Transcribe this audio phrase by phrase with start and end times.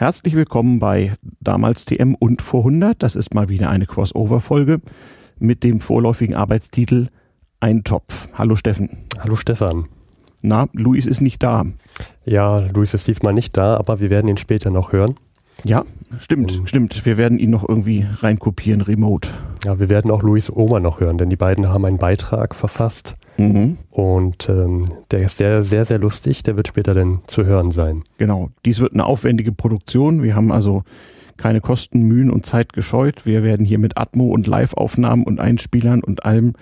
[0.00, 3.02] Herzlich willkommen bei damals TM und vor 100.
[3.02, 4.80] Das ist mal wieder eine Crossover-Folge
[5.40, 7.08] mit dem vorläufigen Arbeitstitel
[7.58, 8.28] Eintopf.
[8.32, 8.98] Hallo Steffen.
[9.18, 9.88] Hallo Stefan.
[10.40, 11.66] Na, Luis ist nicht da.
[12.24, 15.16] Ja, Luis ist diesmal nicht da, aber wir werden ihn später noch hören.
[15.64, 15.84] Ja,
[16.20, 16.68] stimmt, mhm.
[16.68, 17.04] stimmt.
[17.04, 19.28] Wir werden ihn noch irgendwie reinkopieren, remote.
[19.64, 23.16] Ja, wir werden auch Luis Oma noch hören, denn die beiden haben einen Beitrag verfasst.
[23.38, 23.78] Mhm.
[23.90, 26.42] Und ähm, der ist sehr, sehr, sehr lustig.
[26.42, 28.04] Der wird später dann zu hören sein.
[28.18, 28.50] Genau.
[28.64, 30.22] Dies wird eine aufwendige Produktion.
[30.22, 30.82] Wir haben also
[31.36, 33.24] keine Kosten, Mühen und Zeit gescheut.
[33.24, 36.54] Wir werden hier mit Atmo und Live-Aufnahmen und Einspielern und allem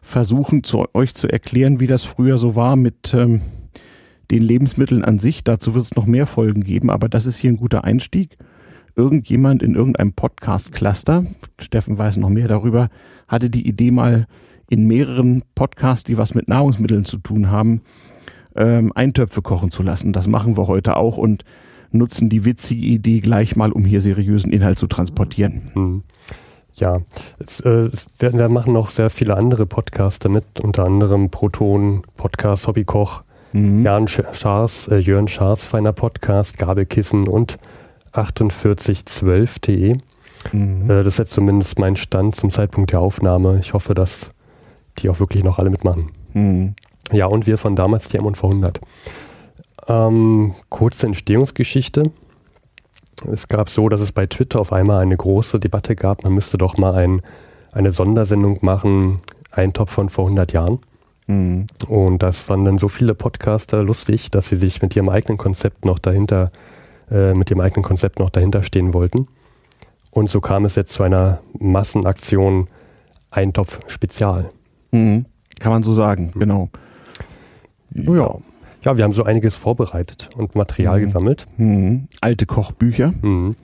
[0.00, 3.40] versuchen, zu euch zu erklären, wie das früher so war mit ähm,
[4.30, 5.44] den Lebensmitteln an sich.
[5.44, 8.38] Dazu wird es noch mehr Folgen geben, aber das ist hier ein guter Einstieg.
[8.94, 11.26] Irgendjemand in irgendeinem Podcast-Cluster,
[11.58, 12.90] Steffen weiß noch mehr darüber,
[13.26, 14.26] hatte die Idee mal
[14.68, 17.82] in mehreren Podcasts, die was mit Nahrungsmitteln zu tun haben,
[18.56, 20.12] ähm, Eintöpfe kochen zu lassen.
[20.12, 21.44] Das machen wir heute auch und
[21.90, 25.70] nutzen die witzige Idee gleich mal, um hier seriösen Inhalt zu transportieren.
[25.74, 26.02] Mhm.
[26.74, 27.00] Ja,
[27.38, 32.02] es, äh, es werden, wir machen noch sehr viele andere Podcasts damit, unter anderem Proton,
[32.16, 33.84] Podcast Hobbykoch, Mhm.
[33.84, 37.58] Jan Schaas, äh, Jörn Schaas, feiner Podcast, Gabelkissen und
[38.12, 39.98] 4812.de.
[40.52, 40.90] Mhm.
[40.90, 43.58] Äh, das ist jetzt zumindest mein Stand zum Zeitpunkt der Aufnahme.
[43.60, 44.31] Ich hoffe, dass
[44.98, 46.10] die auch wirklich noch alle mitmachen.
[46.34, 46.74] Mhm.
[47.10, 48.76] Ja, und wir von damals, die M100.
[49.88, 52.10] Ähm, kurze Entstehungsgeschichte.
[53.30, 56.58] Es gab so, dass es bei Twitter auf einmal eine große Debatte gab, man müsste
[56.58, 57.22] doch mal ein,
[57.72, 59.18] eine Sondersendung machen,
[59.50, 60.80] ein Top von vor 100 Jahren.
[61.26, 61.66] Mhm.
[61.88, 65.84] Und das fanden dann so viele Podcaster lustig, dass sie sich mit ihrem eigenen Konzept
[65.84, 66.50] noch dahinter,
[67.10, 69.28] äh, mit dem eigenen Konzept noch dahinter stehen wollten.
[70.10, 72.68] Und so kam es jetzt zu einer Massenaktion
[73.30, 74.50] Eintopf Spezial.
[74.92, 75.26] Mhm.
[75.58, 76.70] Kann man so sagen, genau.
[78.06, 78.36] Oh ja.
[78.84, 81.04] Ja, wir haben so einiges vorbereitet und Material mhm.
[81.04, 81.46] gesammelt.
[81.56, 82.08] Mhm.
[82.20, 83.12] Alte Kochbücher.
[83.22, 83.54] Mhm.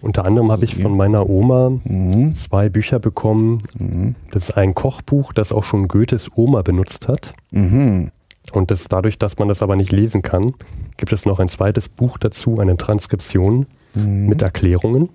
[0.00, 2.34] Unter anderem habe ich von meiner Oma mhm.
[2.36, 3.58] zwei Bücher bekommen.
[3.76, 4.14] Mhm.
[4.30, 7.34] Das ist ein Kochbuch, das auch schon Goethes Oma benutzt hat.
[7.50, 8.12] Mhm.
[8.52, 10.54] Und das, dadurch, dass man das aber nicht lesen kann,
[10.96, 15.08] gibt es noch ein zweites Buch dazu, eine Transkription mit Erklärungen.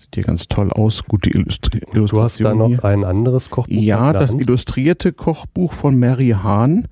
[0.00, 2.06] Sieht hier ganz toll aus, gute Illustri Illustration.
[2.08, 2.84] Du hast da noch hier.
[2.86, 3.76] ein anderes Kochbuch.
[3.76, 6.88] Ja, das illustrierte Kochbuch von Mary Hahn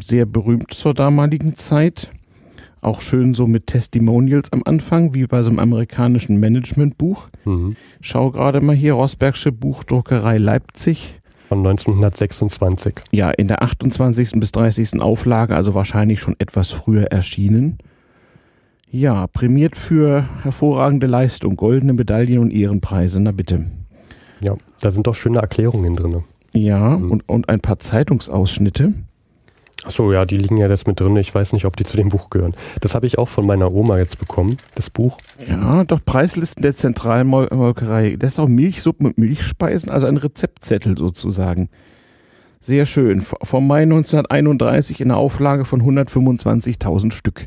[0.00, 2.10] sehr berühmt zur damaligen Zeit.
[2.80, 7.28] Auch schön so mit Testimonials am Anfang, wie bei so einem amerikanischen Managementbuch.
[7.44, 7.76] Mhm.
[8.00, 11.20] Schau gerade mal hier, Rosbergsche Buchdruckerei Leipzig.
[11.48, 12.94] Von 1926.
[13.12, 14.40] Ja, in der 28.
[14.40, 15.00] bis 30.
[15.00, 17.78] Auflage, also wahrscheinlich schon etwas früher erschienen.
[18.90, 23.66] Ja, prämiert für hervorragende Leistung, goldene Medaillen und Ehrenpreise, na bitte.
[24.40, 26.24] Ja, da sind doch schöne Erklärungen drin.
[26.52, 27.10] Ja, mhm.
[27.10, 28.94] und, und ein paar Zeitungsausschnitte.
[29.84, 31.16] Achso, ja, die liegen ja jetzt mit drin.
[31.16, 32.54] Ich weiß nicht, ob die zu dem Buch gehören.
[32.80, 35.18] Das habe ich auch von meiner Oma jetzt bekommen, das Buch.
[35.48, 38.16] Ja, doch Preislisten der Zentralmolkerei.
[38.18, 41.68] Das ist auch Milchsuppen und Milchspeisen, also ein Rezeptzettel sozusagen.
[42.58, 43.20] Sehr schön.
[43.20, 47.46] Vom Mai 1931 in einer Auflage von 125.000 Stück.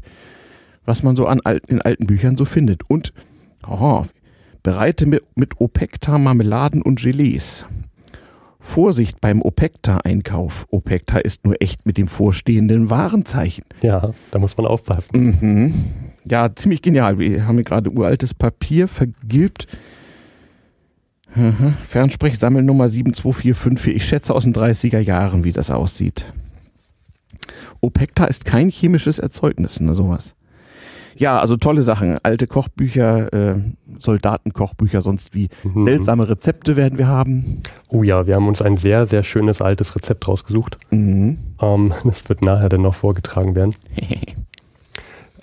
[0.86, 2.90] Was man so an alten, in alten Büchern so findet.
[2.90, 3.14] Und
[3.68, 4.06] oh,
[4.64, 7.66] bereite mit, mit Opekta Marmeladen und Gelees.
[8.60, 10.68] Vorsicht beim Opekta-Einkauf.
[10.70, 13.66] Opekta ist nur echt mit dem vorstehenden Warenzeichen.
[13.82, 15.38] Ja, da muss man aufpassen.
[15.42, 15.74] Mhm.
[16.30, 17.18] Ja, ziemlich genial.
[17.18, 19.68] Wir haben hier gerade uraltes Papier vergilbt.
[21.34, 21.74] Mhm.
[21.84, 23.96] Fernsprechsammelnummer 72454.
[23.96, 26.32] Ich schätze aus den 30er Jahren, wie das aussieht.
[27.80, 30.36] Opekta ist kein chemisches Erzeugnis, ne, sowas.
[31.16, 32.18] Ja, also tolle Sachen.
[32.24, 33.56] Alte Kochbücher, äh,
[34.00, 35.84] Soldatenkochbücher, sonst wie mhm.
[35.84, 37.62] seltsame Rezepte werden wir haben.
[37.88, 40.78] Oh ja, wir haben uns ein sehr, sehr schönes altes Rezept rausgesucht.
[40.90, 41.38] Mhm.
[41.62, 43.76] Ähm, das wird nachher dann noch vorgetragen werden.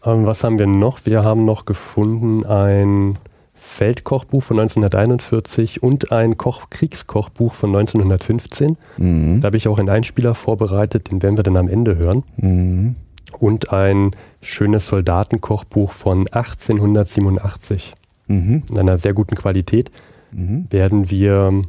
[0.04, 1.04] ähm, was haben wir noch?
[1.04, 3.14] Wir haben noch gefunden ein
[3.54, 8.76] Feldkochbuch von 1941 und ein Koch Kriegskochbuch von 1915.
[8.96, 9.40] Mhm.
[9.40, 12.22] Da habe ich auch einen Einspieler vorbereitet, den werden wir dann am Ende hören.
[12.36, 12.96] Mhm
[13.38, 17.94] und ein schönes Soldatenkochbuch von 1887
[18.28, 18.62] mhm.
[18.68, 19.90] in einer sehr guten Qualität.
[20.30, 20.66] Mhm.
[20.70, 21.62] Werden wir,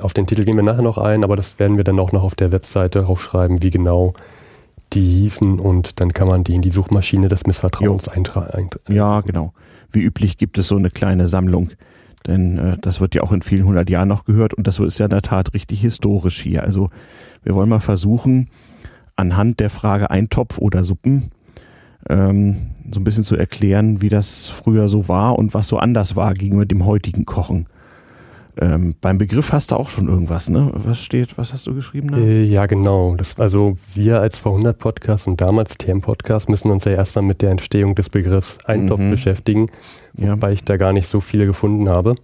[0.00, 2.22] auf den Titel gehen wir nachher noch ein, aber das werden wir dann auch noch
[2.22, 4.14] auf der Webseite draufschreiben, wie genau
[4.92, 8.70] die hießen und dann kann man die in die Suchmaschine des Missvertrauens eintragen.
[8.88, 9.52] Ja, genau.
[9.90, 11.70] Wie üblich gibt es so eine kleine Sammlung,
[12.26, 14.98] denn äh, das wird ja auch in vielen hundert Jahren noch gehört und das ist
[14.98, 16.62] ja in der Tat richtig historisch hier.
[16.62, 16.90] Also
[17.42, 18.48] wir wollen mal versuchen,
[19.16, 21.30] anhand der Frage Eintopf oder Suppen
[22.08, 22.56] ähm,
[22.90, 26.34] so ein bisschen zu erklären, wie das früher so war und was so anders war
[26.34, 27.66] gegenüber dem heutigen Kochen.
[28.58, 30.70] Ähm, beim Begriff hast du auch schon irgendwas, ne?
[30.72, 32.10] Was steht, was hast du geschrieben?
[32.12, 32.16] Da?
[32.16, 33.14] Äh, ja, genau.
[33.14, 37.42] Das, also wir als V100 Podcast und damals TM Podcast müssen uns ja erstmal mit
[37.42, 39.10] der Entstehung des Begriffs Eintopf mhm.
[39.10, 39.66] beschäftigen,
[40.14, 40.52] wobei ja.
[40.54, 42.14] ich da gar nicht so viele gefunden habe.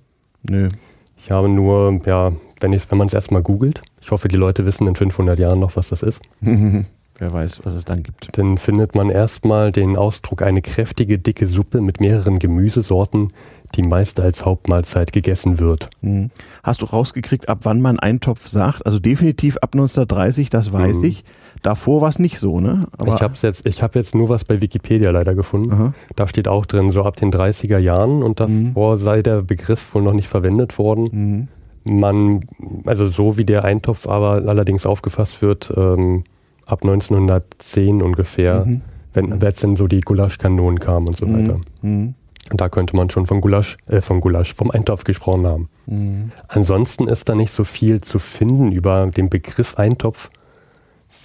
[0.48, 0.70] Nö.
[1.18, 4.86] Ich habe nur, ja, wenn, wenn man es erstmal googelt, ich hoffe, die Leute wissen
[4.86, 6.22] in 500 Jahren noch, was das ist.
[7.22, 8.36] Wer weiß, was es dann gibt.
[8.36, 13.28] Dann findet man erstmal den Ausdruck eine kräftige, dicke Suppe mit mehreren Gemüsesorten,
[13.76, 15.88] die meist als Hauptmahlzeit gegessen wird.
[16.00, 16.32] Mhm.
[16.64, 18.84] Hast du rausgekriegt, ab wann man Eintopf sagt?
[18.84, 21.04] Also definitiv ab 1930, das weiß mhm.
[21.04, 21.24] ich.
[21.62, 22.88] Davor war es nicht so, ne?
[22.98, 25.72] Aber ich habe jetzt, hab jetzt nur was bei Wikipedia leider gefunden.
[25.72, 25.94] Aha.
[26.16, 28.98] Da steht auch drin, so ab den 30er Jahren und davor mhm.
[28.98, 31.48] sei der Begriff wohl noch nicht verwendet worden.
[31.84, 31.98] Mhm.
[32.00, 32.46] Man,
[32.84, 36.24] also so wie der Eintopf aber allerdings aufgefasst wird, ähm,
[36.66, 38.80] ab 1910 ungefähr, mhm.
[39.14, 41.38] wenn jetzt dann so die Gulaschkanonen kamen und so mhm.
[41.48, 41.60] weiter.
[41.82, 42.14] Mhm.
[42.50, 45.68] Da könnte man schon von Gulasch, äh, von Gulasch, vom Eintopf gesprochen haben.
[45.86, 46.32] Mhm.
[46.48, 50.30] Ansonsten ist da nicht so viel zu finden über den Begriff Eintopf.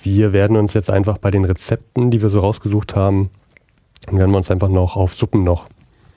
[0.03, 3.29] Wir werden uns jetzt einfach bei den Rezepten, die wir so rausgesucht haben,
[4.09, 5.67] werden wir uns einfach noch auf Suppen noch.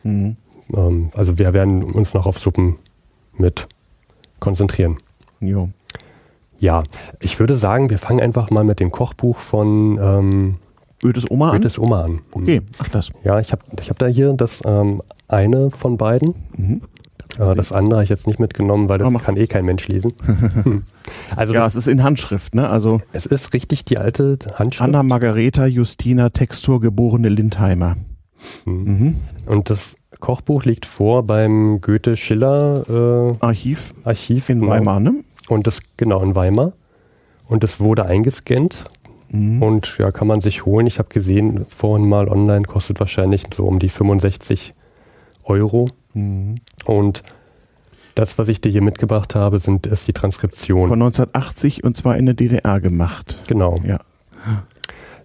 [0.02, 0.36] Mhm.
[0.74, 2.76] Ähm, also wir werden uns noch auf Suppen
[3.36, 3.66] mit
[4.38, 4.98] konzentrieren.
[5.40, 5.70] Jo.
[6.60, 6.84] Ja,
[7.20, 10.56] ich würde sagen, wir fangen einfach mal mit dem Kochbuch von ähm,
[11.02, 11.56] Goethes Oma an.
[11.56, 12.20] Goethes Oma an.
[12.32, 13.10] Okay, ach das.
[13.24, 16.34] Ja, ich habe ich hab da hier das ähm, eine von beiden.
[16.56, 16.82] Mhm.
[17.38, 20.12] Äh, das andere habe ich jetzt nicht mitgenommen, weil das kann eh kein Mensch lesen.
[21.36, 22.68] also ja, das, es ist in Handschrift, ne?
[22.68, 24.82] Also es ist richtig die alte Handschrift.
[24.82, 27.96] Anna Margareta Justina Textur geborene Lindheimer.
[28.66, 28.74] Mhm.
[28.74, 29.16] Mhm.
[29.46, 33.94] Und das Kochbuch liegt vor beim Goethe-Schiller äh, Archiv.
[34.04, 34.72] Archiv in genau.
[34.72, 35.14] Weimar, ne?
[35.50, 36.72] Und das, genau, in Weimar.
[37.48, 38.84] Und das wurde eingescannt.
[39.30, 39.62] Mhm.
[39.62, 40.86] Und ja, kann man sich holen.
[40.86, 44.74] Ich habe gesehen, vorhin mal online kostet wahrscheinlich so um die 65
[45.44, 45.88] Euro.
[46.14, 46.60] Mhm.
[46.84, 47.22] Und
[48.14, 50.88] das, was ich dir hier mitgebracht habe, sind, ist die Transkription.
[50.88, 53.42] Von 1980 und zwar in der DDR gemacht.
[53.48, 53.80] Genau.
[53.84, 54.00] Ja.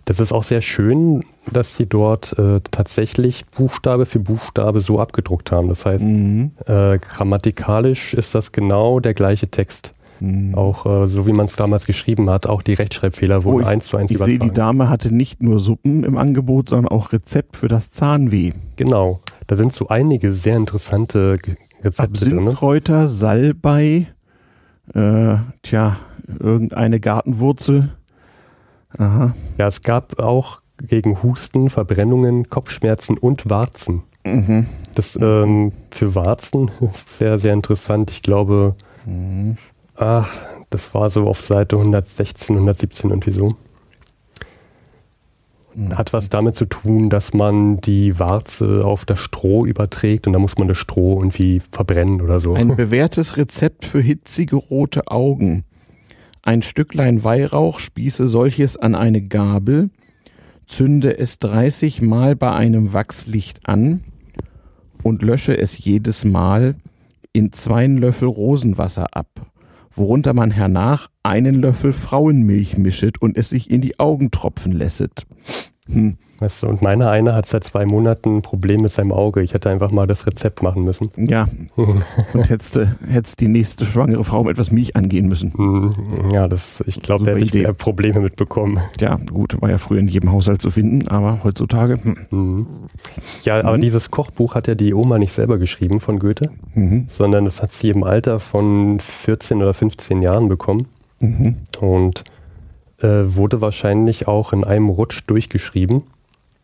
[0.06, 5.51] Das ist auch sehr schön, dass sie dort äh, tatsächlich Buchstabe für Buchstabe so abgedruckt
[5.51, 5.68] haben.
[5.69, 6.51] Das heißt, mhm.
[6.66, 9.94] äh, grammatikalisch ist das genau der gleiche Text.
[10.25, 10.56] Mhm.
[10.56, 13.68] Auch äh, so wie man es damals geschrieben hat, auch die Rechtschreibfehler wurden oh, ich,
[13.68, 14.36] eins zu eins ich übertragen.
[14.36, 17.92] Ich sehe, die Dame hatte nicht nur Suppen im Angebot, sondern auch Rezept für das
[17.92, 18.54] Zahnweh.
[18.75, 21.38] Genau, da sind so einige sehr interessante
[21.83, 22.39] Rezepte drin.
[22.39, 24.07] Absinthkräuter, Salbei,
[24.94, 25.98] äh, tja,
[26.39, 27.94] irgendeine Gartenwurzel.
[28.98, 29.36] Aha.
[29.60, 34.04] Ja, es gab auch gegen Husten, Verbrennungen, Kopfschmerzen und Warzen.
[34.24, 34.66] Mhm.
[34.95, 38.10] Das ähm, für Warzen ist sehr, sehr interessant.
[38.10, 38.75] Ich glaube,
[39.06, 39.57] mhm.
[39.98, 40.26] Ah,
[40.70, 43.56] das war so auf Seite 116, 117 und wieso.
[45.94, 50.40] Hat was damit zu tun, dass man die Warze auf das Stroh überträgt und da
[50.40, 52.54] muss man das Stroh irgendwie verbrennen oder so.
[52.54, 55.66] Ein bewährtes Rezept für hitzige rote Augen.
[56.42, 59.90] Ein Stücklein Weihrauch, spieße solches an eine Gabel,
[60.68, 64.04] zünde es 30 Mal bei einem Wachslicht an
[65.04, 66.76] und lösche es jedes Mal
[67.34, 69.28] in zwei Löffel Rosenwasser ab
[69.98, 75.26] worunter man hernach einen Löffel Frauenmilch mischet und es sich in die Augen tropfen lässet.
[75.92, 76.18] Hm.
[76.40, 79.42] Weißt du, und meiner eine hat seit zwei Monaten ein Problem mit seinem Auge.
[79.42, 81.10] Ich hätte einfach mal das Rezept machen müssen.
[81.16, 81.48] Ja.
[81.76, 82.78] und hättest,
[83.08, 85.54] hättest die nächste schwangere Frau mit etwas Milch angehen müssen.
[85.56, 85.96] Hm.
[86.32, 88.80] Ja, das, ich glaube, da hätte ich eher Probleme mitbekommen.
[89.00, 92.04] Ja, gut, war ja früher in jedem Haushalt zu finden, aber heutzutage.
[92.04, 92.18] Hm.
[92.32, 92.68] Mhm.
[93.44, 93.82] Ja, aber mhm.
[93.82, 97.06] dieses Kochbuch hat ja die Oma nicht selber geschrieben von Goethe, mhm.
[97.08, 100.88] sondern das hat sie im Alter von 14 oder 15 Jahren bekommen.
[101.20, 101.56] Mhm.
[101.80, 102.25] Und
[103.02, 106.04] äh, wurde wahrscheinlich auch in einem Rutsch durchgeschrieben.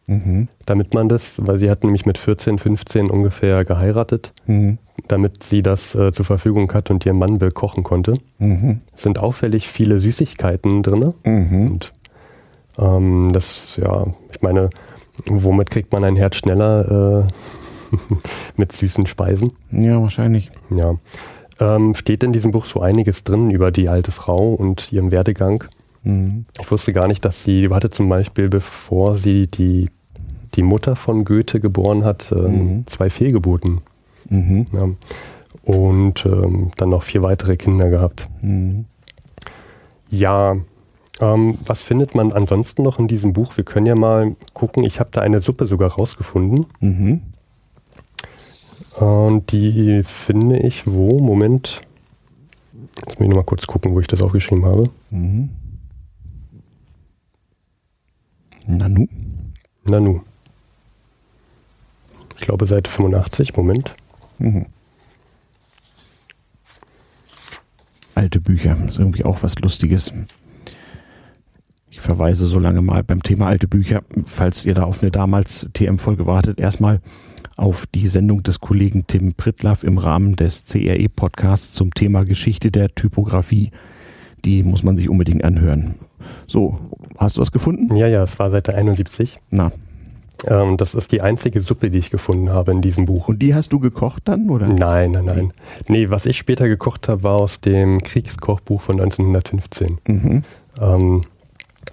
[0.08, 0.48] Mhm.
[0.66, 4.78] Damit man das, weil sie hat nämlich mit 14, 15 ungefähr geheiratet, mhm.
[5.08, 8.16] damit sie das äh, zur Verfügung hat und ihren Mann bekochen konnte.
[8.40, 8.80] Mhm.
[8.96, 11.14] Es sind auffällig viele Süßigkeiten drin.
[11.24, 11.72] Mhm.
[11.72, 11.94] Und
[12.78, 14.70] ähm, das, ja, ich meine,
[15.26, 17.30] womit kriegt man ein Herz schneller
[17.92, 17.96] äh,
[18.58, 19.52] mit süßen Speisen?
[19.72, 20.50] Ja, wahrscheinlich.
[20.70, 20.96] Ja.
[21.60, 25.66] Ähm, steht in diesem Buch so einiges drin über die alte Frau und ihren Werdegang.
[26.04, 26.46] Mhm.
[26.60, 29.90] Ich wusste gar nicht, dass sie, hatte zum Beispiel, bevor sie die
[30.56, 32.88] die Mutter von Goethe geboren hat, ähm, mhm.
[32.88, 33.82] zwei Fehlgeburten.
[34.30, 34.68] Mhm.
[34.74, 34.90] Ja.
[35.64, 38.28] Und ähm, dann noch vier weitere Kinder gehabt.
[38.42, 38.86] Mhm.
[40.10, 40.58] Ja,
[41.20, 43.56] ähm, was findet man ansonsten noch in diesem Buch?
[43.58, 44.84] Wir können ja mal gucken.
[44.84, 46.66] Ich habe da eine Suppe sogar rausgefunden.
[46.80, 47.22] Mhm.
[49.00, 51.20] Und die finde ich wo?
[51.20, 51.82] Moment.
[52.98, 54.90] Jetzt muss ich nochmal kurz gucken, wo ich das aufgeschrieben habe.
[55.12, 55.50] Mhm.
[58.78, 59.08] Nanu.
[59.86, 60.22] Nanu.
[62.38, 63.94] Ich glaube Seite 85, Moment.
[64.40, 64.66] Mhm.
[68.22, 68.76] alte Bücher.
[68.76, 70.14] Das ist irgendwie auch was Lustiges.
[71.90, 75.68] Ich verweise so lange mal beim Thema alte Bücher, falls ihr da auf eine damals
[75.74, 77.02] TM-Folge wartet, erstmal
[77.58, 82.90] auf die Sendung des Kollegen Tim Prittlaff im Rahmen des CRE-Podcasts zum Thema Geschichte der
[82.90, 83.72] Typografie.
[84.46, 85.96] Die muss man sich unbedingt anhören.
[86.48, 86.80] So,
[87.18, 87.96] hast du was gefunden?
[87.96, 89.40] Ja, ja, es war Seite 71.
[89.50, 89.72] Na.
[90.48, 93.28] Ähm, das ist die einzige Suppe, die ich gefunden habe in diesem Buch.
[93.28, 94.68] Und die hast du gekocht dann, oder?
[94.68, 95.54] Nein, nein, nein.
[95.88, 100.00] Nee, was ich später gekocht habe, war aus dem Kriegskochbuch von 1915.
[100.08, 100.44] Mhm.
[100.80, 101.24] Ähm,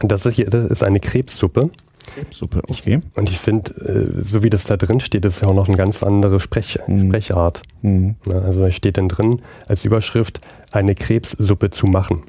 [0.01, 1.71] das, ist hier, das ist eine Krebssuppe.
[2.15, 3.03] Krebssuppe, okay.
[3.03, 3.71] Ich, und ich finde,
[4.19, 6.79] äh, so wie das da drin steht, ist ja auch noch eine ganz andere Sprech,
[6.87, 7.09] mhm.
[7.09, 7.63] Sprechart.
[7.83, 8.17] Mhm.
[8.33, 10.41] Also da steht dann drin als Überschrift,
[10.73, 12.23] eine Krebssuppe zu machen.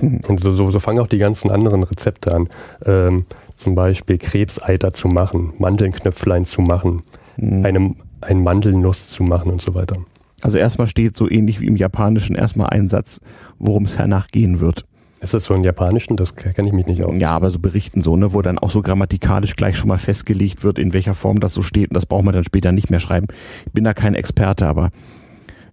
[0.00, 0.20] Mhm.
[0.28, 2.48] Und so, so, so, fangen auch die ganzen anderen Rezepte an.
[2.84, 7.02] Ähm, zum Beispiel Krebseiter zu machen, Mandelnknöpflein zu machen,
[7.36, 7.64] mhm.
[7.64, 9.96] eine, ein Mandelnuss zu machen und so weiter.
[10.40, 13.20] Also erstmal steht so ähnlich wie im Japanischen erstmal ein Satz,
[13.58, 14.84] worum es hernach gehen wird.
[15.20, 16.18] Ist das so im Japanischen?
[16.18, 17.18] Das kenne ich mich nicht aus.
[17.18, 20.62] Ja, aber so Berichten so, ne, wo dann auch so grammatikalisch gleich schon mal festgelegt
[20.62, 21.88] wird, in welcher Form das so steht.
[21.88, 23.28] Und das braucht man dann später nicht mehr schreiben.
[23.64, 24.90] Ich bin da kein Experte, aber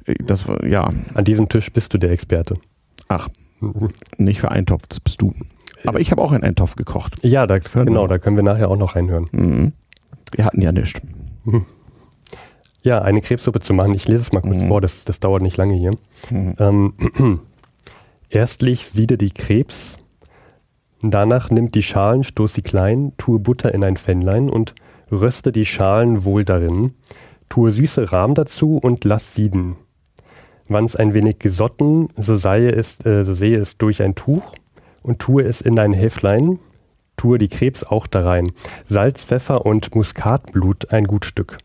[0.05, 0.89] äh, das ja.
[1.15, 2.55] An diesem Tisch bist du der Experte.
[3.09, 3.27] Ach,
[4.17, 5.33] nicht für Eintopf, das bist du.
[5.85, 7.15] Aber ich habe auch einen Eintopf gekocht.
[7.23, 9.27] Ja, da, genau, da können wir nachher auch noch reinhören.
[9.31, 9.73] Mhm.
[10.31, 11.01] Wir hatten ja nichts.
[12.83, 13.93] Ja, eine Krebssuppe zu machen.
[13.93, 14.67] Ich lese es mal kurz mhm.
[14.67, 15.97] vor, das, das dauert nicht lange hier.
[16.29, 16.55] Mhm.
[16.59, 17.39] Ähm,
[18.31, 19.97] Erstlich siede die Krebs,
[21.01, 24.73] danach nimmt die Schalen, stoß sie klein, tue Butter in ein Pfännlein und
[25.11, 26.93] röste die Schalen wohl darin,
[27.49, 29.75] tue süße Rahm dazu und lass sieden.
[30.71, 34.53] Wann's ein wenig gesotten, so, sei es, äh, so sehe es durch ein Tuch
[35.03, 36.59] und tue es in ein Häflein,
[37.17, 38.51] tue die Krebs auch darein,
[38.85, 41.57] Salz, Pfeffer und Muskatblut ein gut Stück.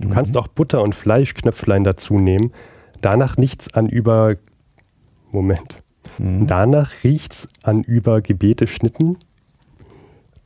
[0.00, 0.12] Du mhm.
[0.12, 2.52] kannst auch Butter und Fleischknöpflein dazu nehmen,
[3.00, 4.36] danach nichts an über
[5.30, 5.82] Moment.
[6.18, 6.46] Mhm.
[6.46, 9.16] Danach riecht's an übergebete Schnitten.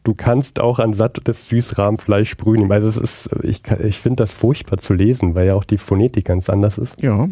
[0.04, 2.70] Du kannst auch an sattes Süßrahmfleisch sprühen.
[2.72, 6.24] Also es ist, ich, ich finde das furchtbar zu lesen, weil ja auch die Phonetik
[6.24, 7.00] ganz anders ist.
[7.00, 7.28] Ja.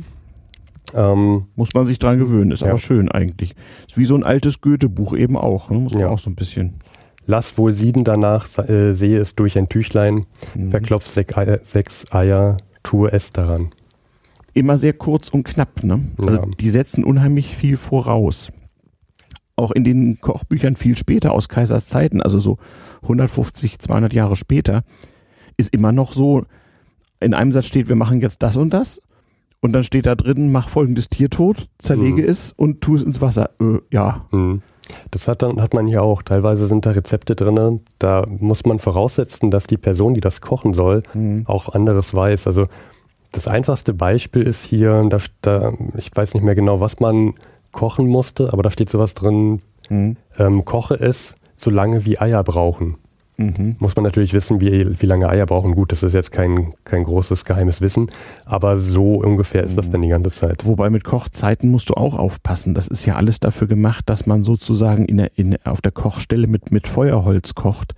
[0.95, 2.69] Ähm, Muss man sich dran gewöhnen, ist ja.
[2.69, 3.55] aber schön eigentlich.
[3.89, 5.71] Ist wie so ein altes Goethe-Buch eben auch.
[5.71, 5.79] Ne?
[5.79, 6.09] Muss man ja.
[6.09, 6.81] auch so ein bisschen.
[7.27, 10.71] Lass wohl sieden danach, äh, sehe es durch ein Tüchlein, mhm.
[10.71, 11.29] verklopf sech,
[11.63, 13.71] sechs Eier, tue es daran
[14.55, 15.83] immer sehr kurz und knapp.
[15.83, 16.09] Ne?
[16.19, 16.47] Also ja.
[16.59, 18.53] die setzen unheimlich viel voraus.
[19.57, 22.59] Auch in den Kochbüchern viel später aus Kaisers Zeiten, also so
[23.03, 24.85] 150, 200 Jahre später,
[25.57, 26.45] ist immer noch so,
[27.21, 29.03] in einem Satz steht, wir machen jetzt das und das.
[29.61, 32.29] Und dann steht da drin, mach folgendes Tier tot, zerlege mhm.
[32.29, 33.50] es und tu es ins Wasser.
[33.61, 34.25] Äh, ja.
[34.31, 34.62] Mhm.
[35.11, 36.23] Das hat, dann, hat man hier auch.
[36.23, 40.73] Teilweise sind da Rezepte drin, da muss man voraussetzen, dass die Person, die das kochen
[40.73, 41.45] soll, mhm.
[41.47, 42.47] auch anderes weiß.
[42.47, 42.67] Also
[43.33, 47.35] das einfachste Beispiel ist hier, da, da, ich weiß nicht mehr genau, was man
[47.71, 50.17] kochen musste, aber da steht sowas drin, mhm.
[50.38, 52.97] ähm, koche es so lange wie Eier brauchen.
[53.41, 53.77] Mhm.
[53.79, 55.75] Muss man natürlich wissen, wie, wie lange Eier brauchen.
[55.75, 58.11] Gut, das ist jetzt kein, kein großes geheimes Wissen,
[58.45, 59.93] aber so ungefähr ist das mhm.
[59.93, 60.67] dann die ganze Zeit.
[60.67, 62.75] Wobei mit Kochzeiten musst du auch aufpassen.
[62.75, 66.47] Das ist ja alles dafür gemacht, dass man sozusagen in der, in, auf der Kochstelle
[66.47, 67.95] mit, mit Feuerholz kocht.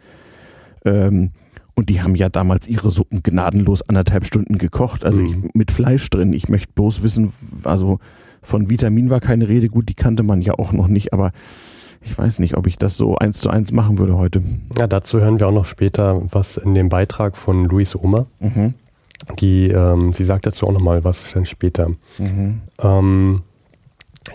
[0.84, 1.32] Ähm,
[1.74, 5.26] und die haben ja damals ihre Suppen gnadenlos anderthalb Stunden gekocht, also mhm.
[5.26, 6.32] ich, mit Fleisch drin.
[6.34, 7.32] Ich möchte bloß wissen,
[7.64, 7.98] also
[8.42, 11.32] von Vitamin war keine Rede, gut, die kannte man ja auch noch nicht, aber
[12.04, 14.42] ich weiß nicht, ob ich das so eins zu eins machen würde heute.
[14.78, 18.26] Ja, dazu hören wir auch noch später was in dem Beitrag von Luis Oma.
[18.40, 18.74] Mhm.
[19.38, 21.90] Die, ähm, sie sagt dazu auch nochmal was dann später.
[22.18, 22.60] Mhm.
[22.80, 23.40] Ähm,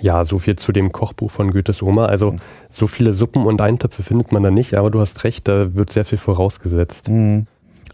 [0.02, 2.06] ja, so viel zu dem Kochbuch von Goethes Oma.
[2.06, 2.40] Also mhm.
[2.72, 5.92] so viele Suppen und Eintöpfe findet man da nicht, aber du hast recht, da wird
[5.92, 7.10] sehr viel vorausgesetzt.
[7.10, 7.48] Mhm.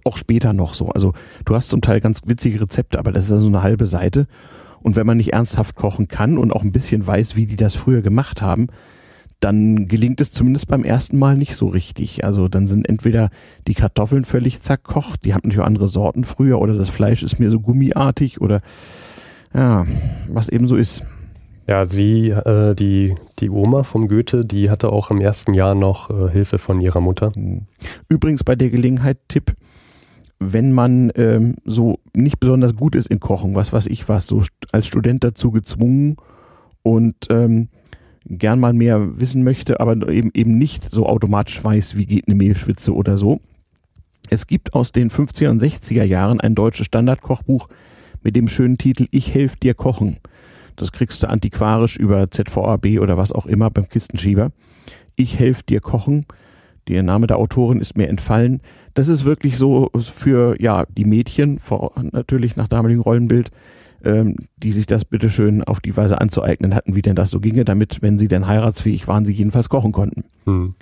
[0.04, 0.90] Auch später noch so.
[0.90, 1.14] Also
[1.46, 4.28] du hast zum Teil ganz witzige Rezepte, aber das ist ja so eine halbe Seite.
[4.82, 7.74] Und wenn man nicht ernsthaft kochen kann und auch ein bisschen weiß, wie die das
[7.74, 8.68] früher gemacht haben,
[9.44, 12.24] dann gelingt es zumindest beim ersten Mal nicht so richtig.
[12.24, 13.30] Also dann sind entweder
[13.68, 17.40] die Kartoffeln völlig zerkocht, die haben natürlich auch andere Sorten früher, oder das Fleisch ist
[17.40, 18.62] mir so gummiartig oder
[19.54, 19.86] ja,
[20.30, 21.04] was eben so ist.
[21.68, 26.10] Ja, sie, äh, die, die Oma vom Goethe, die hatte auch im ersten Jahr noch
[26.10, 27.32] äh, Hilfe von ihrer Mutter.
[28.10, 29.56] Übrigens bei der Gelegenheit Tipp,
[30.40, 34.44] wenn man ähm, so nicht besonders gut ist in Kochen, was weiß ich was, so
[34.72, 36.18] als Student dazu gezwungen
[36.82, 37.70] und ähm,
[38.26, 42.36] gern mal mehr wissen möchte, aber eben, eben nicht so automatisch weiß, wie geht eine
[42.36, 43.40] Mehlschwitze oder so.
[44.30, 47.68] Es gibt aus den 50er und 60er Jahren ein deutsches Standardkochbuch
[48.24, 50.18] mit dem schönen Titel Ich helfe dir kochen.
[50.76, 54.52] Das kriegst du antiquarisch über ZVAB oder was auch immer beim Kistenschieber.
[55.16, 56.26] Ich helfe dir kochen.
[56.88, 58.62] Der Name der Autorin ist mir entfallen.
[58.94, 61.60] Das ist wirklich so für ja die Mädchen,
[62.12, 63.52] natürlich nach damaligem Rollenbild,
[64.04, 67.66] ähm, die sich das bitteschön auf die Weise anzueignen hatten, wie denn das so ginge,
[67.66, 70.26] damit, wenn sie denn heiratsfähig waren, sie jedenfalls kochen konnten.
[70.46, 70.76] Hm.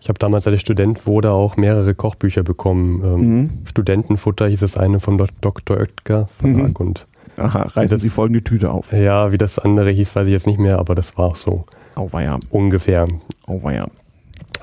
[0.00, 3.02] Ich habe damals, als ich Student wurde, auch mehrere Kochbücher bekommen.
[3.02, 3.50] Ähm, mhm.
[3.64, 5.78] Studentenfutter hieß es eine vom Dr.
[5.78, 6.86] Oetker Verlag mhm.
[6.86, 8.92] und Aha, reißen Sie folgende Tüte auf.
[8.92, 11.64] Ja, wie das andere hieß, weiß ich jetzt nicht mehr, aber das war auch so.
[11.94, 12.38] Auweia.
[12.50, 13.08] Ungefähr.
[13.46, 13.88] Auweia.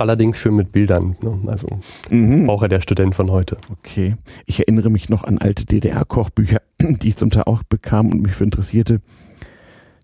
[0.01, 1.15] Allerdings schön mit Bildern.
[1.21, 1.39] Ne?
[1.47, 1.67] Also
[2.09, 2.49] mhm.
[2.49, 3.57] auch der Student von heute.
[3.71, 4.15] Okay.
[4.47, 8.33] Ich erinnere mich noch an alte DDR-Kochbücher, die ich zum Teil auch bekam und mich
[8.33, 9.01] für interessierte,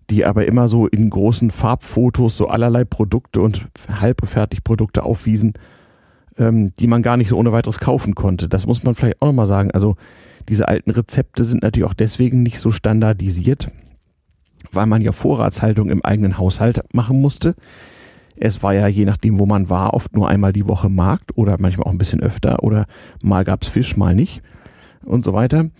[0.08, 5.54] die aber immer so in großen Farbfotos so allerlei Produkte und Halbfertigprodukte aufwiesen,
[6.38, 8.48] ähm, die man gar nicht so ohne weiteres kaufen konnte.
[8.48, 9.72] Das muss man vielleicht auch nochmal sagen.
[9.72, 9.96] Also
[10.48, 13.68] diese alten Rezepte sind natürlich auch deswegen nicht so standardisiert,
[14.70, 17.56] weil man ja Vorratshaltung im eigenen Haushalt machen musste.
[18.40, 21.56] Es war ja je nachdem, wo man war, oft nur einmal die Woche Markt oder
[21.58, 22.86] manchmal auch ein bisschen öfter oder
[23.22, 24.42] mal gab es Fisch, mal nicht
[25.04, 25.70] und so weiter.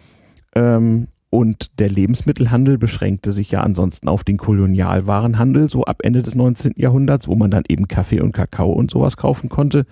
[0.55, 6.35] Ähm, und der Lebensmittelhandel beschränkte sich ja ansonsten auf den Kolonialwarenhandel, so ab Ende des
[6.35, 6.73] 19.
[6.77, 9.85] Jahrhunderts, wo man dann eben Kaffee und Kakao und sowas kaufen konnte.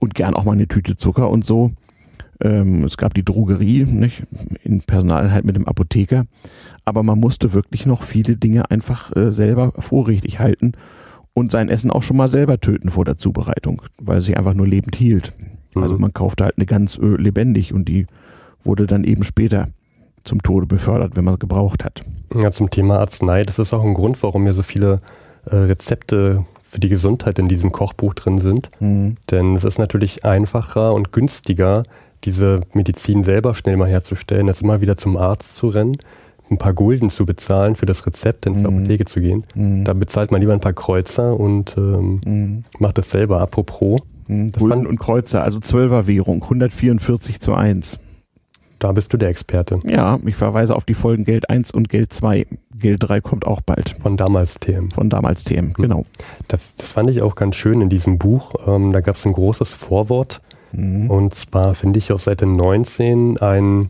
[0.00, 1.70] Und gern auch mal eine Tüte Zucker und so.
[2.40, 4.24] Ähm, es gab die Drogerie, nicht?
[4.64, 6.26] in Personaleinheit mit dem Apotheker.
[6.84, 10.72] Aber man musste wirklich noch viele Dinge einfach äh, selber vorrichtig halten
[11.34, 14.54] und sein Essen auch schon mal selber töten vor der Zubereitung, weil es sich einfach
[14.54, 15.32] nur lebend hielt.
[15.74, 15.82] Mhm.
[15.82, 18.06] Also man kaufte halt eine ganz äh, lebendig und die
[18.62, 19.68] wurde dann eben später
[20.22, 22.02] zum Tode befördert, wenn man es gebraucht hat.
[22.34, 25.02] Ja, zum Thema Arznei, das ist auch ein Grund, warum mir so viele
[25.44, 28.70] äh, Rezepte für die Gesundheit in diesem Kochbuch drin sind.
[28.80, 29.16] Mhm.
[29.30, 31.82] Denn es ist natürlich einfacher und günstiger,
[32.24, 35.98] diese Medizin selber schnell mal herzustellen, als immer wieder zum Arzt zu rennen
[36.50, 38.66] ein paar Gulden zu bezahlen für das Rezept, ins mhm.
[38.66, 39.44] Apotheke zu gehen.
[39.54, 39.84] Mhm.
[39.84, 42.64] Da bezahlt man lieber ein paar Kreuzer und ähm, mhm.
[42.78, 43.40] macht das selber.
[43.40, 44.00] Apropos.
[44.28, 44.52] Mhm.
[44.52, 47.98] Gulden und Kreuzer, also Zwölferwährung, 144 zu 1.
[48.78, 49.80] Da bist du der Experte.
[49.84, 52.46] Ja, ich verweise auf die Folgen Geld 1 und Geld 2.
[52.78, 53.96] Geld 3 kommt auch bald.
[54.02, 54.90] Von damals TM.
[54.90, 55.72] Von damals TM, mhm.
[55.74, 56.04] genau.
[56.48, 58.54] Das, das, fand ich auch ganz schön in diesem Buch.
[58.66, 60.42] Ähm, da gab es ein großes Vorwort.
[60.72, 61.10] Mhm.
[61.10, 63.88] Und zwar finde ich auf Seite 19 ein,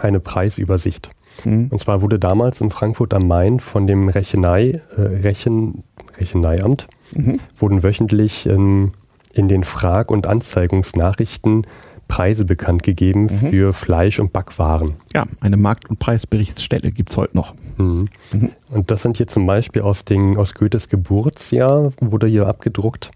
[0.00, 1.10] eine Preisübersicht.
[1.44, 1.68] Mhm.
[1.70, 5.84] Und zwar wurde damals in Frankfurt am Main von dem Rechenei, äh, Rechen,
[6.18, 7.40] Recheneiamt, mhm.
[7.56, 8.92] wurden wöchentlich in,
[9.32, 11.66] in den Frag- und Anzeigungsnachrichten
[12.08, 13.50] Preise bekannt gegeben mhm.
[13.50, 14.96] für Fleisch und Backwaren.
[15.14, 17.54] Ja, eine Markt- und Preisberichtsstelle gibt es heute noch.
[17.76, 18.08] Mhm.
[18.32, 18.50] Mhm.
[18.70, 23.12] Und das sind hier zum Beispiel aus, den, aus Goethes Geburtsjahr, wurde hier abgedruckt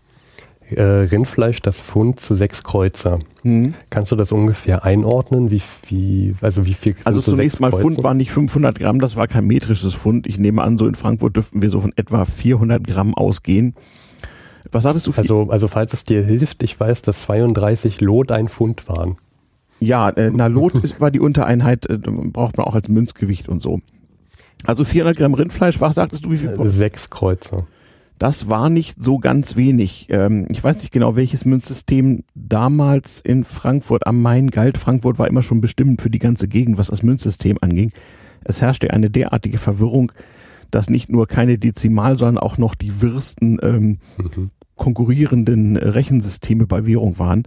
[0.70, 3.20] äh, Rindfleisch das Pfund zu sechs Kreuzer.
[3.42, 3.74] Mhm.
[3.90, 5.50] Kannst du das ungefähr einordnen?
[5.50, 6.94] Wie, wie, also wie viel?
[7.04, 10.26] Also zunächst mal Pfund waren nicht 500 Gramm, das war kein metrisches Pfund.
[10.26, 13.74] Ich nehme an, so in Frankfurt dürften wir so von etwa 400 Gramm ausgehen.
[14.72, 15.12] Was sagtest du?
[15.16, 19.16] Also, also falls es dir hilft, ich weiß, dass 32 Lot ein Pfund waren.
[19.80, 23.62] Ja, äh, na Lot ist, war die Untereinheit, äh, braucht man auch als Münzgewicht und
[23.62, 23.80] so.
[24.64, 26.56] Also 400 Gramm Rindfleisch, was sagtest du, wie viel?
[26.64, 27.66] Sechs Kreuzer.
[28.18, 30.06] Das war nicht so ganz wenig.
[30.10, 34.78] Ähm, ich weiß nicht genau, welches Münzsystem damals in Frankfurt am Main galt.
[34.78, 37.92] Frankfurt war immer schon bestimmend für die ganze Gegend, was das Münzsystem anging.
[38.44, 40.12] Es herrschte eine derartige Verwirrung,
[40.70, 44.50] dass nicht nur keine Dezimal, sondern auch noch die wirsten ähm, mhm.
[44.76, 47.44] konkurrierenden Rechensysteme bei Währung waren.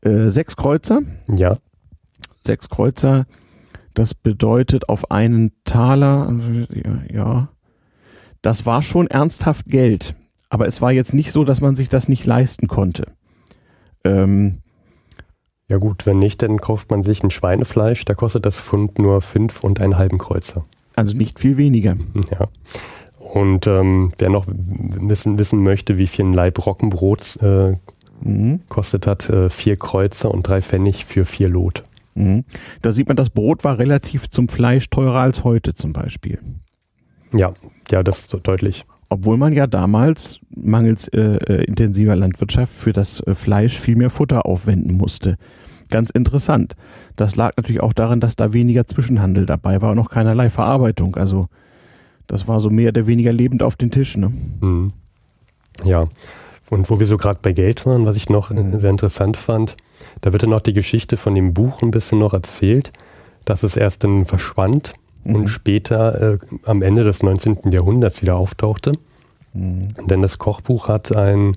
[0.00, 1.02] Äh, sechs Kreuzer.
[1.28, 1.58] Ja.
[2.46, 3.26] Sechs Kreuzer.
[3.92, 6.32] Das bedeutet auf einen Taler,
[6.70, 7.48] ja, ja
[8.42, 10.14] das war schon ernsthaft Geld.
[10.48, 13.06] Aber es war jetzt nicht so, dass man sich das nicht leisten konnte.
[14.04, 14.58] Ähm,
[15.68, 19.20] ja gut, wenn nicht, dann kauft man sich ein Schweinefleisch, da kostet das Pfund nur
[19.20, 20.64] fünf und einen halben Kreuzer.
[20.96, 21.96] Also nicht viel weniger.
[22.30, 22.48] Ja.
[23.18, 27.76] Und ähm, wer noch wissen, wissen möchte, wie viel ein Leib Roggenbrot äh,
[28.20, 28.60] mhm.
[28.68, 31.84] kostet hat, äh, vier Kreuzer und drei Pfennig für vier Lot.
[32.14, 32.44] Mhm.
[32.82, 36.40] Da sieht man, das Brot war relativ zum Fleisch teurer als heute zum Beispiel.
[37.32, 37.52] Ja,
[37.90, 38.84] ja, das ist deutlich.
[39.08, 44.10] Obwohl man ja damals mangels äh, äh, intensiver Landwirtschaft für das äh, Fleisch viel mehr
[44.10, 45.36] Futter aufwenden musste.
[45.90, 46.76] Ganz interessant.
[47.16, 51.16] Das lag natürlich auch daran, dass da weniger Zwischenhandel dabei war und noch keinerlei Verarbeitung.
[51.16, 51.48] Also
[52.28, 54.16] das war so mehr oder weniger lebend auf den Tisch.
[54.16, 54.32] Ne?
[54.60, 54.92] Mhm.
[55.82, 56.08] Ja,
[56.70, 58.78] und wo wir so gerade bei Geld waren, was ich noch mhm.
[58.78, 59.76] sehr interessant fand,
[60.20, 62.92] da wird dann noch die Geschichte von dem Buch ein bisschen noch erzählt,
[63.44, 65.34] dass es erst dann verschwand mhm.
[65.34, 67.70] und später äh, am Ende des 19.
[67.70, 68.92] Jahrhunderts wieder auftauchte.
[69.52, 69.88] Mhm.
[70.06, 71.56] Denn das Kochbuch hat ein,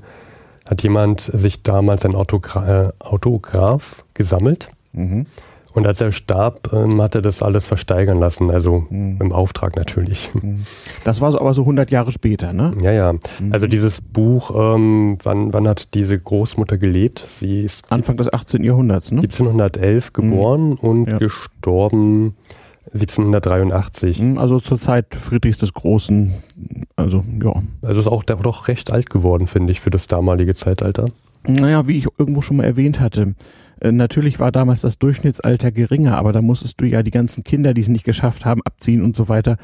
[0.65, 4.69] hat jemand sich damals ein Autogra äh, Autograph gesammelt.
[4.93, 5.25] Mhm.
[5.73, 9.17] Und als er starb, ähm, hat er das alles versteigern lassen, also mhm.
[9.19, 10.29] im Auftrag natürlich.
[10.35, 10.65] Mhm.
[11.03, 12.73] Das war so, aber so 100 Jahre später, ne?
[12.81, 13.13] Ja, ja.
[13.13, 13.51] Mhm.
[13.51, 17.25] Also dieses Buch, ähm, wann, wann hat diese Großmutter gelebt?
[17.27, 18.63] Sie ist Anfang des 18.
[18.63, 19.21] Jahrhunderts, ne?
[19.21, 20.75] 1711 geboren mhm.
[20.75, 21.17] und ja.
[21.17, 22.35] gestorben
[22.93, 24.19] 1783.
[24.19, 26.33] Hm, Also zur Zeit Friedrichs des Großen.
[26.95, 27.61] Also, ja.
[27.81, 31.09] Also ist auch doch recht alt geworden, finde ich, für das damalige Zeitalter.
[31.47, 33.35] Naja, wie ich irgendwo schon mal erwähnt hatte,
[33.81, 37.73] äh, natürlich war damals das Durchschnittsalter geringer, aber da musstest du ja die ganzen Kinder,
[37.73, 39.57] die es nicht geschafft haben, abziehen und so weiter.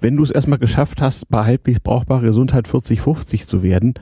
[0.00, 3.94] Wenn du es erstmal geschafft hast, bei halbwegs brauchbarer Gesundheit 40, 50 zu werden,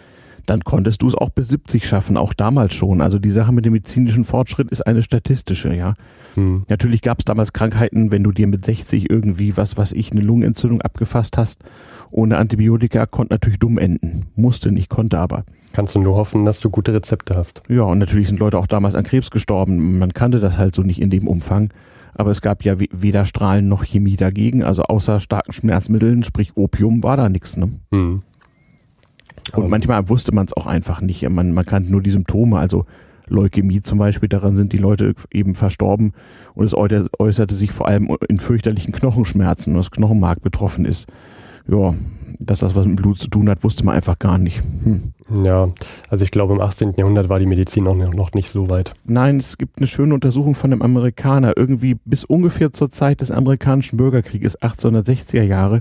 [0.47, 3.01] dann konntest du es auch bis 70 schaffen, auch damals schon.
[3.01, 5.95] Also die Sache mit dem medizinischen Fortschritt ist eine statistische, ja.
[6.35, 6.65] Hm.
[6.69, 10.21] Natürlich gab es damals Krankheiten, wenn du dir mit 60 irgendwie, was was ich, eine
[10.21, 11.63] Lungenentzündung abgefasst hast,
[12.11, 14.27] ohne Antibiotika, konnte natürlich dumm enden.
[14.37, 15.45] Musste nicht, konnte aber.
[15.73, 17.63] Kannst du nur hoffen, dass du gute Rezepte hast.
[17.69, 19.99] Ja, und natürlich sind Leute auch damals an Krebs gestorben.
[19.99, 21.71] Man kannte das halt so nicht in dem Umfang.
[22.17, 24.63] Aber es gab ja we- weder Strahlen noch Chemie dagegen.
[24.63, 27.57] Also außer starken Schmerzmitteln, sprich Opium, war da nichts.
[27.57, 27.71] Ne?
[27.93, 28.23] Hm.
[29.53, 31.29] Und manchmal wusste man es auch einfach nicht.
[31.29, 32.59] Man, man kannte nur die Symptome.
[32.59, 32.87] Also
[33.29, 36.13] Leukämie zum Beispiel, daran sind die Leute eben verstorben.
[36.55, 41.09] Und es äußerte, sich vor allem in fürchterlichen Knochenschmerzen, und das Knochenmark betroffen ist.
[41.67, 41.95] Ja,
[42.39, 44.63] dass das was mit Blut zu tun hat, wusste man einfach gar nicht.
[44.83, 45.15] Hm.
[45.45, 45.71] Ja,
[46.11, 46.95] also ich glaube, im 18.
[46.97, 48.93] Jahrhundert war die Medizin auch noch nicht so weit.
[49.07, 51.55] Nein, es gibt eine schöne Untersuchung von einem Amerikaner.
[51.57, 55.81] Irgendwie bis ungefähr zur Zeit des amerikanischen Bürgerkrieges, 1860er Jahre,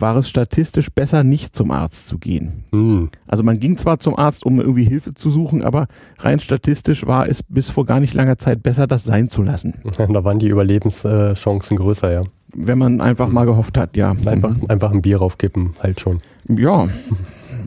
[0.00, 2.64] war es statistisch besser, nicht zum Arzt zu gehen.
[2.72, 3.10] Hm.
[3.26, 5.88] Also man ging zwar zum Arzt, um irgendwie Hilfe zu suchen, aber
[6.20, 9.74] rein statistisch war es bis vor gar nicht langer Zeit besser, das sein zu lassen.
[9.98, 12.22] Da waren die Überlebenschancen größer, ja.
[12.54, 14.14] Wenn man einfach mal gehofft hat, ja.
[14.24, 16.20] Einfach, einfach ein Bier raufkippen, halt schon.
[16.48, 16.88] Ja.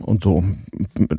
[0.00, 0.42] Und so.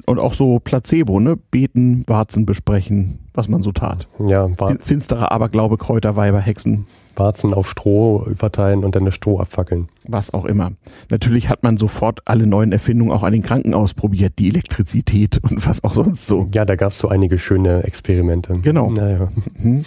[0.06, 1.38] Und auch so Placebo, ne?
[1.38, 4.08] Beten, Warzen besprechen, was man so tat.
[4.20, 9.16] Ja, Wa- Fin- Finsterer Aberglaube, Kräuter, Weiber, Hexen, Warzen auf Stroh verteilen und dann das
[9.16, 9.88] Stroh abfackeln.
[10.08, 10.72] was auch immer.
[11.10, 15.66] Natürlich hat man sofort alle neuen Erfindungen auch an den Kranken ausprobiert, die Elektrizität und
[15.68, 16.50] was auch sonst so.
[16.54, 18.60] Ja, da gab es so einige schöne Experimente.
[18.62, 18.90] Genau.
[18.90, 19.32] Naja.
[19.58, 19.86] Mhm.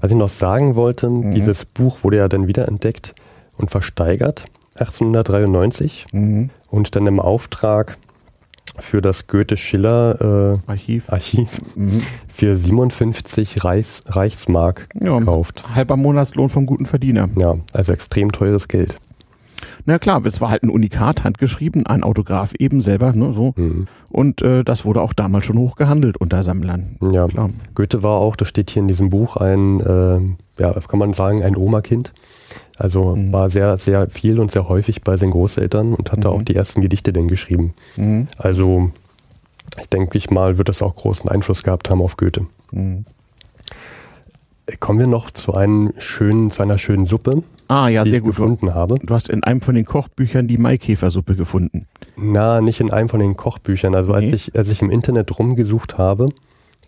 [0.00, 3.14] Was ich noch sagen wollte, dieses Buch wurde ja dann wiederentdeckt
[3.56, 4.44] und versteigert
[4.76, 6.50] 1893 Mhm.
[6.70, 7.96] und dann im Auftrag
[8.78, 11.10] für das Goethe-Schiller äh, Archiv.
[11.10, 12.02] Archiv Mhm.
[12.28, 15.64] für 57 Reichs Reichsmark Ja, gekauft.
[15.74, 17.28] halber Monatslohn vom guten Verdiener.
[17.36, 18.98] Ja, also extrem teures Geld.
[19.86, 23.52] Na klar, es war halt ein Unikat, handgeschrieben, ein Autograph eben selber, ne, so.
[23.56, 23.86] Mhm.
[24.08, 26.96] Und äh, das wurde auch damals schon hoch gehandelt unter Sammlern.
[27.12, 27.50] Ja, Klar.
[27.74, 31.42] Goethe war auch, das steht hier in diesem Buch, ein, äh, ja, kann man sagen,
[31.42, 32.12] ein Oma-Kind.
[32.78, 33.32] Also Mhm.
[33.32, 36.34] war sehr, sehr viel und sehr häufig bei seinen Großeltern und hatte Mhm.
[36.34, 37.74] auch die ersten Gedichte denn geschrieben.
[37.96, 38.26] Mhm.
[38.38, 38.90] Also
[39.80, 42.46] ich denke ich mal, wird das auch großen Einfluss gehabt haben auf Goethe.
[42.72, 43.04] Mhm.
[44.80, 48.24] Kommen wir noch zu, einem schönen, zu einer schönen Suppe, Ah, ja, die sehr ich
[48.24, 48.32] gut.
[48.32, 48.96] gefunden habe.
[49.02, 51.86] Du hast in einem von den Kochbüchern die Maikäfersuppe gefunden.
[52.16, 53.94] Na, nicht in einem von den Kochbüchern.
[53.94, 54.34] Also als, Nee.
[54.34, 56.26] ich, als ich im Internet rumgesucht habe,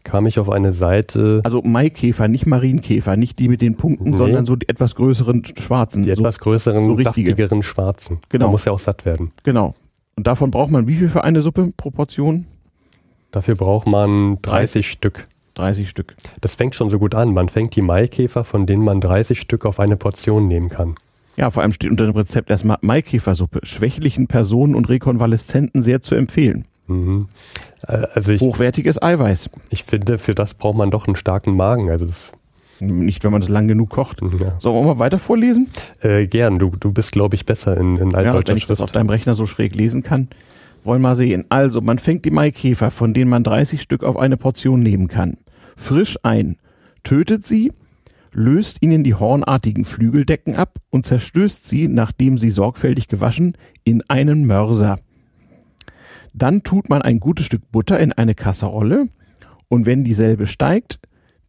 [0.06, 4.16] kam ich auf eine Seite, Also Maikäfer, nicht Marienkäfer, nicht die mit den Punkten, Nee.
[4.16, 6.04] sondern so die etwas größeren schwarzen.
[6.04, 7.04] die so, etwas größeren, so richtige.
[7.30, 8.20] saftigeren schwarzen.
[8.28, 8.46] Genau.
[8.46, 9.32] Man muss ja auch satt werden.
[9.42, 9.74] genau.
[10.16, 11.72] Und davon braucht man wie viel für eine Suppe?
[11.76, 12.46] Proportion?
[13.32, 15.26] Dafür braucht man 30 Stück.
[15.54, 16.14] 30 Stück.
[16.40, 17.34] Das fängt schon so gut an.
[17.34, 20.94] Man fängt die Maikäfer, von denen man 30 Stück auf eine Portion nehmen kann.
[21.36, 23.60] Ja, vor allem steht unter dem Rezept erstmal Maikäfersuppe.
[23.62, 26.64] Schwächlichen Personen und Rekonvaleszenten sehr zu empfehlen.
[26.86, 27.28] Mhm.
[27.86, 29.50] Äh, Also ich, Hochwertiges Eiweiß.
[29.70, 31.90] ich finde, für das braucht man doch einen starken Magen.
[31.90, 32.32] Also das,
[32.80, 34.20] Nicht, wenn man das lang genug kocht.
[34.22, 34.54] ja.
[34.58, 35.68] Sollen wir mal weiter vorlesen?
[36.00, 38.80] äh, gern, du, du bist, glaube ich, besser in, in Ja, altdeutscher wenn ich das
[38.80, 40.28] auf deinem Rechner so schräg lesen kann.
[40.84, 41.44] Wollen wir mal sehen.
[41.48, 45.38] Also, man fängt die Maikäfer, von denen man 30 Stück auf eine Portion nehmen kann.
[45.76, 46.58] Frisch ein,
[47.02, 47.72] tötet sie,
[48.32, 54.46] löst ihnen die hornartigen Flügeldecken ab und zerstößt sie, nachdem sie sorgfältig gewaschen, in einen
[54.46, 54.98] Mörser.
[56.37, 59.09] Dann tut man ein gutes Stück Butter in eine Kasserolle
[59.68, 61.01] und wenn dieselbe steigt,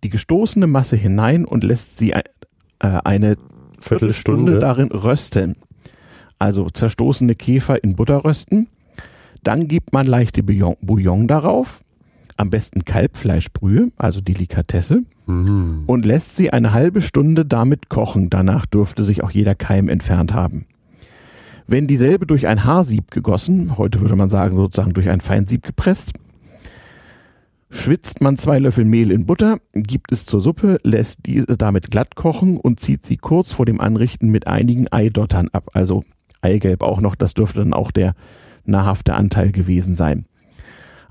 [0.04, 2.23] die gestoßene Masse hinein und lässt sie äh,
[2.80, 3.36] eine
[3.80, 5.56] Viertelstunde darin rösten.
[6.39, 8.67] Also zerstoßene Käfer in Butter rösten.
[9.43, 11.82] Dann gibt man leichte Bouillon, Bouillon darauf,
[12.38, 15.84] am besten Kalbfleischbrühe, also Delikatesse, Mhm.
[15.88, 18.30] und lässt sie eine halbe Stunde damit kochen.
[18.30, 20.65] Danach dürfte sich auch jeder Keim entfernt haben.
[21.69, 26.13] Wenn dieselbe durch ein Haarsieb gegossen, heute würde man sagen sozusagen durch ein Feinsieb gepresst,
[27.69, 32.15] schwitzt man zwei Löffel Mehl in Butter, gibt es zur Suppe, lässt diese damit glatt
[32.15, 35.69] kochen und zieht sie kurz vor dem Anrichten mit einigen Eidottern ab.
[35.73, 36.06] Also
[36.41, 38.13] Eigelb auch noch, das dürfte dann auch der
[38.63, 40.25] nahrhafte Anteil gewesen sein.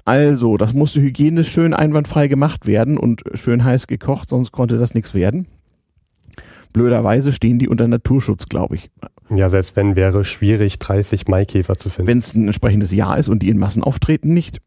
[0.07, 4.95] Also, das musste hygienisch schön einwandfrei gemacht werden und schön heiß gekocht, sonst konnte das
[4.95, 5.49] nichts werden.
[6.73, 8.91] Blöderweise stehen die unter Naturschutz, glaube ich.
[9.29, 12.09] Ja, selbst wenn wäre schwierig, 30 Maikäfer zu finden.
[12.09, 14.61] Wenn es ein entsprechendes Jahr ist und die in Massen auftreten, nicht.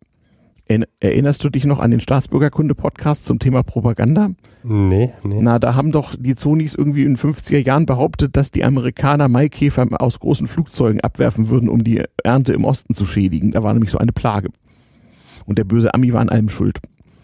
[1.00, 4.30] Erinnerst du dich noch an den Staatsbürgerkunde-Podcast zum Thema Propaganda?
[4.62, 5.40] Nee, nee.
[5.42, 9.30] Na, da haben doch die Zonis irgendwie in den 50er Jahren behauptet, dass die Amerikaner
[9.30, 13.50] Maikäfer aus großen Flugzeugen abwerfen würden, um die Ernte im Osten zu schädigen.
[13.50, 14.50] Da war nämlich so eine Plage.
[15.46, 16.78] Und der böse Ami war an allem schuld.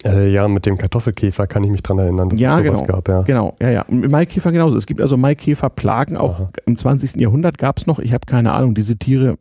[0.06, 2.94] Äh, ja, mit dem Kartoffelkäfer kann ich mich dran erinnern, dass ja, es sowas genau,
[2.94, 3.08] gab.
[3.08, 3.56] Ja, genau.
[3.60, 3.86] Ja, ja.
[3.90, 4.78] Maikäfer genauso.
[4.78, 6.16] Es gibt also Maikäferplagen.
[6.16, 6.50] Auch Aha.
[6.66, 7.16] im 20.
[7.16, 8.00] Jahrhundert gab es noch.
[8.00, 8.76] Ich habe keine Ahnung.
[8.76, 9.38] Diese Tiere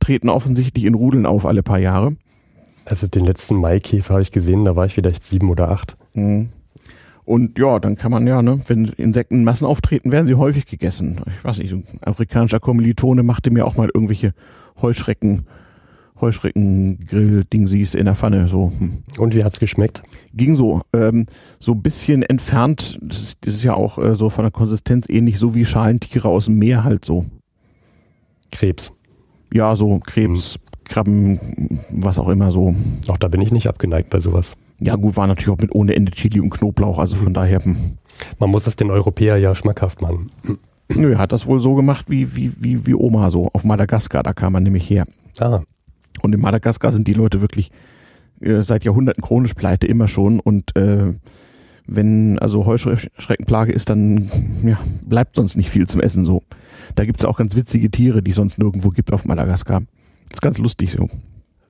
[0.00, 2.16] treten offensichtlich in Rudeln auf alle paar Jahre.
[2.86, 5.96] Also den letzten Maikäfer habe ich gesehen, da war ich vielleicht sieben oder acht.
[6.14, 6.48] Mhm.
[7.26, 11.20] Und ja, dann kann man ja, ne, wenn Insekten Massen auftreten, werden sie häufig gegessen.
[11.26, 14.32] Ich weiß nicht, ein afrikanischer Kommilitone machte mir auch mal irgendwelche
[14.80, 15.44] Heuschrecken,
[16.20, 18.48] Heuschrecken-Grill-Dingsies in der Pfanne.
[18.48, 18.72] So.
[18.78, 18.98] Hm.
[19.18, 20.02] Und wie hat's geschmeckt?
[20.34, 20.82] Ging so.
[20.92, 21.26] Ähm,
[21.58, 22.98] so ein bisschen entfernt.
[23.02, 26.28] Das ist, das ist ja auch äh, so von der Konsistenz ähnlich, so wie Schalentiere
[26.28, 27.26] aus dem Meer halt so.
[28.50, 28.92] Krebs.
[29.52, 30.60] Ja, so Krebs, hm.
[30.84, 32.74] Krabben, was auch immer so.
[33.08, 34.56] Auch da bin ich nicht abgeneigt bei sowas.
[34.80, 37.64] Ja, gut, war natürlich auch mit ohne Ende Chili und Knoblauch, also von daher.
[37.64, 37.76] Hm.
[38.38, 40.30] Man muss das den Europäer ja schmackhaft machen.
[40.88, 43.50] Nö, er hat das wohl so gemacht wie, wie, wie, wie Oma so.
[43.52, 45.06] Auf Madagaskar, da kam man nämlich her.
[45.38, 45.60] Ah.
[46.22, 47.70] Und in Madagaskar sind die Leute wirklich
[48.40, 50.40] äh, seit Jahrhunderten chronisch pleite, immer schon.
[50.40, 51.14] Und äh,
[51.86, 54.30] wenn also Heuschreckenplage ist, dann
[54.62, 56.42] ja, bleibt sonst nicht viel zum Essen so.
[56.94, 59.80] Da gibt es auch ganz witzige Tiere, die es sonst nirgendwo gibt auf Madagaskar.
[60.28, 61.08] Das ist ganz lustig so.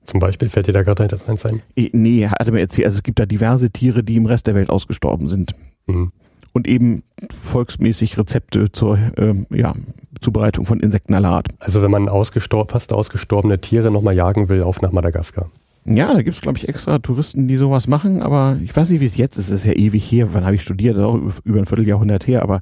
[0.03, 1.61] Zum Beispiel fällt dir da gerade eins ein?
[1.75, 4.55] Nee, er hatte mir erzählt, also es gibt da diverse Tiere, die im Rest der
[4.55, 5.53] Welt ausgestorben sind.
[5.87, 6.11] Mhm.
[6.51, 9.73] Und eben volksmäßig Rezepte zur ähm, ja,
[10.21, 11.47] Zubereitung von Insekten aller Art.
[11.59, 15.49] Also wenn man ausgestorben, fast ausgestorbene Tiere nochmal jagen will, auf nach Madagaskar.
[15.85, 18.99] Ja, da gibt es, glaube ich, extra Touristen, die sowas machen, aber ich weiß nicht,
[18.99, 19.49] wie es jetzt ist.
[19.49, 20.29] Es ist ja ewig her.
[20.33, 20.95] Wann habe ich studiert?
[20.95, 22.61] Das ist auch über ein Vierteljahrhundert her, aber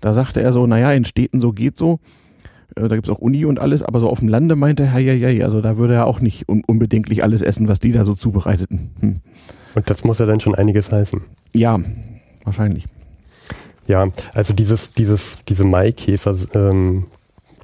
[0.00, 2.00] da sagte er so, naja, in Städten so geht so.
[2.76, 4.98] Äh, da gibt es auch Uni und alles, aber so auf dem Lande meinte er,
[4.98, 7.92] ja, ja, ja, also da würde er auch nicht un unbedenklich alles essen, was die
[7.92, 8.90] da so zubereiteten.
[9.00, 9.20] Hm.
[9.74, 11.20] Und das muss ja dann schon einiges heißen.
[11.52, 11.80] Ja,
[12.44, 12.86] wahrscheinlich.
[13.86, 17.06] Ja, also dieses, dieses, diese Maikäfer, ähm,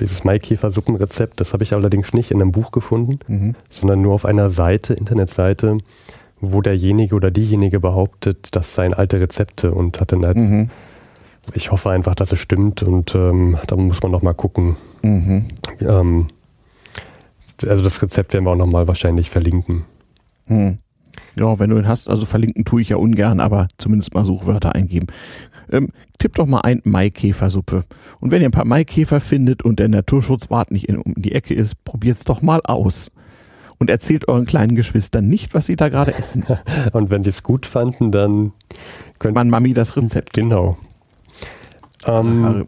[0.01, 3.55] dieses Maikäfer-Suppenrezept, das habe ich allerdings nicht in einem Buch gefunden, mhm.
[3.71, 5.79] sondern nur auf einer Seite, Internetseite,
[6.41, 10.71] wo derjenige oder diejenige behauptet, das seien alte Rezepte und hat dann halt mhm
[11.55, 14.77] ich hoffe einfach, dass es stimmt und ähm, da muss man noch mal gucken.
[15.03, 15.45] Mhm.
[15.81, 16.29] Ähm,
[17.67, 19.85] also das Rezept werden wir auch noch mal wahrscheinlich verlinken.
[20.47, 20.79] Mhm.
[21.37, 24.75] Ja, wenn du ihn hast, also verlinken tue ich ja ungern, aber zumindest mal Suchwörter
[24.75, 25.07] eingeben.
[25.73, 27.85] Ähm, tipp doch mal ein Maikäfersuppe.
[28.21, 31.55] Und wenn ihr ein paar Maikäfer findet und der Naturschutzwart nicht in, um die Ecke
[31.55, 33.11] ist, probiert es doch mal aus.
[33.79, 36.45] Und erzählt euren kleinen Geschwistern nicht, was sie da gerade essen.
[36.93, 38.53] und wenn sie es gut fanden, dann
[39.19, 40.33] könnte man Mami das Rezept.
[40.35, 40.77] Genau.
[42.07, 42.67] Ähm,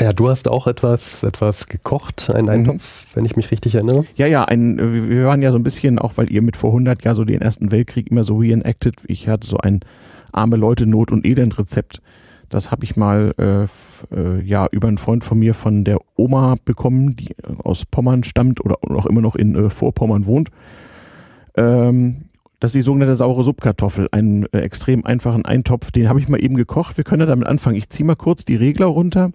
[0.00, 3.16] ja, du hast auch etwas, etwas gekocht, einen Eintopf, mhm.
[3.16, 4.04] wenn ich mich richtig erinnere.
[4.16, 7.04] Ja, ja, ein, wir waren ja so ein bisschen, auch weil ihr mit vor 100
[7.04, 9.80] Jahren so den Ersten Weltkrieg immer so reenacted, ich hatte so ein
[10.34, 12.00] arme Leute Not und Elend Rezept.
[12.48, 13.64] Das habe ich mal äh,
[14.14, 18.64] äh, ja über einen Freund von mir von der Oma bekommen, die aus Pommern stammt
[18.64, 20.50] oder auch immer noch in äh, Vorpommern wohnt.
[21.56, 22.26] Ähm,
[22.60, 25.90] das ist die sogenannte saure Subkartoffel, einen äh, extrem einfachen Eintopf.
[25.90, 26.96] Den habe ich mal eben gekocht.
[26.96, 27.76] Wir können ja damit anfangen.
[27.76, 29.32] Ich ziehe mal kurz die Regler runter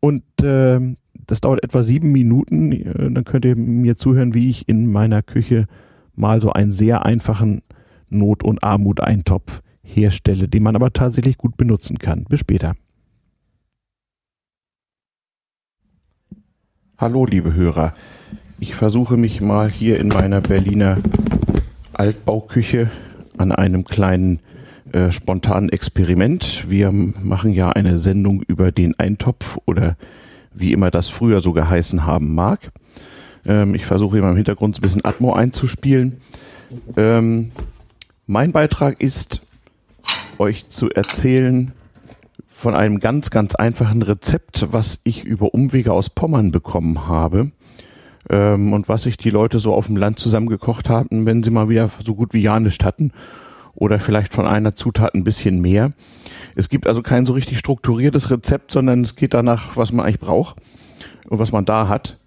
[0.00, 0.80] und äh,
[1.26, 2.72] das dauert etwa sieben Minuten.
[2.72, 5.66] Äh, dann könnt ihr mir zuhören, wie ich in meiner Küche
[6.14, 7.62] mal so einen sehr einfachen
[8.08, 12.24] Not- und Armut-Eintopf herstelle, den man aber tatsächlich gut benutzen kann.
[12.24, 12.74] Bis später.
[16.98, 17.94] Hallo, liebe Hörer.
[18.60, 20.98] Ich versuche mich mal hier in meiner Berliner
[21.94, 22.90] Altbauküche
[23.36, 24.38] an einem kleinen
[24.92, 26.70] äh, spontanen Experiment.
[26.70, 29.96] Wir machen ja eine Sendung über den Eintopf oder
[30.54, 32.70] wie immer das früher so geheißen haben mag.
[33.46, 36.18] Ähm, ich versuche hier mal im Hintergrund ein bisschen Atmo einzuspielen.
[36.96, 37.50] Ähm,
[38.26, 39.40] mein Beitrag ist,
[40.38, 41.72] euch zu erzählen
[42.48, 47.50] von einem ganz, ganz einfachen Rezept, was ich über Umwege aus Pommern bekommen habe
[48.30, 51.68] ähm, und was sich die Leute so auf dem Land zusammengekocht hatten, wenn sie mal
[51.68, 53.12] wieder so gut wie ja nicht hatten
[53.74, 55.92] oder vielleicht von einer Zutat ein bisschen mehr.
[56.54, 60.20] Es gibt also kein so richtig strukturiertes Rezept, sondern es geht danach, was man eigentlich
[60.20, 60.56] braucht
[61.28, 62.18] und was man da hat.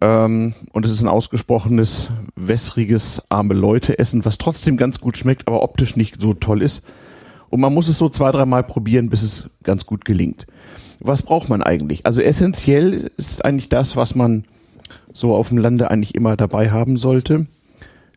[0.00, 5.62] Ähm, und es ist ein ausgesprochenes, wässriges, arme Leute-Essen, was trotzdem ganz gut schmeckt, aber
[5.62, 6.82] optisch nicht so toll ist.
[7.50, 10.46] Und man muss es so zwei, dreimal probieren, bis es ganz gut gelingt.
[11.00, 12.06] Was braucht man eigentlich?
[12.06, 14.44] Also essentiell ist eigentlich das, was man
[15.12, 17.46] so auf dem Lande eigentlich immer dabei haben sollte,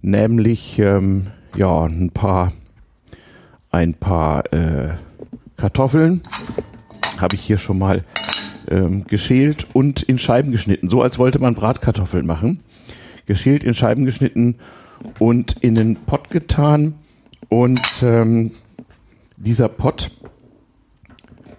[0.02, 2.52] nämlich ähm, ja ein paar
[3.72, 4.96] ein paar äh,
[5.58, 6.22] Kartoffeln
[7.17, 8.04] habe ich hier schon mal
[8.69, 12.60] ähm, geschält und in Scheiben geschnitten, so als wollte man Bratkartoffeln machen.
[13.26, 14.56] Geschält in Scheiben geschnitten
[15.19, 16.96] und in den Pott getan.
[17.50, 18.52] Und ähm,
[19.44, 20.12] dieser Pott,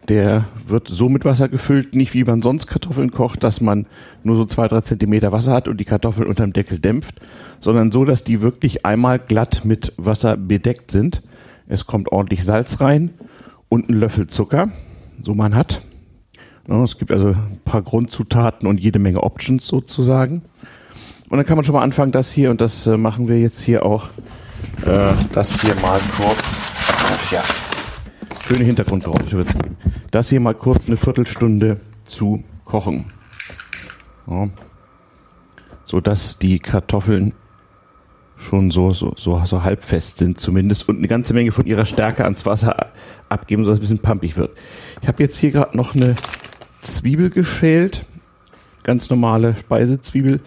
[0.08, 3.86] der wird so mit Wasser gefüllt, nicht wie man sonst Kartoffeln kocht, dass man
[4.22, 7.20] nur so zwei, drei Zentimeter Wasser hat und die Kartoffeln unterm Deckel dämpft,
[7.60, 11.22] sondern so, dass die wirklich einmal glatt mit Wasser bedeckt sind.
[11.66, 13.10] Es kommt ordentlich Salz rein
[13.68, 14.68] und ein Löffel Zucker,
[15.22, 15.80] so man hat.
[16.66, 20.42] Es gibt also ein paar Grundzutaten und jede Menge Options sozusagen.
[21.30, 23.60] Und dann kann man schon mal anfangen, das hier, und das äh, machen wir jetzt
[23.60, 24.08] hier auch,
[24.86, 26.58] äh, das hier mal kurz,
[27.30, 27.42] ja,
[28.46, 29.44] schöne Hintergrundgeräusche
[30.10, 33.06] das hier mal kurz eine Viertelstunde zu kochen.
[34.26, 34.48] Ja.
[35.86, 37.32] So dass die Kartoffeln
[38.36, 42.24] schon so, so, so, so halbfest sind zumindest und eine ganze Menge von ihrer Stärke
[42.24, 42.92] ans Wasser
[43.28, 44.50] abgeben, sodass es ein bisschen pumpig wird.
[45.00, 46.14] Ich habe jetzt hier gerade noch eine
[46.82, 48.04] Zwiebel geschält,
[48.82, 50.40] ganz normale Speisezwiebel,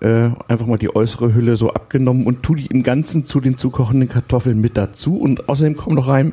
[0.00, 3.56] äh, einfach mal die äußere Hülle so abgenommen und tue die im Ganzen zu den
[3.56, 6.32] zukochenden Kartoffeln mit dazu und außerdem kommen noch rein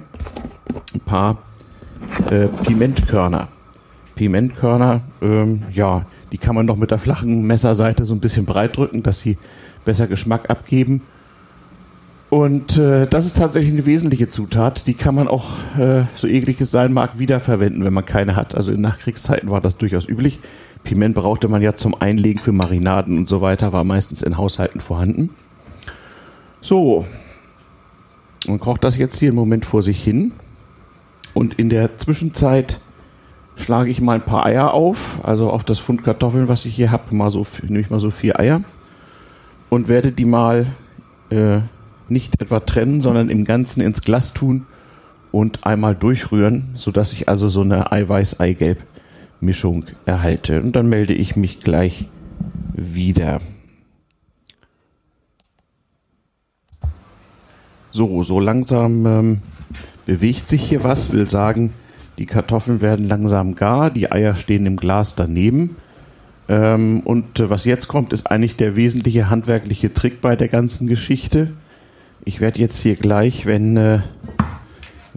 [0.94, 1.38] ein paar
[2.32, 3.50] äh, Pimentkörner.
[4.16, 8.76] Pimentkörner, ähm, ja, die kann man noch mit der flachen Messerseite so ein bisschen breit
[8.76, 9.38] drücken, dass sie
[9.86, 11.02] besser Geschmack abgeben.
[12.30, 14.86] Und äh, das ist tatsächlich eine wesentliche Zutat.
[14.88, 15.46] Die kann man auch,
[15.78, 18.54] äh, so eklig es sein mag, wiederverwenden, wenn man keine hat.
[18.54, 20.40] Also in Nachkriegszeiten war das durchaus üblich.
[20.88, 24.80] Piment brauchte man ja zum Einlegen für Marinaden und so weiter, war meistens in Haushalten
[24.80, 25.32] vorhanden.
[26.62, 27.06] So,
[28.48, 30.32] und kocht das jetzt hier im Moment vor sich hin.
[31.34, 32.80] Und in der Zwischenzeit
[33.58, 36.90] schlage ich mal ein paar Eier auf, also auf das Pfund Kartoffeln, was ich hier
[36.90, 38.62] habe, so, nehme ich mal so vier Eier
[39.68, 40.68] und werde die mal
[41.32, 41.60] äh,
[42.08, 44.66] nicht etwa trennen, sondern im Ganzen ins Glas tun
[45.34, 47.92] und einmal durchrühren, sodass ich also so eine
[49.42, 50.62] Eiweiß-Eigelb-Mischung erhalte.
[50.62, 52.06] Und dann melde ich mich gleich
[52.74, 53.42] wieder.
[57.92, 59.40] So, so langsam ähm,
[60.06, 61.74] bewegt sich hier was, will sagen,
[62.20, 65.78] die Kartoffeln werden langsam gar, die Eier stehen im Glas daneben.
[66.48, 70.88] Ähm, und äh, was jetzt kommt, ist eigentlich der wesentliche handwerkliche Trick bei der ganzen
[70.88, 71.50] Geschichte.
[72.24, 74.00] Ich werde jetzt hier gleich, wenn, äh,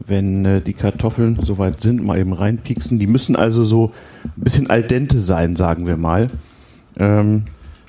[0.06, 2.98] wenn äh, die Kartoffeln soweit sind, mal eben reinpieksen.
[2.98, 3.92] Die müssen also so
[4.24, 6.30] ein bisschen al dente sein, sagen wir mal.
[6.98, 7.44] Ähm,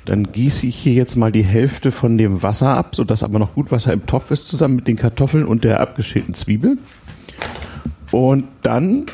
[0.06, 3.54] dann gieße ich hier jetzt mal die Hälfte von dem Wasser ab, sodass aber noch
[3.54, 6.78] gut Wasser im Topf ist, zusammen mit den Kartoffeln und der abgeschälten Zwiebel.
[8.12, 9.06] Und dann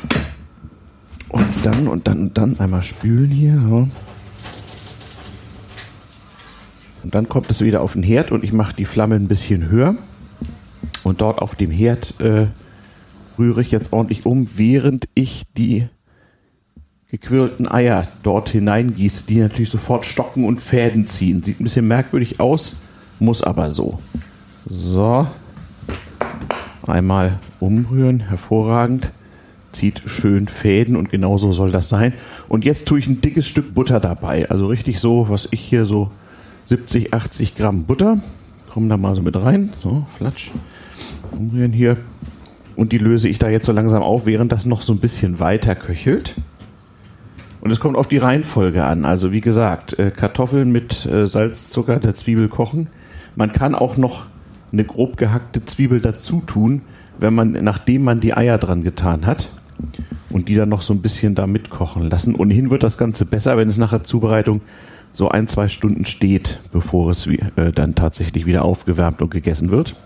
[1.28, 3.60] und dann und dann und dann einmal spülen hier.
[3.60, 3.88] So.
[7.04, 9.70] Und dann kommt es wieder auf den Herd und ich mache die Flamme ein bisschen
[9.70, 9.94] höher.
[11.04, 12.46] Und dort auf dem Herd äh,
[13.38, 15.88] rühre ich jetzt ordentlich um, während ich die
[17.10, 21.42] gequirlten Eier dort hineingieße, die natürlich sofort stocken und Fäden ziehen.
[21.42, 22.80] Sieht ein bisschen merkwürdig aus,
[23.18, 23.98] muss aber so.
[24.66, 25.26] So.
[26.86, 29.10] Einmal umrühren, hervorragend.
[29.72, 32.14] Zieht schön Fäden und genauso soll das sein.
[32.48, 34.48] Und jetzt tue ich ein dickes Stück Butter dabei.
[34.50, 36.10] Also richtig so, was ich hier so
[36.66, 38.20] 70, 80 Gramm Butter.
[38.70, 39.72] Kommen da mal so mit rein.
[39.82, 40.50] So, flatsch.
[41.32, 41.96] Umrühren hier.
[42.78, 45.40] Und die löse ich da jetzt so langsam auf, während das noch so ein bisschen
[45.40, 46.36] weiter köchelt.
[47.60, 49.04] Und es kommt auf die Reihenfolge an.
[49.04, 52.88] Also wie gesagt, äh, Kartoffeln mit äh, Salz, Zucker, der Zwiebel kochen.
[53.34, 54.26] Man kann auch noch
[54.70, 56.82] eine grob gehackte Zwiebel dazu tun,
[57.18, 59.48] wenn man, nachdem man die Eier dran getan hat
[60.30, 62.36] und die dann noch so ein bisschen da mitkochen lassen.
[62.36, 64.60] Ohnehin wird das Ganze besser, wenn es nach der Zubereitung
[65.12, 69.96] so ein, zwei Stunden steht, bevor es äh, dann tatsächlich wieder aufgewärmt und gegessen wird.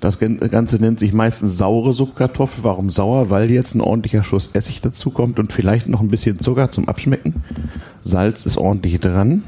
[0.00, 2.64] Das Ganze nennt sich meistens saure Suppenkartoffel.
[2.64, 3.28] Warum sauer?
[3.28, 6.88] Weil jetzt ein ordentlicher Schuss Essig dazu kommt und vielleicht noch ein bisschen Zucker zum
[6.88, 7.42] Abschmecken.
[8.02, 9.42] Salz ist ordentlich dran.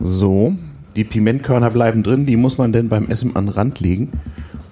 [0.00, 0.56] So,
[0.96, 4.10] die Pimentkörner bleiben drin, die muss man denn beim Essen an den Rand legen.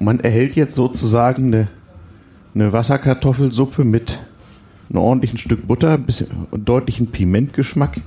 [0.00, 1.68] Und man erhält jetzt sozusagen eine,
[2.56, 4.18] eine Wasserkartoffelsuppe mit
[4.90, 8.00] einem ordentlichen Stück Butter, ein bisschen deutlichen Pimentgeschmack,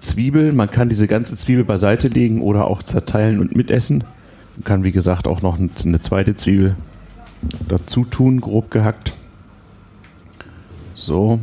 [0.00, 0.54] Zwiebeln.
[0.54, 4.04] Man kann diese ganze Zwiebel beiseite legen oder auch zerteilen und mitessen.
[4.64, 6.76] Kann, wie gesagt, auch noch eine zweite Zwiebel
[7.68, 9.12] dazu tun, grob gehackt.
[10.94, 11.40] So,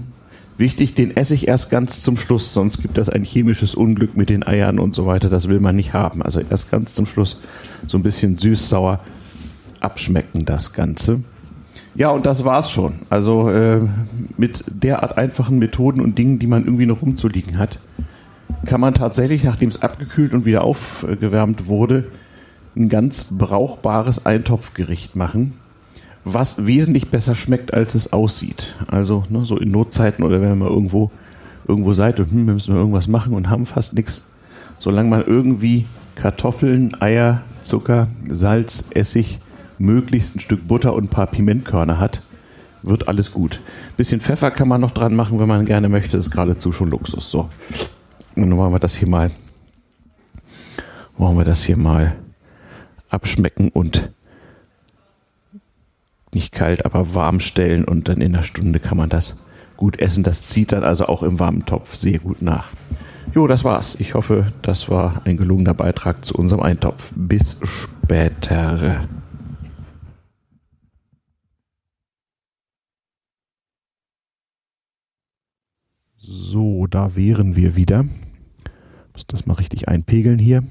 [0.57, 4.29] Wichtig, den esse ich erst ganz zum Schluss, sonst gibt das ein chemisches Unglück mit
[4.29, 5.29] den Eiern und so weiter.
[5.29, 6.21] Das will man nicht haben.
[6.21, 7.41] Also erst ganz zum Schluss
[7.87, 8.99] so ein bisschen süß-sauer
[9.79, 11.21] abschmecken, das Ganze.
[11.95, 12.93] Ja, und das war's schon.
[13.09, 13.81] Also äh,
[14.37, 17.79] mit derart einfachen Methoden und Dingen, die man irgendwie noch rumzuliegen hat,
[18.65, 22.05] kann man tatsächlich, nachdem es abgekühlt und wieder aufgewärmt wurde,
[22.75, 25.53] ein ganz brauchbares Eintopfgericht machen
[26.25, 28.75] was wesentlich besser schmeckt, als es aussieht.
[28.87, 31.11] Also ne, so in Notzeiten oder wenn man irgendwo
[31.67, 34.29] irgendwo seid und hm, wir müssen irgendwas machen und haben fast nichts.
[34.79, 39.39] Solange man irgendwie Kartoffeln, Eier, Zucker, Salz, Essig,
[39.79, 42.21] möglichst ein Stück Butter und ein paar Pimentkörner hat,
[42.81, 43.61] wird alles gut.
[43.95, 46.17] Bisschen Pfeffer kann man noch dran machen, wenn man gerne möchte.
[46.17, 47.31] Das ist geradezu schon Luxus.
[47.31, 47.49] So.
[48.35, 49.31] Und dann wollen wir das hier mal,
[51.17, 52.13] wollen wir das hier mal
[53.13, 54.11] abschmecken und
[56.33, 59.35] nicht kalt, aber warm stellen und dann in einer Stunde kann man das
[59.77, 60.23] gut essen.
[60.23, 62.69] Das zieht dann also auch im warmen Topf sehr gut nach.
[63.33, 63.95] Jo, das war's.
[63.99, 67.13] Ich hoffe, das war ein gelungener Beitrag zu unserem Eintopf.
[67.15, 69.07] Bis später.
[76.17, 78.05] So, da wären wir wieder.
[79.13, 80.63] Muss das mal richtig einpegeln hier.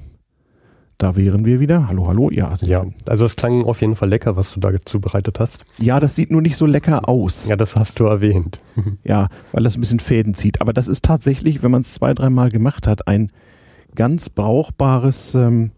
[1.03, 1.89] Da wären wir wieder.
[1.89, 2.29] Hallo, hallo.
[2.31, 5.65] Ja, ja also es klang auf jeden Fall lecker, was du da zubereitet hast.
[5.77, 7.45] Ja, das sieht nur nicht so lecker aus.
[7.45, 8.57] Ja, das hast du erwähnt.
[9.03, 10.61] ja, weil das ein bisschen Fäden zieht.
[10.61, 13.33] Aber das ist tatsächlich, wenn man es zwei, dreimal gemacht hat, ein
[13.95, 15.71] ganz brauchbares, ähm,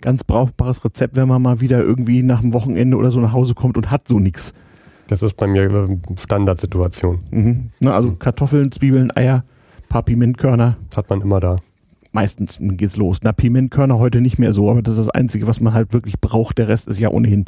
[0.00, 3.54] ganz brauchbares Rezept, wenn man mal wieder irgendwie nach dem Wochenende oder so nach Hause
[3.54, 4.52] kommt und hat so nichts.
[5.06, 7.20] Das ist bei mir äh, Standardsituation.
[7.30, 7.70] Mhm.
[7.78, 9.44] Na, also Kartoffeln, Zwiebeln, Eier,
[9.88, 10.76] paar Pimentkörner.
[10.88, 11.60] Das hat man immer da.
[12.16, 13.18] Meistens geht's los.
[13.22, 16.18] Na, Pimentkörner heute nicht mehr so, aber das ist das Einzige, was man halt wirklich
[16.18, 16.56] braucht.
[16.56, 17.44] Der Rest ist ja ohnehin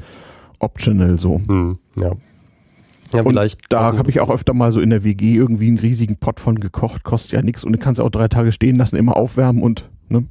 [0.59, 1.39] optional so.
[1.39, 2.13] Mhm, ja.
[3.15, 5.79] Ja, und vielleicht da habe ich auch öfter mal so in der WG irgendwie einen
[5.79, 8.97] riesigen Pot von gekocht, kostet ja nichts und du kannst auch drei Tage stehen lassen,
[8.97, 10.27] immer aufwärmen und ne?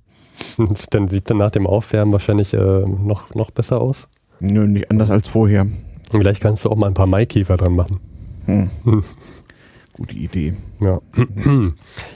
[0.92, 4.08] Dann sieht dann nach dem Aufwärmen wahrscheinlich äh, noch, noch besser aus.
[4.40, 5.66] Nö, nicht anders als vorher.
[6.12, 8.00] Vielleicht kannst du auch mal ein paar Maikäfer dran machen.
[8.46, 8.70] Hm.
[8.84, 9.04] Hm.
[9.98, 10.54] Gute Idee.
[10.80, 11.02] Ja.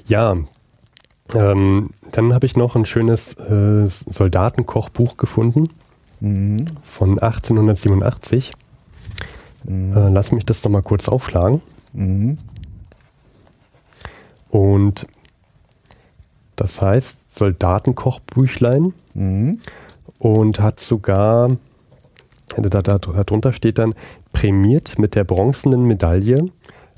[0.05, 0.37] ja.
[1.33, 5.69] Ähm, dann habe ich noch ein schönes äh, Soldatenkochbuch gefunden
[6.19, 6.65] mhm.
[6.81, 8.53] von 1887.
[9.63, 9.95] Mhm.
[9.95, 11.61] Äh, lass mich das nochmal kurz aufschlagen.
[11.93, 12.37] Mhm.
[14.49, 15.07] Und
[16.55, 19.59] das heißt Soldatenkochbüchlein mhm.
[20.19, 21.57] und hat sogar
[22.57, 23.93] da, da, darunter steht dann,
[24.33, 26.47] prämiert mit der bronzenen Medaille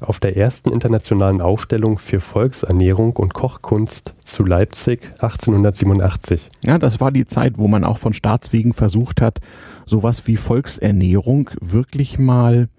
[0.03, 6.49] auf der ersten internationalen Ausstellung für Volksernährung und Kochkunst zu Leipzig 1887.
[6.63, 9.39] Ja, das war die Zeit, wo man auch von Staatswegen versucht hat,
[9.85, 12.69] sowas wie Volksernährung wirklich mal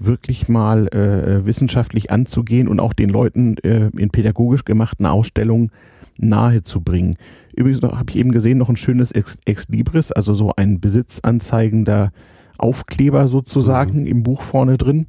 [0.00, 5.72] wirklich mal äh, wissenschaftlich anzugehen und auch den Leuten äh, in pädagogisch gemachten Ausstellungen
[6.18, 7.16] nahezubringen.
[7.56, 12.12] Übrigens habe ich eben gesehen, noch ein schönes Ex, Ex Libris, also so ein besitzanzeigender
[12.58, 14.06] Aufkleber sozusagen mhm.
[14.06, 15.06] im Buch vorne drin.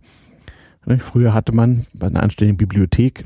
[0.85, 3.25] Ne, früher hatte man bei einer anständigen Bibliothek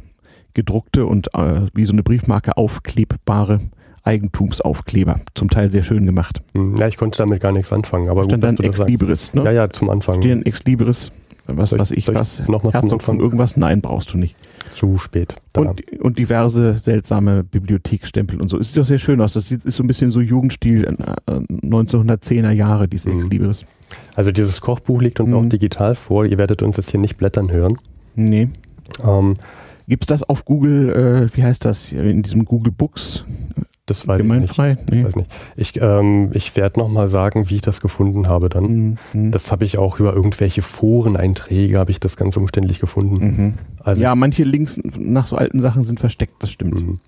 [0.54, 3.60] gedruckte und äh, wie so eine Briefmarke aufklebbare
[4.04, 5.22] Eigentumsaufkleber.
[5.34, 6.42] Zum Teil sehr schön gemacht.
[6.54, 6.78] Mhm.
[6.78, 8.10] Ja, ich konnte damit gar nichts anfangen.
[8.10, 9.44] Aber Stand gut, dann Ex Libris, ne?
[9.46, 10.22] Ja, ja, zum Anfang.
[10.22, 11.12] Stehen Ex Libris,
[11.46, 12.42] was weiß ich, ich was?
[12.72, 13.58] Herzog von irgendwas?
[13.58, 14.36] Nein, brauchst du nicht.
[14.72, 15.36] Zu spät.
[15.56, 18.58] Und, und, diverse seltsame Bibliothekstempel und so.
[18.58, 19.34] Es sieht doch sehr schön aus.
[19.34, 23.30] Das ist so ein bisschen so Jugendstil 1910er äh, Jahre, dieses mhm.
[23.30, 23.66] Libris.
[24.16, 25.36] Also dieses Kochbuch liegt uns mhm.
[25.36, 26.26] auch digital vor.
[26.26, 27.78] Ihr werdet uns jetzt hier nicht blättern hören.
[28.16, 28.50] Nee.
[29.04, 29.36] Ähm,
[29.88, 33.26] Gibt es das auf Google, äh, wie heißt das, in diesem Google Books?
[33.86, 34.72] Das weiß Gemeinfrei?
[34.72, 34.92] ich nicht.
[34.92, 35.04] Nee.
[35.04, 35.32] weiß nicht.
[35.58, 38.64] Ich, ähm, ich werde nochmal sagen, wie ich das gefunden habe dann.
[38.64, 38.98] Mhm.
[39.12, 39.32] mhm.
[39.32, 43.16] Das habe ich auch über irgendwelche Foreneinträge, habe ich das ganz umständlich gefunden.
[43.18, 43.54] Mhm.
[43.80, 46.76] Also, ja, manche Links nach so alten Sachen sind versteckt, das stimmt.
[46.76, 47.00] Mhm.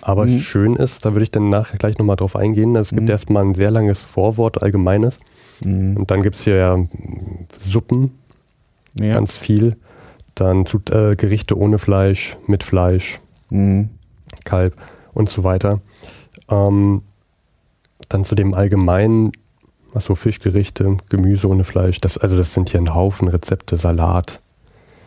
[0.00, 0.38] Aber mhm.
[0.38, 3.08] schön ist, da würde ich dann nachher gleich nochmal drauf eingehen, es gibt mhm.
[3.08, 5.18] erstmal ein sehr langes Vorwort, allgemeines.
[5.64, 6.76] Und dann gibt es hier ja
[7.64, 8.10] Suppen,
[8.98, 9.14] ja.
[9.14, 9.76] ganz viel.
[10.34, 13.20] Dann äh, Gerichte ohne Fleisch, mit Fleisch,
[14.44, 14.76] Kalb
[15.14, 15.80] und so weiter.
[16.52, 17.02] Ähm,
[18.08, 19.32] dann zu dem allgemeinen,
[19.94, 21.98] achso, Fischgerichte, Gemüse ohne Fleisch.
[22.00, 24.40] Das, also das sind hier ein Haufen Rezepte, Salat,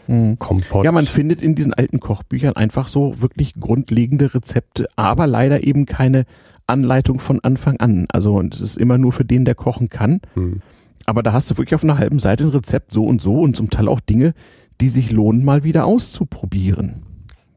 [0.07, 0.39] mhm.
[0.39, 0.85] Kompott.
[0.85, 5.85] Ja, man findet in diesen alten Kochbüchern einfach so wirklich grundlegende Rezepte, aber leider eben
[5.85, 6.25] keine
[6.67, 8.07] Anleitung von Anfang an.
[8.09, 10.21] Also es ist immer nur für den, der kochen kann.
[10.35, 10.61] Mhm.
[11.05, 13.55] Aber da hast du wirklich auf einer halben Seite ein Rezept so und so und
[13.55, 14.33] zum Teil auch Dinge,
[14.81, 17.03] die sich lohnen, mal wieder auszuprobieren.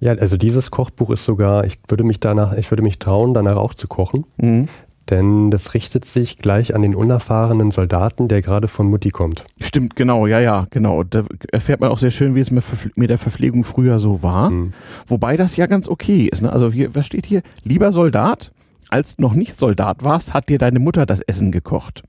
[0.01, 3.57] Ja, also dieses Kochbuch ist sogar, ich würde mich danach, ich würde mich trauen, danach
[3.57, 4.24] auch zu kochen.
[4.36, 4.68] Mhm.
[5.11, 9.46] Denn das richtet sich gleich an den unerfahrenen Soldaten, der gerade von Mutti kommt.
[9.59, 11.03] Stimmt, genau, ja, ja, genau.
[11.03, 14.51] Da erfährt man auch sehr schön, wie es mit, mit der Verpflegung früher so war.
[14.51, 14.74] Mhm.
[15.07, 16.42] Wobei das ja ganz okay ist.
[16.42, 16.53] Ne?
[16.53, 17.42] Also hier, was steht hier?
[17.64, 18.53] Lieber Soldat,
[18.90, 22.03] als du noch nicht Soldat warst, hat dir deine Mutter das Essen gekocht.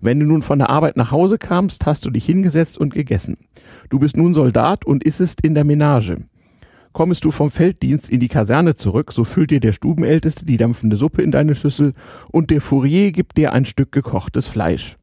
[0.00, 3.38] Wenn du nun von der Arbeit nach Hause kamst, hast du dich hingesetzt und gegessen.
[3.88, 6.18] Du bist nun Soldat und issest in der Menage.
[6.94, 10.94] Kommst du vom Felddienst in die Kaserne zurück, so füllt dir der Stubenälteste die dampfende
[10.94, 11.92] Suppe in deine Schüssel
[12.30, 14.96] und der Fourier gibt dir ein Stück gekochtes Fleisch.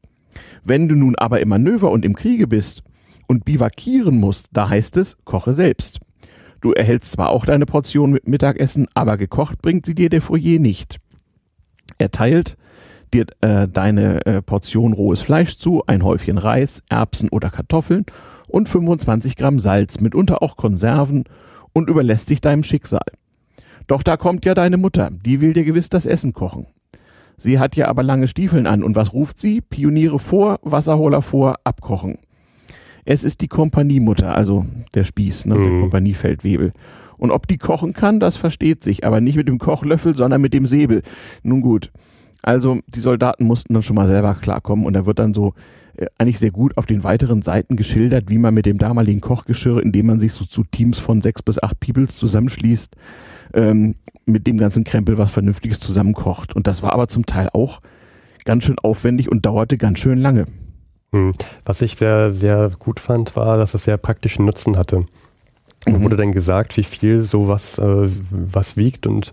[0.64, 2.82] Wenn du nun aber im Manöver und im Kriege bist
[3.26, 6.00] und bivakieren musst, da heißt es, koche selbst.
[6.62, 10.60] Du erhältst zwar auch deine Portion mit Mittagessen, aber gekocht bringt sie dir der Fourier
[10.60, 10.98] nicht.
[11.98, 12.56] Er teilt
[13.12, 18.06] dir äh, deine äh, Portion rohes Fleisch zu, ein Häufchen Reis, Erbsen oder Kartoffeln
[18.48, 21.24] und 25 Gramm Salz, mitunter auch Konserven
[21.72, 23.06] und überlässt dich deinem Schicksal.
[23.86, 26.66] Doch da kommt ja deine Mutter, die will dir gewiss das Essen kochen.
[27.36, 29.60] Sie hat ja aber lange Stiefeln an und was ruft sie?
[29.60, 32.18] Pioniere vor, Wasserholer vor, abkochen.
[33.04, 34.64] Es ist die Kompaniemutter, also
[34.94, 35.62] der Spieß, ne, mhm.
[35.62, 36.72] der Kompaniefeldwebel.
[37.16, 40.54] Und ob die kochen kann, das versteht sich, aber nicht mit dem Kochlöffel, sondern mit
[40.54, 41.02] dem Säbel.
[41.42, 41.90] Nun gut.
[42.42, 45.54] Also die Soldaten mussten dann schon mal selber klarkommen und da wird dann so
[45.96, 49.82] äh, eigentlich sehr gut auf den weiteren Seiten geschildert, wie man mit dem damaligen Kochgeschirr,
[49.82, 52.96] indem man sich so zu Teams von sechs bis acht Peoples zusammenschließt,
[53.54, 56.54] ähm, mit dem ganzen Krempel was Vernünftiges zusammenkocht.
[56.54, 57.80] Und das war aber zum Teil auch
[58.44, 60.46] ganz schön aufwendig und dauerte ganz schön lange.
[61.14, 61.34] Hm.
[61.64, 65.06] Was ich sehr, sehr gut fand, war, dass es sehr praktischen Nutzen hatte.
[65.86, 66.02] Mhm.
[66.02, 69.32] Wurde dann gesagt, wie viel sowas äh, was wiegt und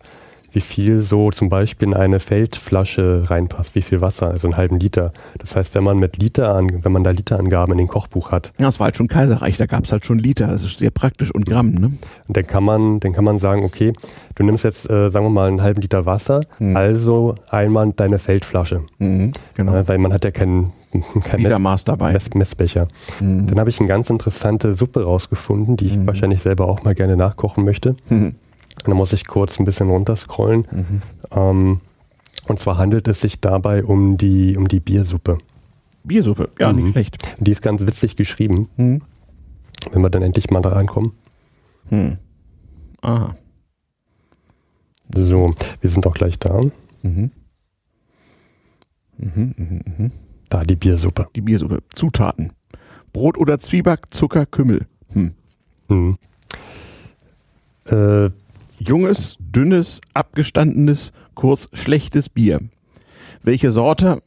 [0.52, 4.80] wie viel so zum Beispiel in eine Feldflasche reinpasst, wie viel Wasser, also einen halben
[4.80, 5.14] Liter.
[5.38, 8.52] Das heißt, wenn man mit Liter an, wenn man da Literangaben in den Kochbuch hat.
[8.58, 10.92] Ja, das war halt schon Kaiserreich, da gab es halt schon Liter, das ist sehr
[10.92, 11.92] praktisch und Gramm, ne?
[12.28, 13.94] Und dann kann man, dann kann man sagen, okay,
[14.36, 16.76] du nimmst jetzt, äh, sagen wir mal, einen halben Liter Wasser, mhm.
[16.76, 18.82] also einmal deine Feldflasche.
[18.98, 19.76] Mhm, genau.
[19.76, 20.74] Äh, weil man hat ja keinen
[21.24, 22.14] kein Mess, dabei.
[22.14, 22.88] Mess, Messbecher.
[23.20, 23.48] Mhm.
[23.48, 26.08] Dann habe ich eine ganz interessante Suppe rausgefunden, die ich mhm.
[26.08, 27.96] wahrscheinlich selber auch mal gerne nachkochen möchte.
[28.90, 28.92] Mhm.
[28.92, 30.68] Da muss ich kurz ein bisschen runterscrollen.
[30.72, 31.02] Mhm.
[31.32, 31.80] Ähm,
[32.48, 35.38] und zwar handelt es sich dabei um die, um die Biersuppe.
[36.04, 36.80] Biersuppe, ja, mhm.
[36.80, 37.36] nicht schlecht.
[37.40, 38.70] Die ist ganz witzig geschrieben.
[38.78, 39.02] Mhm.
[39.92, 41.14] Wenn wir dann endlich mal da reinkommen.
[41.90, 42.18] Mhm.
[43.02, 43.36] Aha.
[45.16, 46.62] So, wir sind auch gleich da.
[47.02, 47.32] Mhm.
[49.18, 50.12] Mhm, mh, mh.
[50.50, 51.28] Da die Biersuppe.
[51.36, 51.80] Die Biersuppe.
[51.94, 52.54] Zutaten.
[53.14, 54.88] Brot oder Zwieback, Zucker, Kümmel.
[55.14, 55.34] Hm.
[55.88, 56.18] Hm.
[57.86, 58.30] Äh,
[58.80, 62.62] Junges, dünnes, abgestandenes, kurz schlechtes Bier.
[63.44, 64.22] Welche Sorte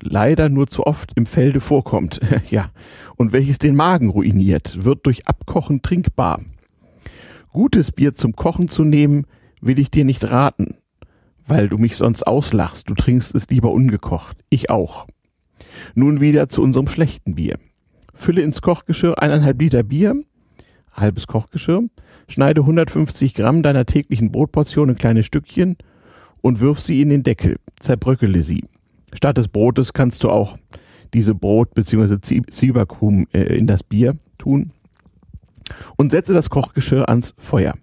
[0.00, 2.20] leider nur zu oft im Felde vorkommt.
[2.50, 2.70] ja.
[3.16, 6.40] Und welches den Magen ruiniert, wird durch Abkochen trinkbar.
[7.52, 9.26] Gutes Bier zum Kochen zu nehmen,
[9.60, 10.76] will ich dir nicht raten,
[11.46, 12.90] weil du mich sonst auslachst.
[12.90, 14.36] Du trinkst es lieber ungekocht.
[14.50, 15.06] Ich auch.
[15.94, 17.58] Nun wieder zu unserem schlechten Bier.
[18.12, 20.20] Fülle ins Kochgeschirr eineinhalb Liter Bier,
[20.92, 21.84] halbes Kochgeschirr,
[22.28, 25.76] schneide 150 Gramm deiner täglichen Brotportion in kleine Stückchen
[26.40, 28.64] und wirf sie in den Deckel, zerbröckele sie.
[29.12, 30.58] Statt des Brotes kannst du auch
[31.14, 32.18] diese Brot- bzw.
[32.20, 34.72] Zwiebackrumen äh, in das Bier tun
[35.96, 37.74] und setze das Kochgeschirr ans Feuer.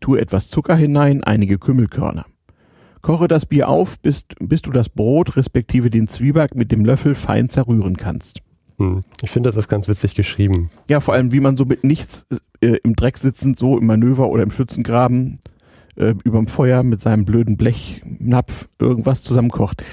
[0.00, 2.26] Tue etwas Zucker hinein, einige Kümmelkörner.
[3.00, 7.14] Koche das Bier auf, bis, bis du das Brot respektive den Zwieback mit dem Löffel
[7.14, 8.42] fein zerrühren kannst.
[8.82, 9.00] Hm.
[9.22, 10.68] Ich finde, das ist ganz witzig geschrieben.
[10.88, 12.26] Ja, vor allem, wie man so mit nichts
[12.60, 15.38] äh, im Dreck sitzend, so im Manöver oder im Schützengraben
[15.96, 19.84] äh, überm Feuer mit seinem blöden Blechnapf irgendwas zusammenkocht.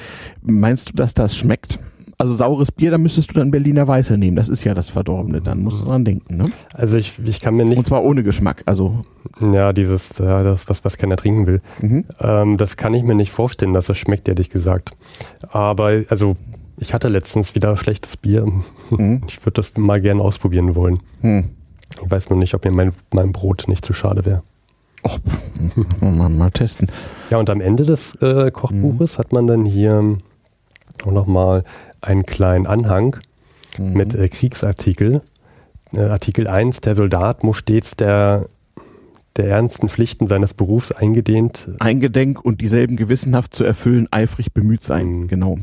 [0.42, 1.80] Meinst du, dass das schmeckt?
[2.18, 4.36] Also saures Bier, da müsstest du dann Berliner Weiße nehmen.
[4.36, 5.40] Das ist ja das Verdorbene.
[5.40, 6.36] Dann musst du dran denken.
[6.36, 6.52] Ne?
[6.74, 7.78] Also ich, ich kann mir nicht.
[7.78, 8.64] Und zwar ohne Geschmack.
[8.66, 9.04] Also
[9.40, 11.62] ja, dieses, ja, das was was keiner trinken will.
[11.82, 12.04] Mhm.
[12.20, 14.92] Ähm, das kann ich mir nicht vorstellen, dass das schmeckt, ehrlich gesagt.
[15.50, 16.36] Aber also
[16.80, 18.46] ich hatte letztens wieder schlechtes Bier.
[18.90, 19.22] Mhm.
[19.28, 21.00] Ich würde das mal gerne ausprobieren wollen.
[21.22, 21.50] Mhm.
[22.04, 24.44] Ich weiß nur nicht, ob mir mein, mein Brot nicht zu schade wäre.
[25.04, 25.18] Oh,
[26.02, 26.88] mal, mal testen.
[27.30, 29.20] Ja, und am Ende des äh, Kochbuches mhm.
[29.20, 30.18] hat man dann hier
[31.06, 31.64] auch nochmal
[32.02, 33.18] einen kleinen Anhang
[33.78, 33.94] mhm.
[33.94, 35.22] mit äh, Kriegsartikel.
[35.94, 38.48] Äh, Artikel 1, der Soldat muss stets der,
[39.38, 41.70] der ernsten Pflichten seines Berufs eingedehnt.
[41.80, 45.22] Eingedenk und dieselben gewissenhaft zu erfüllen, eifrig bemüht sein.
[45.22, 45.28] Mhm.
[45.28, 45.58] Genau.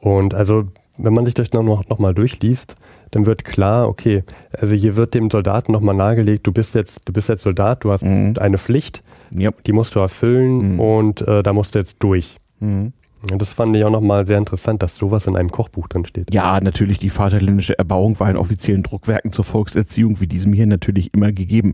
[0.00, 0.64] Und also,
[0.98, 2.76] wenn man sich das noch, noch mal durchliest,
[3.10, 4.24] dann wird klar, okay,
[4.58, 7.92] also hier wird dem Soldaten nochmal nahegelegt, du bist jetzt, du bist jetzt Soldat, du
[7.92, 8.34] hast mhm.
[8.38, 9.02] eine Pflicht,
[9.36, 9.62] yep.
[9.64, 10.80] die musst du erfüllen mhm.
[10.80, 12.38] und äh, da musst du jetzt durch.
[12.60, 12.92] Mhm.
[13.32, 16.32] Und das fand ich auch nochmal sehr interessant, dass sowas in einem Kochbuch drin steht.
[16.32, 21.12] Ja, natürlich, die vaterländische Erbauung war in offiziellen Druckwerken zur Volkserziehung wie diesem hier natürlich
[21.14, 21.72] immer gegeben.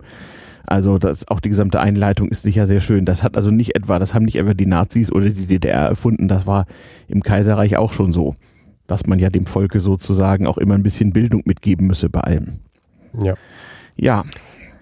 [0.66, 3.04] Also das, auch die gesamte Einleitung ist sicher sehr schön.
[3.04, 6.28] Das hat also nicht etwa, das haben nicht etwa die Nazis oder die DDR erfunden,
[6.28, 6.66] das war
[7.08, 8.36] im Kaiserreich auch schon so,
[8.86, 12.60] dass man ja dem Volke sozusagen auch immer ein bisschen Bildung mitgeben müsse bei allem.
[13.22, 13.34] Ja.
[13.96, 14.24] Ja.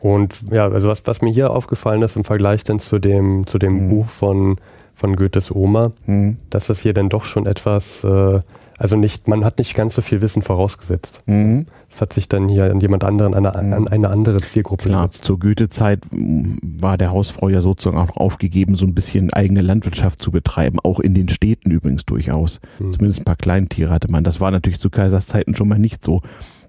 [0.01, 3.59] Und ja, also was, was mir hier aufgefallen ist im Vergleich dann zu dem, zu
[3.59, 3.89] dem mhm.
[3.89, 4.57] Buch von
[5.01, 6.37] von Goethes Oma, mhm.
[6.51, 8.41] dass das hier dann doch schon etwas, äh,
[8.81, 11.23] also nicht, man hat nicht ganz so viel Wissen vorausgesetzt.
[11.27, 11.67] Mhm.
[11.91, 15.09] Es hat sich dann hier an jemand anderen, an eine, an eine andere Zielgruppe Klar,
[15.09, 15.27] gesetzt.
[15.27, 20.31] zur Goethe-Zeit war der Hausfrau ja sozusagen auch aufgegeben, so ein bisschen eigene Landwirtschaft zu
[20.31, 22.59] betreiben, auch in den Städten übrigens durchaus.
[22.79, 22.93] Mhm.
[22.93, 24.25] Zumindest ein paar Kleintiere hatte man.
[24.25, 26.23] Das war natürlich zu Kaisers Zeiten schon mal nicht so.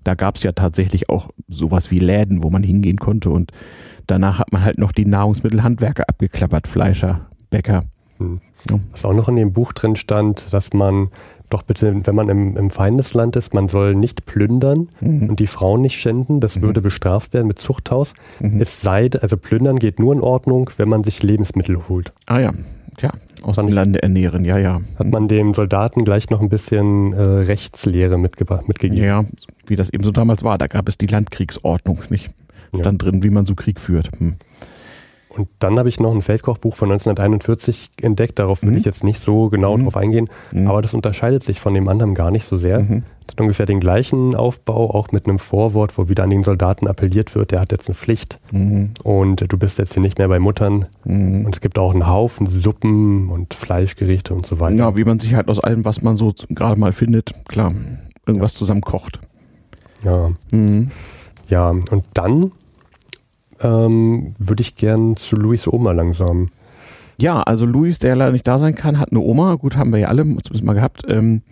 [0.04, 3.52] Da gab es ja tatsächlich auch sowas wie Läden, wo man hingehen konnte und
[4.08, 7.86] danach hat man halt noch die Nahrungsmittelhandwerker abgeklappert, Fleischer, Bäcker.
[8.18, 8.42] Hm.
[8.92, 11.10] Was auch noch in dem Buch drin stand, dass man
[11.54, 15.30] doch bitte, wenn man im, im Feindesland ist, man soll nicht plündern mhm.
[15.30, 16.40] und die Frauen nicht schänden.
[16.40, 16.64] Das mhm.
[16.64, 18.14] würde bestraft werden mit Zuchthaus.
[18.40, 18.62] Mhm.
[18.62, 22.14] Es sei, also plündern geht nur in Ordnung, wenn man sich Lebensmittel holt.
[22.26, 22.54] Ah ja,
[23.02, 24.82] ja, aus dem Lande ernähren, ja, ja.
[24.98, 28.98] Hat man dem Soldaten gleich noch ein bisschen äh, Rechtslehre mitgegeben.
[28.98, 29.26] Ja,
[29.68, 30.58] wie das eben so damals war.
[30.58, 32.30] Da gab es die Landkriegsordnung, nicht?
[32.80, 33.10] Stand ja.
[33.10, 34.10] drin, wie man so Krieg führt.
[34.18, 34.36] Hm.
[35.36, 38.38] Und dann habe ich noch ein Feldkochbuch von 1941 entdeckt.
[38.38, 38.78] Darauf will mhm.
[38.78, 39.84] ich jetzt nicht so genau mhm.
[39.84, 40.28] drauf eingehen.
[40.52, 40.68] Mhm.
[40.68, 42.80] Aber das unterscheidet sich von dem anderen gar nicht so sehr.
[42.80, 43.04] Mhm.
[43.26, 46.86] Das hat ungefähr den gleichen Aufbau, auch mit einem Vorwort, wo wieder an den Soldaten
[46.88, 48.40] appelliert wird, der hat jetzt eine Pflicht.
[48.52, 48.92] Mhm.
[49.04, 50.86] Und du bist jetzt hier nicht mehr bei Muttern.
[51.06, 51.46] Mhm.
[51.46, 54.76] Und es gibt auch einen Haufen Suppen und Fleischgerichte und so weiter.
[54.76, 57.74] Ja, wie man sich halt aus allem, was man so gerade mal findet, klar,
[58.26, 59.20] irgendwas zusammen kocht.
[60.04, 60.32] Ja.
[61.48, 62.52] Ja, und dann
[63.62, 66.50] ähm, würde ich gern zu Luis Oma langsam.
[67.18, 69.56] Ja, also Luis, der leider nicht da sein kann, hat eine Oma.
[69.56, 71.04] Gut, haben wir ja alle zumindest mal gehabt.
[71.08, 71.44] Ähm,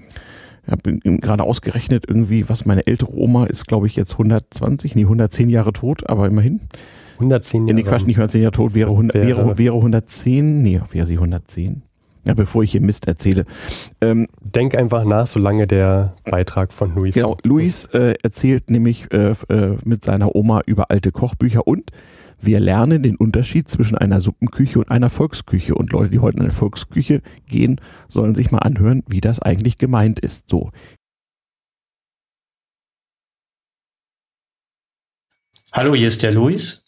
[0.65, 5.03] ich habe gerade ausgerechnet, irgendwie, was meine ältere Oma ist, glaube ich, jetzt 120, nee,
[5.03, 6.61] 110 Jahre tot, aber immerhin.
[7.15, 7.75] 110 Jahre.
[7.75, 11.83] Nee, Quatsch, nicht 110 Jahre tot, wäre, 100, wäre, wäre 110, nee, wäre sie 110.
[12.27, 13.45] Ja, bevor ich hier Mist erzähle.
[14.01, 17.15] Ähm, Denk einfach nach, solange der Beitrag von Luis.
[17.15, 21.91] Genau, Luis äh, erzählt nämlich äh, äh, mit seiner Oma über alte Kochbücher und
[22.41, 25.75] wir lernen den Unterschied zwischen einer Suppenküche und einer Volksküche.
[25.75, 29.77] Und Leute, die heute in eine Volksküche gehen, sollen sich mal anhören, wie das eigentlich
[29.77, 30.49] gemeint ist.
[30.49, 30.71] So.
[35.73, 36.85] Hallo, hier ist der Luis.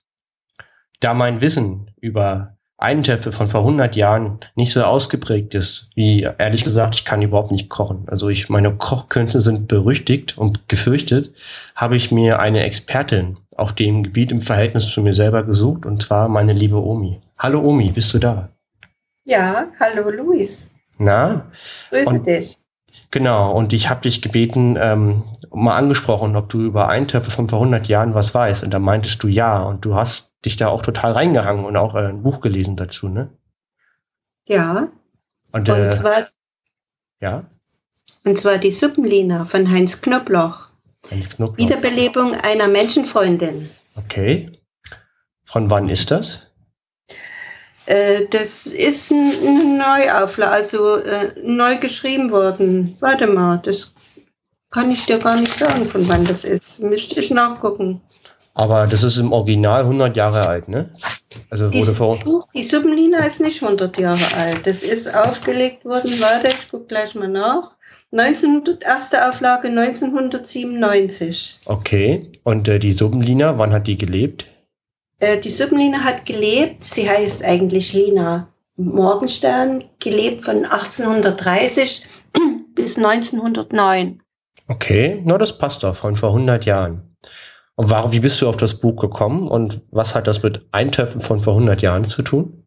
[1.02, 6.64] Da mein Wissen über Eintöpfe von vor 100 Jahren nicht so ausgeprägt ist, wie ehrlich
[6.64, 8.06] gesagt, ich kann überhaupt nicht kochen.
[8.08, 11.34] Also ich, meine Kochkünste sind berüchtigt und gefürchtet,
[11.76, 16.02] habe ich mir eine Expertin auf dem Gebiet im Verhältnis zu mir selber gesucht, und
[16.02, 17.22] zwar meine liebe Omi.
[17.38, 18.50] Hallo Omi, bist du da?
[19.26, 20.74] Ja, hallo Luis.
[20.98, 21.52] Na?
[21.90, 22.56] Grüße und, dich.
[23.12, 27.60] Genau, und ich habe dich gebeten, ähm, mal angesprochen, ob du über Eintöpfe von vor
[27.60, 28.64] 100 Jahren was weißt.
[28.64, 31.96] Und da meintest du ja, und du hast dich da auch total reingehangen und auch
[31.96, 33.30] äh, ein Buch gelesen dazu, ne?
[34.48, 34.90] Ja.
[35.52, 36.28] Und, äh, und zwar,
[37.20, 37.46] ja.
[38.24, 40.70] Und zwar die Suppenlina von Heinz Knobloch.
[41.10, 41.58] Heinz Knobloch.
[41.58, 43.70] Wiederbelebung einer Menschenfreundin.
[43.96, 44.52] Okay.
[45.46, 46.48] Von wann ist das?
[47.88, 52.96] Äh, das ist eine Neuauflage, also äh, neu geschrieben worden.
[53.00, 53.94] Warte mal, das
[54.70, 56.80] kann ich dir gar nicht sagen, von wann das ist.
[56.80, 58.02] Müsste ich nachgucken.
[58.54, 60.90] Aber das ist im Original 100 Jahre alt, ne?
[61.50, 64.68] Also wurde vor Buch, die Suppenlina ist nicht 100 Jahre alt.
[64.68, 67.76] Das ist aufgelegt worden, warte, ich gucke gleich mal nach.
[68.12, 71.62] 1900, erste Auflage 1997.
[71.66, 74.48] Okay, und äh, die Suppenlina, wann hat die gelebt?
[75.20, 82.06] Äh, die Suppenlina hat gelebt, sie heißt eigentlich Lina Morgenstern, gelebt von 1830
[82.76, 84.22] bis 1909.
[84.68, 87.11] Okay, na das passt doch, von vor 100 Jahren.
[87.82, 91.20] Und warum, wie bist du auf das Buch gekommen und was hat das mit Eintöpfen
[91.20, 92.64] von vor 100 Jahren zu tun?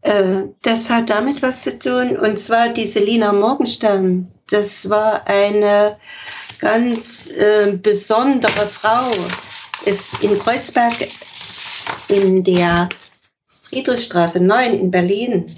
[0.00, 4.32] Äh, das hat damit was zu tun, und zwar diese Lina Morgenstern.
[4.48, 5.98] Das war eine
[6.58, 9.10] ganz äh, besondere Frau.
[9.84, 10.94] Ist in Kreuzberg
[12.08, 12.88] in der
[13.64, 15.54] Friedrichstraße 9 in Berlin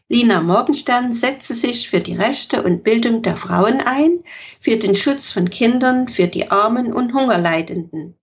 [0.10, 4.20] Lina Morgenstern setzte sich für die Rechte und Bildung der Frauen ein,
[4.60, 8.18] für den Schutz von Kindern, für die Armen und Hungerleidenden.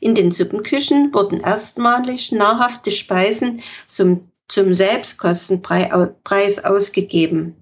[0.00, 7.56] In den Suppenküchen wurden erstmalig nahrhafte Speisen zum, zum Selbstkostenpreis ausgegeben.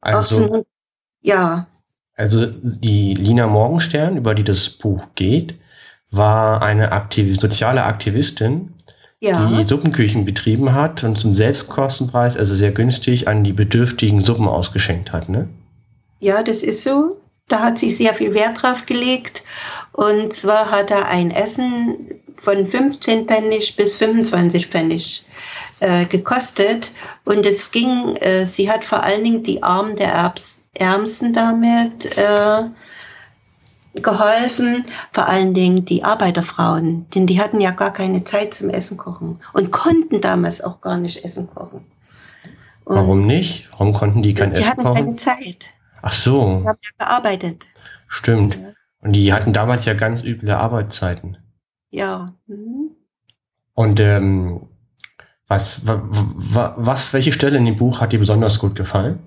[0.00, 0.64] Also, 18,
[1.22, 1.66] ja.
[2.14, 5.54] Also die Lina Morgenstern, über die das Buch geht,
[6.10, 8.74] war eine Aktiv soziale Aktivistin,
[9.20, 9.46] ja.
[9.46, 15.12] die Suppenküchen betrieben hat und zum Selbstkostenpreis, also sehr günstig, an die bedürftigen Suppen ausgeschenkt
[15.12, 15.48] hat, ne?
[16.20, 17.20] Ja, das ist so.
[17.48, 19.42] Da hat sie sehr viel Wert drauf gelegt.
[19.92, 21.96] Und zwar hat er ein Essen
[22.36, 25.26] von 15 Pfennig bis 25 Pfennig
[25.80, 26.92] äh, gekostet.
[27.24, 32.16] Und es ging, äh, sie hat vor allen Dingen die Armen der Erbs, Ärmsten damit
[32.16, 32.62] äh,
[33.94, 38.96] geholfen, vor allen Dingen die Arbeiterfrauen, denn die hatten ja gar keine Zeit zum Essen
[38.96, 41.84] kochen und konnten damals auch gar nicht Essen kochen.
[42.84, 43.68] Und Warum nicht?
[43.72, 44.82] Warum konnten die kein Essen kochen?
[44.82, 45.70] Die hatten keine Zeit.
[46.02, 46.60] Ach so.
[46.60, 47.66] Die haben ja gearbeitet.
[48.06, 48.56] Stimmt.
[48.56, 48.72] Ja.
[49.00, 51.36] Und die hatten damals ja ganz üble Arbeitszeiten.
[51.90, 52.34] Ja.
[52.46, 52.90] Mhm.
[53.74, 54.68] Und ähm,
[55.46, 59.18] was, was, welche Stelle in dem Buch hat dir besonders gut gefallen?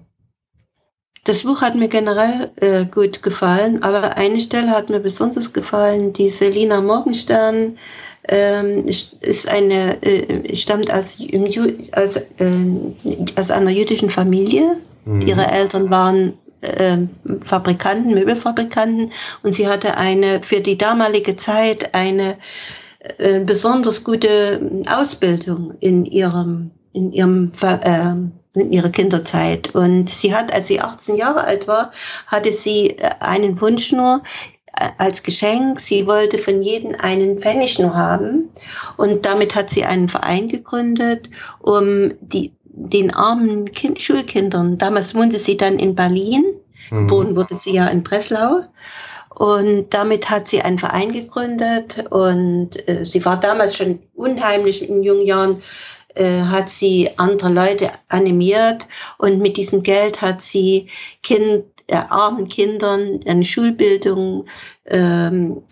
[1.24, 6.13] Das Buch hat mir generell äh, gut gefallen, aber eine Stelle hat mir besonders gefallen.
[6.13, 7.78] Die Selina Morgenstern
[8.28, 11.19] ähm, ist eine, äh, stammt aus,
[11.93, 14.78] aus, äh, aus einer jüdischen Familie.
[15.05, 15.22] Mhm.
[15.22, 16.97] Ihre Eltern waren äh,
[17.43, 19.12] Fabrikanten, Möbelfabrikanten
[19.43, 22.38] und sie hatte eine für die damalige Zeit eine
[23.18, 30.53] äh, besonders gute Ausbildung in ihrem in ihrem äh, in ihrer Kinderzeit und sie hat
[30.53, 31.91] als sie 18 Jahre alt war
[32.28, 34.22] hatte sie äh, einen Wunsch nur
[34.78, 35.80] äh, als Geschenk.
[35.80, 38.49] Sie wollte von jedem einen Pfennig nur haben.
[38.97, 45.38] Und damit hat sie einen Verein gegründet, um die, den armen kind, Schulkindern, damals wohnte
[45.38, 46.43] sie dann in Berlin,
[46.89, 47.07] mhm.
[47.07, 48.61] geboren wurde sie ja in Breslau.
[49.34, 55.03] Und damit hat sie einen Verein gegründet und äh, sie war damals schon unheimlich in
[55.03, 55.63] jungen Jahren,
[56.15, 60.89] äh, hat sie andere Leute animiert und mit diesem Geld hat sie
[61.24, 64.45] kind, äh, armen Kindern eine Schulbildung
[64.86, 65.63] ähm,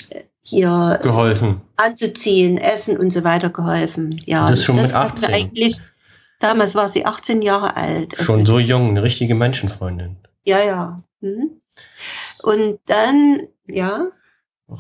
[0.42, 1.62] hier geholfen.
[1.76, 4.22] anzuziehen, essen und so weiter geholfen.
[4.26, 5.34] Ja, das ist schon das mit 18.
[5.34, 5.84] Eigentlich,
[6.40, 8.16] damals war sie 18 Jahre alt.
[8.18, 10.18] Schon also so jung, eine richtige Menschenfreundin.
[10.44, 10.98] Ja, ja.
[11.22, 11.62] Mhm.
[12.44, 14.08] Und dann, ja.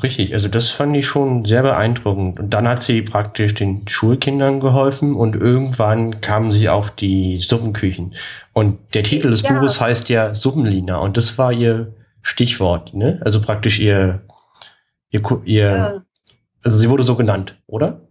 [0.03, 2.39] Richtig, also das fand ich schon sehr beeindruckend.
[2.39, 8.15] Und dann hat sie praktisch den Schulkindern geholfen und irgendwann kamen sie auf die Suppenküchen.
[8.53, 9.53] Und der Titel des ja.
[9.53, 13.19] Buches heißt ja Suppenlina und das war ihr Stichwort, ne?
[13.23, 14.21] Also praktisch ihr,
[15.09, 16.03] ihr, ihr ja.
[16.63, 18.08] also sie wurde so genannt, oder?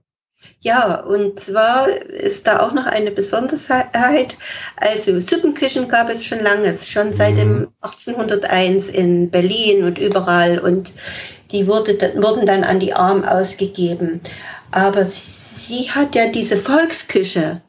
[0.60, 4.36] Ja, und zwar ist da auch noch eine Besonderheit.
[4.76, 8.94] Also Suppenküchen gab es schon lange, schon seit dem 1801 mhm.
[8.94, 10.58] in Berlin und überall.
[10.58, 10.94] Und
[11.52, 14.20] die wurde, wurden dann an die Armen ausgegeben.
[14.70, 17.62] Aber sie hat ja diese Volksküche.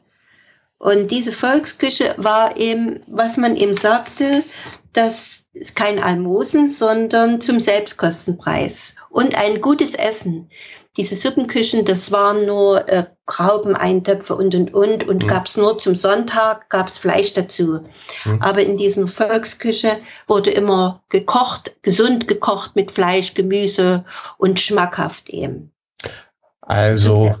[0.78, 4.42] Und diese Volksküche war eben, was man eben sagte,
[4.92, 10.50] das ist kein Almosen, sondern zum Selbstkostenpreis und ein gutes Essen
[11.00, 15.26] diese Suppenküchen, das waren nur äh, Graubeneintöpfe und und und und mhm.
[15.26, 17.80] gab's nur zum Sonntag, gab's Fleisch dazu.
[18.26, 18.42] Mhm.
[18.42, 19.96] Aber in diesen Volksküche
[20.26, 24.04] wurde immer gekocht, gesund gekocht mit Fleisch, Gemüse
[24.36, 25.72] und schmackhaft eben.
[26.60, 27.34] Also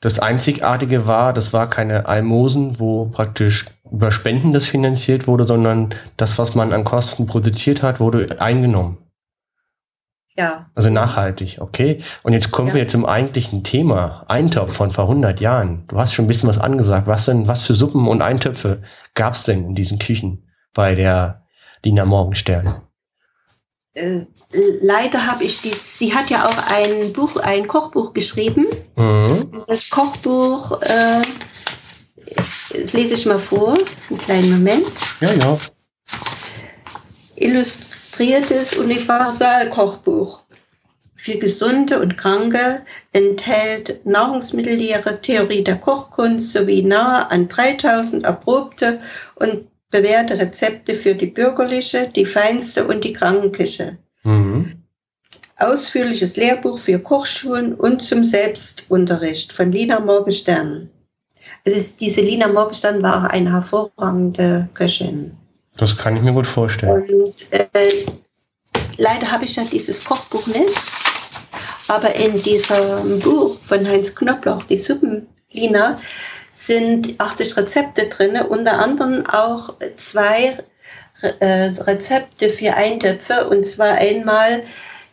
[0.00, 5.94] das Einzigartige war, das war keine Almosen, wo praktisch über Spenden das finanziert wurde, sondern
[6.16, 8.98] das, was man an Kosten produziert hat, wurde eingenommen.
[10.36, 10.70] Ja.
[10.74, 12.02] Also nachhaltig, okay.
[12.22, 12.74] Und jetzt kommen ja.
[12.74, 14.24] wir zum eigentlichen Thema.
[14.28, 15.84] Eintopf von vor 100 Jahren.
[15.88, 17.06] Du hast schon ein bisschen was angesagt.
[17.06, 18.82] Was denn, was für Suppen und Eintöpfe
[19.14, 21.42] gab es denn in diesen Küchen bei der
[21.84, 22.80] Lina Morgenstern?
[23.94, 24.24] Äh,
[24.80, 28.66] leider habe ich die, sie hat ja auch ein Buch, ein Kochbuch geschrieben.
[28.96, 29.64] Mhm.
[29.66, 31.22] Das Kochbuch, äh,
[32.34, 33.76] das lese ich mal vor,
[34.08, 34.92] einen kleinen Moment.
[35.20, 35.58] Ja, ja.
[37.36, 40.42] Illust illustriertes Universalkochbuch
[41.14, 42.82] für Gesunde und Kranke
[43.12, 49.00] enthält Nahrungsmittellehre, Theorie der Kochkunst sowie nahe an 3000 erprobte
[49.36, 53.96] und bewährte Rezepte für die bürgerliche, die feinste und die Krankenküche.
[54.24, 54.82] Mhm.
[55.56, 60.90] Ausführliches Lehrbuch für Kochschulen und zum Selbstunterricht von Lina Morgenstern.
[61.64, 65.38] Also diese Lina Morgenstern war eine hervorragende Köchin.
[65.76, 67.02] Das kann ich mir gut vorstellen.
[67.02, 68.06] Und äh,
[68.98, 70.92] leider habe ich ja dieses Kochbuch nicht.
[71.88, 75.98] Aber in diesem Buch von Heinz Knopfloch, die Suppenlina,
[76.52, 80.56] sind 80 Rezepte drin, unter anderem auch zwei
[81.40, 84.62] äh, Rezepte für Eintöpfe, und zwar einmal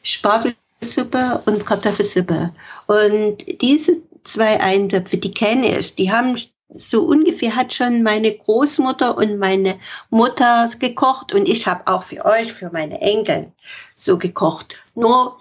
[0.03, 2.51] Spargelsuppe und Kartoffelsuppe.
[2.87, 3.93] Und diese
[4.23, 6.37] zwei Eintöpfe, die kenne ich, die haben
[6.73, 9.77] so ungefähr hat schon meine Großmutter und meine
[10.09, 13.51] Mutter gekocht und ich habe auch für euch, für meine Enkel
[13.95, 14.77] so gekocht.
[14.95, 15.37] Nur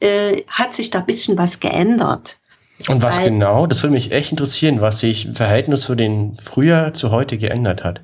[0.00, 2.38] äh, hat sich da ein bisschen was geändert.
[2.88, 3.66] Und was Weil, genau?
[3.66, 7.84] Das würde mich echt interessieren, was sich im Verhältnis zu den früher zu heute geändert
[7.84, 8.00] hat.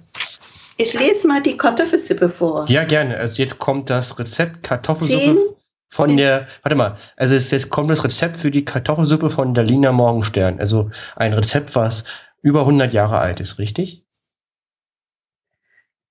[0.76, 2.66] Ich lese mal die Kartoffelsuppe vor.
[2.68, 3.18] Ja, gerne.
[3.18, 5.38] Also jetzt kommt das Rezept Kartoffelsuppe Zehn
[5.90, 9.90] von der, warte mal, also jetzt kommt das Rezept für die Kartoffelsuppe von der Lina
[9.90, 10.60] Morgenstern.
[10.60, 12.04] Also ein Rezept, was
[12.42, 14.04] über 100 Jahre alt ist, richtig?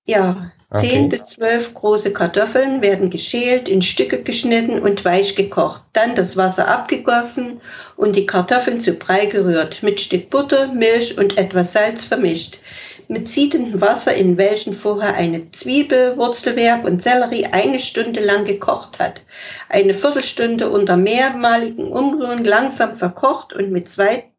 [0.06, 0.86] Ja, okay.
[0.86, 5.82] 10 bis 12 große Kartoffeln werden geschält, in Stücke geschnitten und weich gekocht.
[5.92, 7.60] Dann das Wasser abgegossen
[7.96, 12.60] und die Kartoffeln zu Brei gerührt, mit Stück Butter, Milch und etwas Salz vermischt.
[13.08, 18.98] mit siedendem Wasser, in welchem vorher eine Zwiebel, Wurzelwerk und Sellerie eine Stunde lang gekocht
[18.98, 19.24] hat.
[19.70, 24.30] Eine Viertelstunde unter mehrmaligen Umrühren langsam verkocht und mit zwei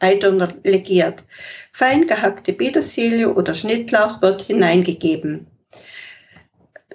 [0.00, 1.24] Eitern legiert.
[1.72, 5.46] Fein gehackte Petersilie oder Schnittlauch wird hineingegeben.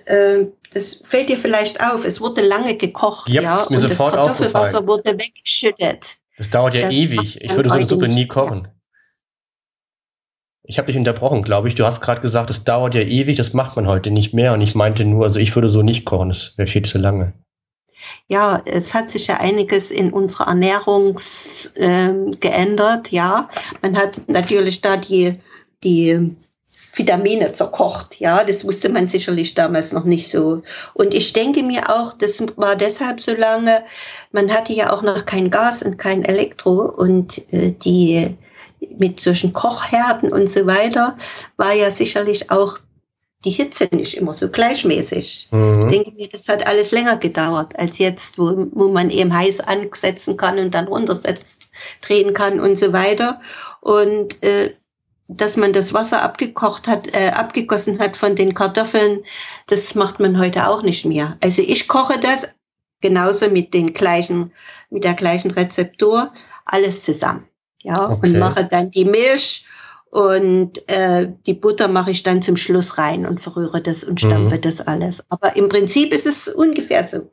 [0.05, 3.89] Äh, das fällt dir vielleicht auf, es wurde lange gekocht, ja, ja ist mir und
[3.89, 6.17] sofort das Kartoffelwasser wurde weggeschüttet.
[6.37, 7.41] Das dauert ja Das ewig.
[7.41, 8.67] Ich würde so eine Suppe nie kochen.
[10.63, 11.75] Ich habe dich unterbrochen, glaube ich.
[11.75, 14.53] Du hast gerade gesagt, es dauert ja ewig, das macht man heute nicht mehr.
[14.53, 17.33] Und ich meinte nur, also ich würde so nicht kochen, das wäre viel zu lange.
[18.27, 21.19] Ja, es hat sich ja einiges in unserer Ernährung
[21.77, 23.47] ähm, geändert, ja.
[23.81, 25.35] Man hat natürlich da die,
[25.83, 26.35] die
[26.93, 28.43] Vitamine zerkocht, ja.
[28.43, 30.61] Das wusste man sicherlich damals noch nicht so.
[30.93, 33.83] Und ich denke mir auch, das war deshalb so lange,
[34.31, 38.37] man hatte ja auch noch kein Gas und kein Elektro und äh, die
[38.97, 41.17] mit solchen Kochherden und so weiter
[41.57, 42.77] war ja sicherlich auch
[43.45, 45.47] die Hitze nicht immer so gleichmäßig.
[45.47, 45.87] Ich Mhm.
[45.89, 50.35] denke mir, das hat alles länger gedauert als jetzt, wo, wo man eben heiß ansetzen
[50.35, 51.69] kann und dann runtersetzt,
[52.01, 53.39] drehen kann und so weiter.
[53.81, 54.73] Und äh,
[55.29, 59.23] dass man das Wasser abgekocht hat, äh, abgegossen hat von den Kartoffeln,
[59.67, 61.37] das macht man heute auch nicht mehr.
[61.41, 62.49] Also ich koche das
[63.01, 64.51] genauso mit den gleichen,
[64.89, 66.33] mit der gleichen Rezeptur,
[66.65, 67.45] alles zusammen.
[67.83, 68.27] Ja, Okay.
[68.27, 69.65] und mache dann die Milch
[70.11, 74.55] und äh, die Butter mache ich dann zum Schluss rein und verrühre das und stampfe
[74.55, 74.61] Mhm.
[74.61, 75.23] das alles.
[75.29, 77.31] Aber im Prinzip ist es ungefähr so.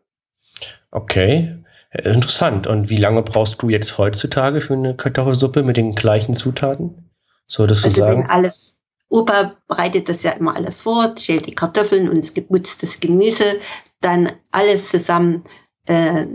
[0.90, 1.62] Okay.
[1.90, 2.66] Äh, Interessant.
[2.66, 7.10] Und wie lange brauchst du jetzt heutzutage für eine Kartoffelsuppe mit den gleichen Zutaten?
[7.46, 8.30] Solltest du Also wenn sagen?
[8.30, 13.44] alles, Opa bereitet das ja immer alles vor, schält die Kartoffeln und das geputztes Gemüse,
[14.00, 15.44] dann alles zusammen
[15.86, 16.26] äh,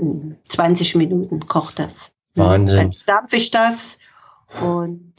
[0.50, 2.12] 20 Minuten kocht das.
[2.36, 2.78] Wahnsinn.
[2.78, 3.98] Dann stampfe ich das
[4.62, 5.14] und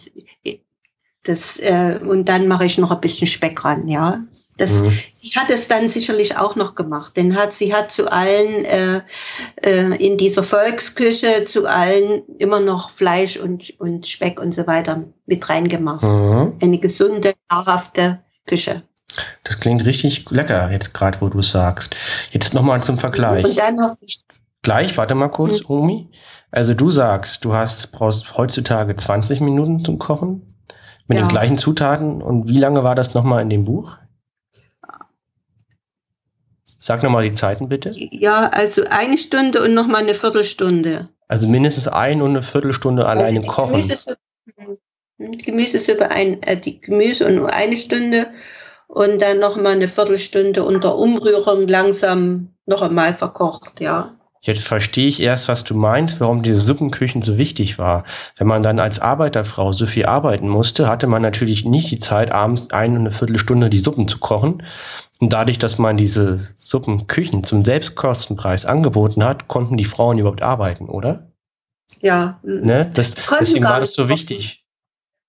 [1.24, 4.22] das äh, und dann mache ich noch ein bisschen Speck ran, ja.
[4.58, 4.98] Das, Mhm.
[5.12, 9.00] Sie hat es dann sicherlich auch noch gemacht, denn hat, sie hat zu allen äh,
[9.64, 15.04] äh, in dieser Volksküche zu allen immer noch Fleisch und, und Speck und so weiter
[15.26, 16.02] mit reingemacht.
[16.02, 16.54] Mhm.
[16.60, 18.82] Eine gesunde, nahrhafte Küche.
[19.44, 21.96] Das klingt richtig lecker, jetzt gerade, wo du es sagst.
[22.30, 23.44] Jetzt nochmal zum Vergleich.
[23.44, 23.96] Und dann noch
[24.62, 26.08] Gleich, warte mal kurz, Omi.
[26.52, 30.51] Also du sagst, du hast, brauchst heutzutage 20 Minuten zum Kochen
[31.08, 31.24] mit Ja.
[31.24, 32.22] den gleichen Zutaten.
[32.22, 33.96] Und wie lange war das nochmal in dem Buch?
[36.78, 37.92] Sag nochmal die Zeiten bitte.
[37.94, 41.08] ja, also eine Stunde und noch mal eine Viertelstunde.
[41.28, 43.72] Also mindestens ein und eine Viertelstunde alleine also kochen.
[43.74, 44.18] Gemüsesuppe,
[45.18, 48.26] Gemüsesuppe ein, äh, die Gemüse und eine Stunde
[48.88, 54.14] und dann noch mal eine Viertelstunde unter Umrührung langsam noch einmal verkocht, ja.
[54.44, 58.04] Jetzt verstehe ich erst, was du meinst, warum diese Suppenküchen so wichtig war.
[58.36, 62.32] Wenn man dann als Arbeiterfrau so viel arbeiten musste, hatte man natürlich nicht die Zeit,
[62.32, 64.64] abends eine und eine Viertelstunde die Suppen zu kochen.
[65.20, 70.88] Und dadurch, dass man diese Suppenküchen zum Selbstkostenpreis angeboten hat, konnten die Frauen überhaupt arbeiten,
[70.88, 71.30] oder?
[72.00, 72.40] Ja.
[72.42, 72.90] Ne?
[72.92, 74.14] Das, deswegen war das so kochen.
[74.16, 74.64] wichtig.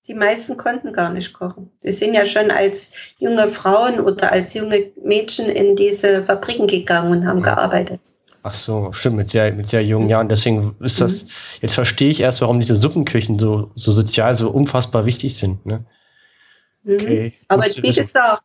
[0.07, 1.69] Die meisten konnten gar nicht kochen.
[1.83, 7.11] Die sind ja schon als junge Frauen oder als junge Mädchen in diese Fabriken gegangen
[7.11, 8.01] und haben gearbeitet.
[8.45, 10.27] Ach so, stimmt, mit sehr, mit sehr jungen Jahren.
[10.27, 11.25] Deswegen ist das,
[11.61, 15.65] jetzt verstehe ich erst, warum diese Suppenküchen so, so sozial so unfassbar wichtig sind.
[15.65, 15.85] Ne?
[16.83, 16.95] Mhm.
[16.95, 17.33] Okay.
[17.47, 18.43] Aber wie gesagt,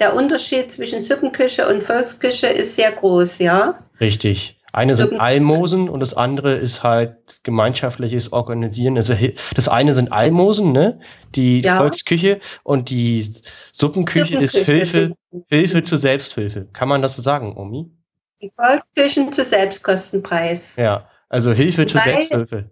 [0.00, 3.78] der Unterschied zwischen Suppenküche und Volksküche ist sehr groß, ja.
[4.00, 4.56] Richtig.
[4.72, 8.96] Eine sind Almosen und das andere ist halt gemeinschaftliches Organisieren.
[8.96, 9.14] Also
[9.54, 11.00] das eine sind Almosen, ne?
[11.34, 11.76] Die Ja.
[11.78, 13.28] Volksküche und die
[13.72, 14.72] Suppenküche ist Suppenküche.
[14.72, 15.14] Hilfe,
[15.48, 16.68] Hilfe zur Selbsthilfe.
[16.72, 17.90] Kann man das so sagen, Omi?
[18.42, 20.76] Die Volksküchen zu Selbstkostenpreis.
[20.76, 21.08] Ja.
[21.28, 22.70] Also Hilfe zur Wobei- Selbsthilfe.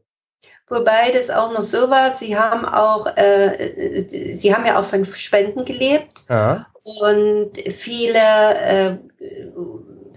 [0.70, 4.84] Wobei das auch noch so war, sie haben auch, äh, äh, sie haben ja auch
[4.84, 6.66] von Spenden gelebt Ja.
[7.00, 8.96] und viele, äh,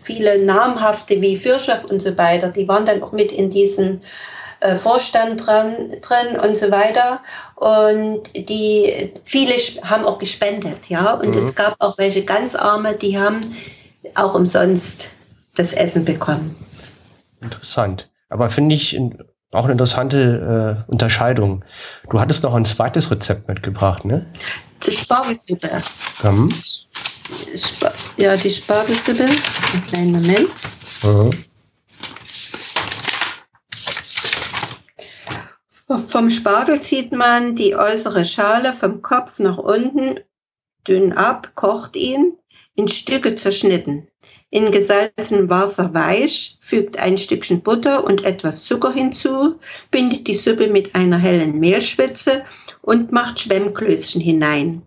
[0.03, 4.01] viele namhafte wie Fürschow und so weiter, die waren dann auch mit in diesen
[4.59, 7.19] äh, Vorstand dran, drin und so weiter.
[7.55, 11.13] Und die, viele haben auch gespendet, ja.
[11.15, 11.39] Und Mhm.
[11.39, 13.41] es gab auch welche ganz arme, die haben
[14.15, 15.09] auch umsonst
[15.55, 16.55] das Essen bekommen.
[17.41, 18.09] Interessant.
[18.29, 18.97] Aber finde ich
[19.51, 21.65] auch eine interessante äh, Unterscheidung.
[22.09, 24.25] Du hattest noch ein zweites Rezept mitgebracht, ne?
[24.79, 25.69] Zur Spargelsuppe.
[26.23, 26.49] Mhm.
[27.55, 29.23] Spa ja, die Spargelsuppe.
[29.23, 30.49] Einen kleinen Moment.
[31.03, 31.43] Mhm.
[36.07, 40.19] Vom Spargel zieht man die äußere Schale vom Kopf nach unten
[40.87, 42.37] dünn ab, kocht ihn,
[42.75, 44.07] in Stücke zerschnitten.
[44.49, 49.59] In gesalzenem Wasser weich, fügt ein Stückchen Butter und etwas Zucker hinzu,
[49.91, 52.43] bindet die Suppe mit einer hellen Mehlschwitze
[52.81, 54.81] und macht Schwemmklößchen hinein.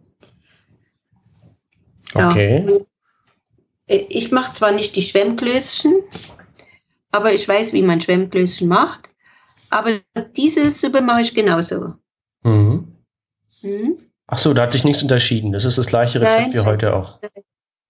[2.15, 2.65] Okay.
[2.67, 2.79] Ja.
[3.87, 5.97] Ich mache zwar nicht die Schwemmklößchen,
[7.11, 9.11] aber ich weiß, wie man Schwemmklößchen macht.
[9.71, 9.91] Aber
[10.37, 11.95] diese Suppe mache ich genauso.
[12.43, 12.97] Mhm.
[13.63, 13.99] Mhm.
[14.27, 15.53] Ach so, da hat sich nichts unterschieden.
[15.53, 16.53] Das ist das gleiche Rezept Nein.
[16.55, 17.19] wie heute auch.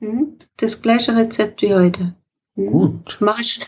[0.05, 0.39] Mhm.
[0.57, 2.15] Das gleiche Rezept wie heute.
[2.57, 2.71] Mhm.
[2.71, 3.17] Gut.
[3.21, 3.61] Mache ich,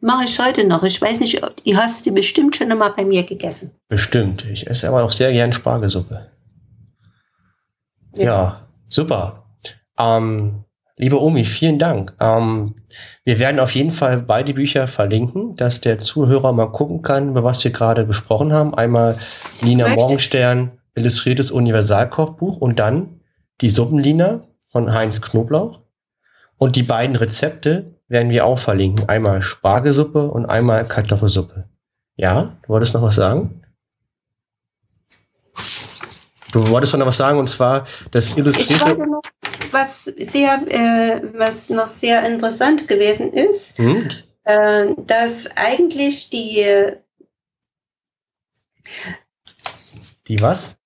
[0.00, 0.82] mach ich heute noch.
[0.82, 3.72] Ich weiß nicht, du hast sie bestimmt schon einmal bei mir gegessen.
[3.88, 4.44] Bestimmt.
[4.46, 6.28] Ich esse aber auch sehr gern Spargelsuppe.
[8.16, 9.44] Ja, ja super.
[9.98, 10.64] Ähm,
[10.96, 12.14] liebe Omi, vielen Dank.
[12.20, 12.74] Ähm,
[13.24, 17.44] wir werden auf jeden Fall beide Bücher verlinken, dass der Zuhörer mal gucken kann, über
[17.44, 18.74] was wir gerade gesprochen haben.
[18.74, 19.16] Einmal
[19.60, 23.20] Lina Morgenstern, Illustriertes Universalkochbuch und dann
[23.60, 25.81] die Suppenlina von Heinz Knoblauch.
[26.62, 29.08] Und die beiden Rezepte werden wir auch verlinken.
[29.08, 31.68] Einmal Spargelsuppe und einmal Kartoffelsuppe.
[32.14, 33.64] Ja, du wolltest noch was sagen?
[36.52, 38.74] Du wolltest noch was sagen und zwar das illustrierte.
[38.74, 39.22] Ich wollte noch,
[39.72, 44.08] was sehr, äh, was noch sehr interessant gewesen ist, hm?
[44.44, 46.92] äh, dass eigentlich die
[50.28, 50.76] die was?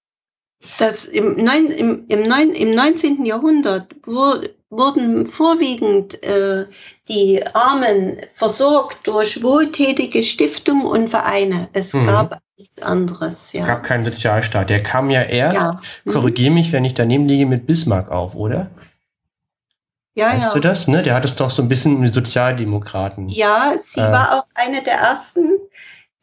[0.78, 3.26] Dass im, neun, im, im, neun, im 19.
[3.26, 6.66] Jahrhundert wurde, wurden vorwiegend äh,
[7.08, 11.68] die Armen versorgt durch wohltätige Stiftungen und Vereine.
[11.72, 12.06] Es mhm.
[12.06, 13.52] gab nichts anderes.
[13.52, 13.66] Ja.
[13.66, 14.70] gab keinen Sozialstaat.
[14.70, 15.80] Der kam ja erst, ja.
[16.04, 16.12] Mhm.
[16.12, 18.70] korrigiere mich, wenn ich daneben liege, mit Bismarck auf, oder?
[20.14, 20.52] Ja, weißt ja.
[20.54, 20.88] du das?
[20.88, 21.02] Ne?
[21.02, 23.28] Der hat es doch so ein bisschen mit Sozialdemokraten.
[23.28, 25.58] Ja, sie äh, war auch eine der ersten,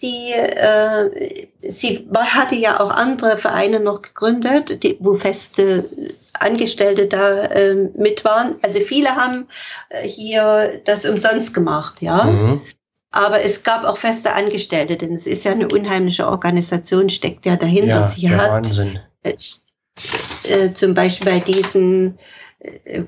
[0.02, 5.86] die, äh, sie hatte ja auch andere Vereine noch gegründet, die, wo feste
[6.40, 8.56] Angestellte da äh, mit waren.
[8.62, 9.48] Also viele haben
[9.90, 12.26] äh, hier das umsonst gemacht, ja.
[12.26, 12.62] Mhm.
[13.12, 17.56] Aber es gab auch feste Angestellte, denn es ist ja eine unheimliche Organisation, steckt ja
[17.56, 18.00] dahinter.
[18.00, 19.00] Ja, Sie hat Wahnsinn.
[19.22, 19.36] Äh,
[20.50, 22.18] äh, zum Beispiel bei diesen
[22.60, 23.04] äh,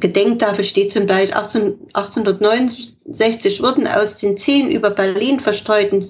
[0.00, 6.08] Gedenktafel steht zum Beispiel 18, 1869 wurden aus den zehn über Berlin verstreuten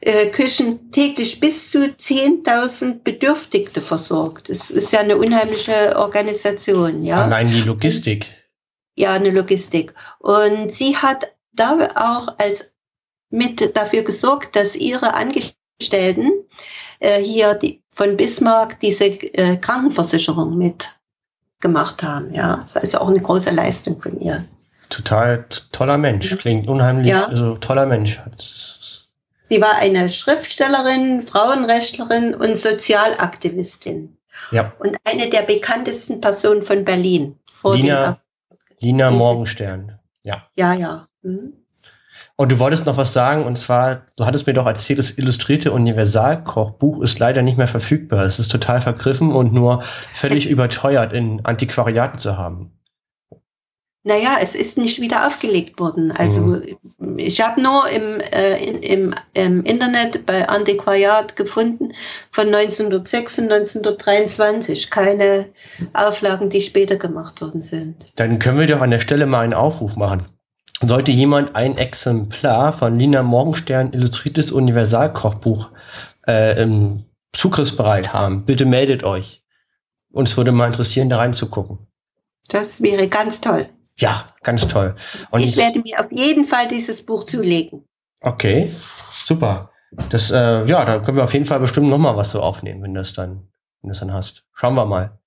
[0.00, 4.48] äh, Küchen täglich bis zu 10.000 Bedürftigte versorgt.
[4.48, 7.04] Das ist ja eine unheimliche Organisation.
[7.04, 7.24] Ja?
[7.24, 8.26] Allein die Logistik.
[8.96, 9.94] Ja, eine Logistik.
[10.18, 12.74] Und sie hat da auch als
[13.30, 16.30] mit dafür gesorgt, dass ihre Angestellten
[17.00, 20.90] äh, hier die, von Bismarck diese äh, Krankenversicherung mit
[21.60, 22.32] gemacht haben.
[22.32, 24.44] Ja, das ist auch eine große Leistung von ihr.
[24.88, 27.26] Total toller Mensch, klingt unheimlich, ja.
[27.26, 28.20] also toller Mensch.
[29.48, 34.16] Sie war eine Schriftstellerin, Frauenrechtlerin und Sozialaktivistin.
[34.50, 34.72] Ja.
[34.78, 37.38] Und eine der bekanntesten Personen von Berlin.
[37.50, 38.16] Vor Lina,
[38.80, 39.98] Lina Morgenstern.
[40.24, 40.46] Ja.
[40.56, 41.08] Ja, ja.
[41.22, 41.52] Mhm.
[42.38, 45.72] Und du wolltest noch was sagen, und zwar, du hattest mir doch erzählt, das illustrierte
[45.72, 48.24] Universalkochbuch ist leider nicht mehr verfügbar.
[48.24, 49.82] Es ist total vergriffen und nur
[50.12, 52.75] völlig es überteuert in Antiquariaten zu haben.
[54.06, 56.12] Naja, es ist nicht wieder aufgelegt worden.
[56.12, 57.18] Also mhm.
[57.18, 61.92] ich habe nur im, äh, in, im, im, Internet bei Antiquariat gefunden
[62.30, 65.46] von 1906 und 1923 keine
[65.92, 67.96] Auflagen, die später gemacht worden sind.
[68.14, 70.22] Dann können wir doch an der Stelle mal einen Aufruf machen.
[70.82, 75.70] Sollte jemand ein Exemplar von Lina Morgenstern Illustriertes Universalkochbuch
[76.28, 79.42] äh, im zugriffsbereit haben, bitte meldet euch.
[80.12, 81.78] Uns würde mal interessieren, da reinzugucken.
[82.48, 83.68] Das wäre ganz toll.
[83.98, 84.94] Ja, ganz toll.
[85.30, 87.84] Und ich werde mir auf jeden Fall dieses Buch zulegen.
[88.20, 88.70] Okay,
[89.10, 89.70] super.
[90.10, 92.82] Das, äh, ja, da können wir auf jeden Fall bestimmt noch mal was so aufnehmen,
[92.82, 93.48] wenn das dann,
[93.80, 94.44] wenn das dann hast.
[94.52, 95.18] Schauen wir mal.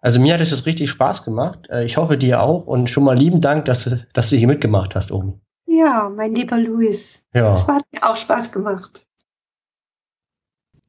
[0.00, 1.68] Also mir hat es jetzt richtig Spaß gemacht.
[1.68, 4.46] Äh, ich hoffe dir auch und schon mal lieben Dank, dass, du, dass du hier
[4.46, 5.38] mitgemacht hast, Omi.
[5.66, 7.22] Ja, mein lieber Luis.
[7.34, 7.52] Ja.
[7.52, 9.02] Es hat mir auch Spaß gemacht.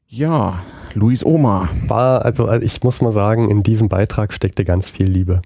[0.05, 0.63] Ja,
[0.93, 1.67] Luis Oma.
[1.87, 5.41] War, also ich muss mal sagen, in diesem Beitrag steckte ganz viel Liebe.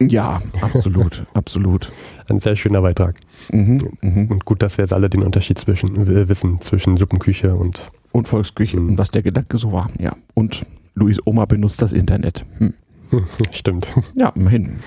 [0.00, 1.90] Ja, absolut, absolut.
[2.28, 3.16] Ein sehr schöner Beitrag.
[3.50, 4.26] Mhm, mh.
[4.30, 8.78] Und gut, dass wir jetzt alle den Unterschied zwischen wissen zwischen Suppenküche und und Volksküche
[8.78, 9.90] und was der Gedanke so war.
[9.98, 10.62] Ja, und
[10.94, 12.44] Luis Oma benutzt das Internet.
[12.58, 12.74] Hm.
[13.52, 13.88] Stimmt.
[14.14, 14.80] Ja, immerhin.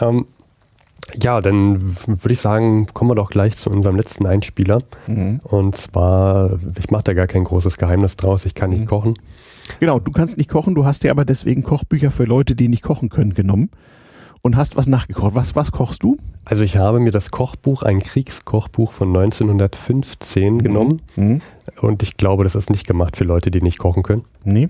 [0.00, 0.26] Ähm,
[1.20, 4.82] ja, dann würde ich sagen, kommen wir doch gleich zu unserem letzten Einspieler.
[5.06, 5.40] Mhm.
[5.44, 8.86] Und zwar, ich mache da gar kein großes Geheimnis draus, ich kann nicht mhm.
[8.86, 9.14] kochen.
[9.80, 12.82] Genau, du kannst nicht kochen, du hast dir aber deswegen Kochbücher für Leute, die nicht
[12.82, 13.70] kochen können, genommen
[14.46, 15.34] und hast was nachgekocht.
[15.34, 16.16] Was, was kochst du?
[16.44, 20.62] Also ich habe mir das Kochbuch, ein Kriegskochbuch von 1915 mhm.
[20.62, 21.02] genommen.
[21.16, 21.42] Mhm.
[21.80, 24.24] Und ich glaube, das ist nicht gemacht für Leute, die nicht kochen können.
[24.44, 24.68] Nee.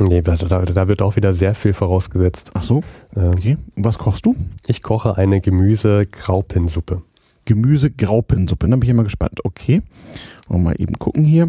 [0.00, 2.52] Nee, da, da, wird auch wieder sehr viel vorausgesetzt.
[2.54, 2.82] Ach so.
[3.16, 3.56] Ähm, okay.
[3.74, 4.36] Was kochst du?
[4.66, 7.02] Ich koche eine Gemüse-Graupensuppe.
[7.46, 8.68] Gemüse-Graupensuppe.
[8.68, 9.40] Da bin ich immer gespannt.
[9.44, 9.82] Okay.
[10.46, 11.46] Und mal eben gucken hier.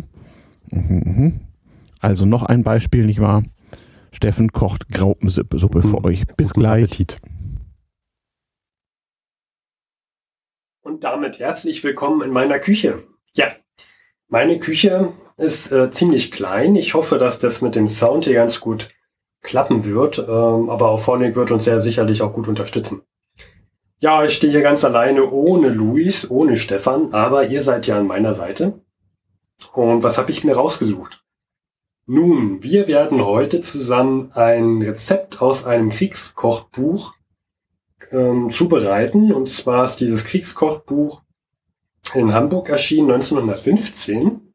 [0.71, 1.39] Mhm, mhm.
[2.01, 3.43] Also noch ein Beispiel, nicht wahr?
[4.11, 6.25] Steffen kocht Graupensuppe Suppe für euch.
[6.36, 6.84] Bis Guten gleich.
[6.86, 7.21] Appetit.
[10.82, 13.03] Und damit herzlich willkommen in meiner Küche.
[13.34, 13.47] Ja,
[14.30, 16.77] meine Küche ist äh, ziemlich klein.
[16.77, 18.89] Ich hoffe, dass das mit dem Sound hier ganz gut
[19.41, 20.19] klappen wird.
[20.19, 23.01] Ähm, aber auch Phonic wird uns sehr sicherlich auch gut unterstützen.
[23.99, 28.07] Ja, ich stehe hier ganz alleine ohne Luis, ohne Stefan, aber ihr seid ja an
[28.07, 28.80] meiner Seite.
[29.73, 31.25] Und was habe ich mir rausgesucht?
[32.05, 37.15] Nun, wir werden heute zusammen ein Rezept aus einem Kriegskochbuch
[38.12, 39.32] ähm, zubereiten.
[39.32, 41.22] Und zwar ist dieses Kriegskochbuch
[42.14, 44.54] in Hamburg erschienen 1915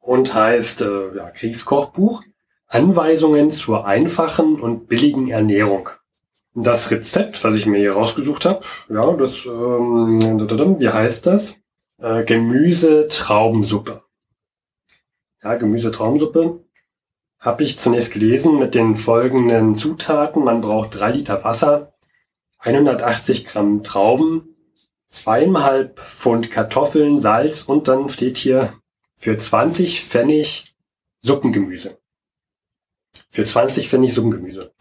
[0.00, 2.22] und heißt äh, ja, Kriegskochbuch
[2.66, 5.90] Anweisungen zur einfachen und billigen Ernährung.
[6.54, 11.60] Das Rezept, was ich mir hier rausgesucht habe, ja, das, ähm, wie heißt das?
[11.98, 14.02] Äh, Gemüse-Traubensuppe.
[15.42, 16.64] Ja, Gemüse-Traubensuppe
[17.38, 20.44] habe ich zunächst gelesen mit den folgenden Zutaten.
[20.44, 21.93] Man braucht drei Liter Wasser,
[22.64, 24.56] 180 Gramm Trauben,
[25.10, 28.74] zweieinhalb Pfund Kartoffeln, Salz und dann steht hier
[29.16, 30.74] für 20 Pfennig
[31.20, 31.98] Suppengemüse.
[33.28, 34.72] Für 20 Pfennig Suppengemüse.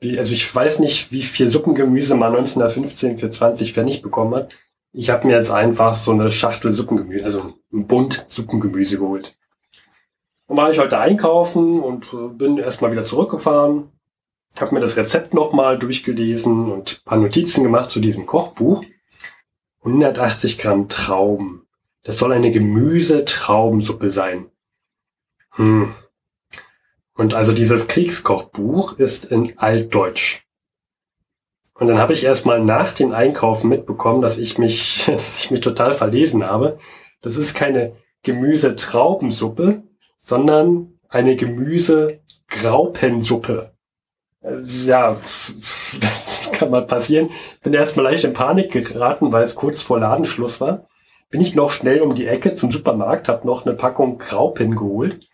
[0.00, 4.54] Wie, also ich weiß nicht, wie viel Suppengemüse man 1915 für 20 Pfennig bekommen hat.
[4.92, 9.36] Ich habe mir jetzt einfach so eine Schachtel Suppengemüse, also ein Bund Suppengemüse geholt.
[10.46, 13.92] Und war ich heute einkaufen und äh, bin erstmal wieder zurückgefahren,
[14.60, 18.84] habe mir das Rezept nochmal durchgelesen und paar Notizen gemacht zu diesem Kochbuch.
[19.80, 21.66] 180 Gramm Trauben.
[22.02, 24.46] Das soll eine Gemüse-Traubensuppe sein.
[25.52, 25.94] Hm,
[27.18, 30.44] und also dieses Kriegskochbuch ist in Altdeutsch.
[31.74, 35.60] Und dann habe ich erstmal nach dem Einkaufen mitbekommen, dass ich mich, dass ich mich
[35.60, 36.78] total verlesen habe.
[37.20, 39.82] Das ist keine Gemüse-Traubensuppe,
[40.16, 43.72] sondern eine Gemüse-Graupensuppe.
[44.42, 45.20] Ja,
[46.00, 47.30] das kann mal passieren.
[47.62, 50.86] Bin erstmal leicht in Panik geraten, weil es kurz vor Ladenschluss war.
[51.30, 55.28] Bin ich noch schnell um die Ecke zum Supermarkt, habe noch eine Packung Graupen geholt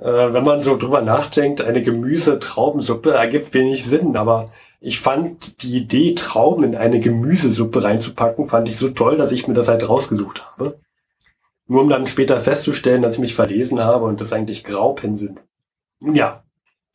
[0.00, 5.76] äh, wenn man so drüber nachdenkt, eine Gemüse-Traubensuppe ergibt wenig Sinn, aber ich fand die
[5.76, 9.88] Idee, Trauben in eine Gemüsesuppe reinzupacken, fand ich so toll, dass ich mir das halt
[9.88, 10.78] rausgesucht habe.
[11.66, 15.40] Nur um dann später festzustellen, dass ich mich verlesen habe und das eigentlich Graupen sind.
[16.00, 16.44] Ja.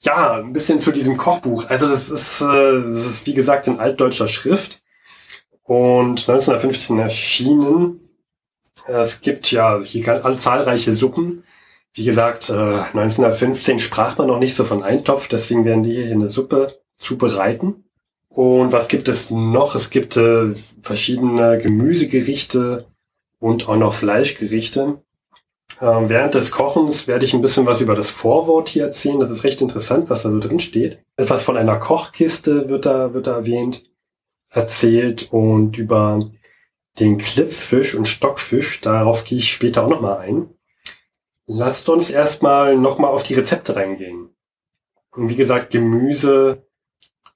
[0.04, 1.70] Ja, ein bisschen zu diesem Kochbuch.
[1.70, 2.46] Also das ist, äh,
[2.82, 4.82] das ist wie gesagt in altdeutscher Schrift
[5.64, 8.00] und 1915 erschienen.
[8.88, 11.44] Es gibt ja hier ganz, zahlreiche Suppen
[11.94, 16.12] wie gesagt, äh, 1915 sprach man noch nicht so von Eintopf, deswegen werden die hier
[16.12, 17.84] eine Suppe zubereiten.
[18.30, 19.76] Und was gibt es noch?
[19.76, 22.88] Es gibt äh, verschiedene Gemüsegerichte
[23.40, 25.03] und auch noch Fleischgerichte.
[25.80, 29.20] Äh, während des Kochens werde ich ein bisschen was über das Vorwort hier erzählen.
[29.20, 31.04] Das ist recht interessant, was da so drin steht.
[31.18, 33.86] Etwas von einer Kochkiste wird da, wird da erwähnt,
[34.50, 36.32] erzählt und über
[37.00, 40.50] den Klippfisch und Stockfisch, darauf gehe ich später auch nochmal ein.
[41.46, 44.30] Lasst uns erstmal nochmal auf die Rezepte reingehen.
[45.12, 46.66] Und wie gesagt, Gemüse,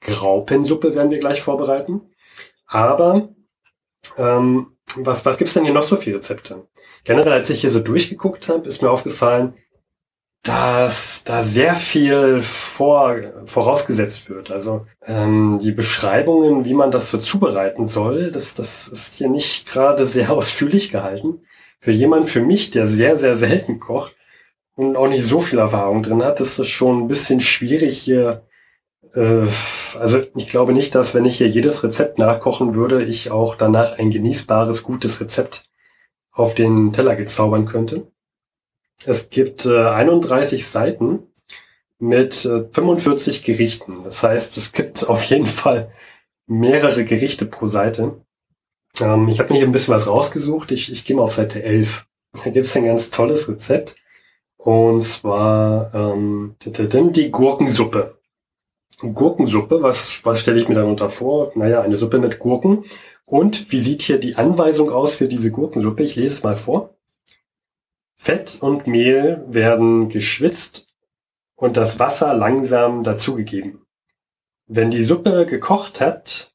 [0.01, 2.01] Graupensuppe werden wir gleich vorbereiten.
[2.67, 3.29] Aber
[4.17, 6.67] ähm, was, was gibt's denn hier noch so für Rezepte?
[7.07, 9.53] Generell, als ich hier so durchgeguckt habe, ist mir aufgefallen,
[10.43, 14.51] dass da sehr viel vor, vorausgesetzt wird.
[14.51, 19.67] Also ähm, die Beschreibungen, wie man das so zubereiten soll, das, das ist hier nicht
[19.67, 21.45] gerade sehr ausführlich gehalten
[21.79, 24.13] für jemanden, für mich, der sehr, sehr selten kocht
[24.75, 28.45] und auch nicht so viel Erfahrung drin hat, ist es schon ein bisschen schwierig hier.
[29.13, 29.47] Äh,
[29.97, 33.97] also ich glaube nicht, dass wenn ich hier jedes Rezept nachkochen würde, ich auch danach
[33.97, 35.69] ein genießbares, gutes Rezept
[36.37, 38.07] auf den Teller gezaubern könnte.
[39.05, 41.19] Es gibt äh, 31 Seiten
[41.99, 44.03] mit äh, 45 Gerichten.
[44.03, 45.91] Das heißt, es gibt auf jeden Fall
[46.45, 48.21] mehrere Gerichte pro Seite.
[48.99, 50.71] Ähm, ich habe mir hier ein bisschen was rausgesucht.
[50.71, 52.07] Ich, ich gehe mal auf Seite 11.
[52.33, 53.95] Da gibt es ein ganz tolles Rezept.
[54.57, 58.17] Und zwar ähm, die Gurkensuppe.
[58.99, 61.51] Gurkensuppe, was, was stelle ich mir darunter vor?
[61.55, 62.83] Naja, eine Suppe mit Gurken.
[63.27, 66.01] Und wie sieht hier die Anweisung aus für diese Gurkensuppe?
[66.01, 66.95] Ich lese es mal vor.
[68.15, 70.87] Fett und Mehl werden geschwitzt
[71.55, 73.85] und das Wasser langsam dazugegeben.
[74.65, 76.53] Wenn die Suppe gekocht hat,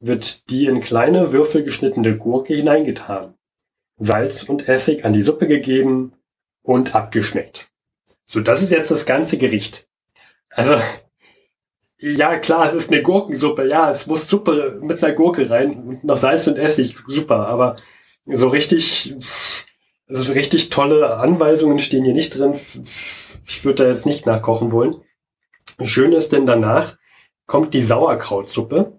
[0.00, 3.34] wird die in kleine Würfel geschnittene Gurke hineingetan,
[3.98, 6.14] Salz und Essig an die Suppe gegeben
[6.62, 7.68] und abgeschmeckt.
[8.24, 9.88] So, das ist jetzt das ganze Gericht.
[10.48, 10.76] Also,
[11.98, 13.68] ja, klar, es ist eine Gurkensuppe.
[13.68, 17.48] Ja, es muss Suppe mit einer Gurke rein, noch Salz und Essig, super.
[17.48, 17.76] Aber
[18.26, 19.14] so richtig,
[20.08, 22.54] also richtig tolle Anweisungen stehen hier nicht drin.
[23.46, 24.96] Ich würde da jetzt nicht nachkochen wollen.
[25.82, 26.96] Schön ist denn danach
[27.46, 28.98] kommt die Sauerkrautsuppe.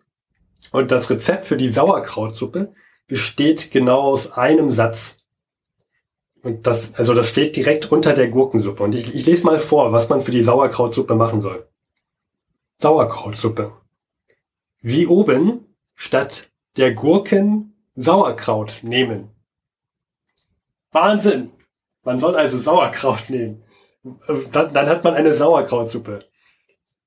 [0.72, 2.74] Und das Rezept für die Sauerkrautsuppe
[3.08, 5.18] besteht genau aus einem Satz.
[6.42, 8.84] Und das, also das steht direkt unter der Gurkensuppe.
[8.84, 11.68] Und ich, ich lese mal vor, was man für die Sauerkrautsuppe machen soll.
[12.78, 13.72] Sauerkrautsuppe.
[14.82, 19.30] Wie oben statt der Gurken Sauerkraut nehmen.
[20.92, 21.52] Wahnsinn!
[22.04, 23.64] Man soll also Sauerkraut nehmen.
[24.52, 26.26] Dann, dann hat man eine Sauerkrautsuppe.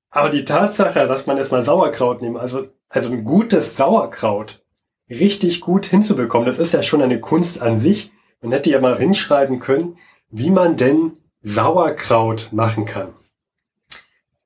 [0.09, 4.63] Aber die Tatsache, dass man erstmal Sauerkraut nimmt, also, also ein gutes Sauerkraut
[5.09, 8.11] richtig gut hinzubekommen, das ist ja schon eine Kunst an sich.
[8.41, 9.97] Man hätte ja mal hinschreiben können,
[10.29, 13.13] wie man denn Sauerkraut machen kann.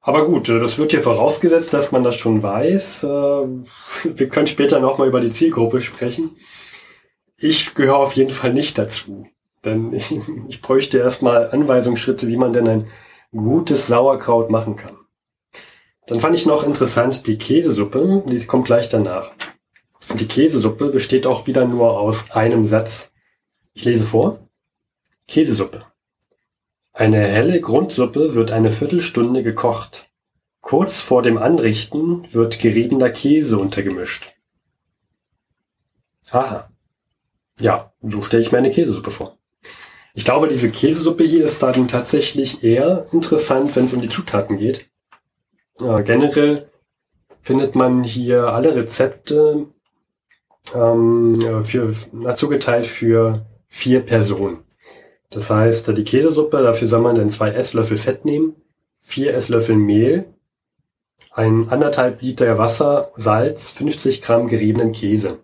[0.06, 3.04] Aber gut, das wird hier vorausgesetzt, dass man das schon weiß.
[3.04, 3.08] Äh,
[4.04, 6.36] wir können später nochmal über die Zielgruppe sprechen.
[7.38, 9.28] Ich gehöre auf jeden Fall nicht dazu.
[9.64, 9.94] Denn
[10.50, 12.88] ich bräuchte erstmal Anweisungsschritte, wie man denn ein
[13.32, 14.98] gutes Sauerkraut machen kann.
[16.06, 19.32] Dann fand ich noch interessant die Käsesuppe, die kommt gleich danach.
[20.20, 23.14] Die Käsesuppe besteht auch wieder nur aus einem Satz.
[23.74, 24.40] Ich lese vor.
[25.30, 25.86] Käsesuppe.
[26.94, 30.12] Eine helle Grundsuppe wird eine Viertelstunde gekocht.
[30.62, 34.32] Kurz vor dem Anrichten wird geriebener Käse untergemischt.
[36.30, 36.70] Aha.
[37.60, 39.38] Ja, so stelle ich mir eine Käsesuppe vor.
[40.14, 44.58] Ich glaube, diese Käsesuppe hier ist dann tatsächlich eher interessant, wenn es um die Zutaten
[44.60, 44.90] geht.
[45.80, 46.70] Ja, generell
[47.42, 49.66] findet man hier alle Rezepte
[50.76, 54.64] ähm, für, na, zugeteilt für vier Personen.
[55.34, 58.56] Das heißt, die Käsesuppe, dafür soll man dann zwei Esslöffel Fett nehmen,
[59.00, 60.26] vier Esslöffel Mehl,
[61.32, 65.40] ein anderthalb Liter Wasser, Salz, 50 Gramm geriebenen Käse.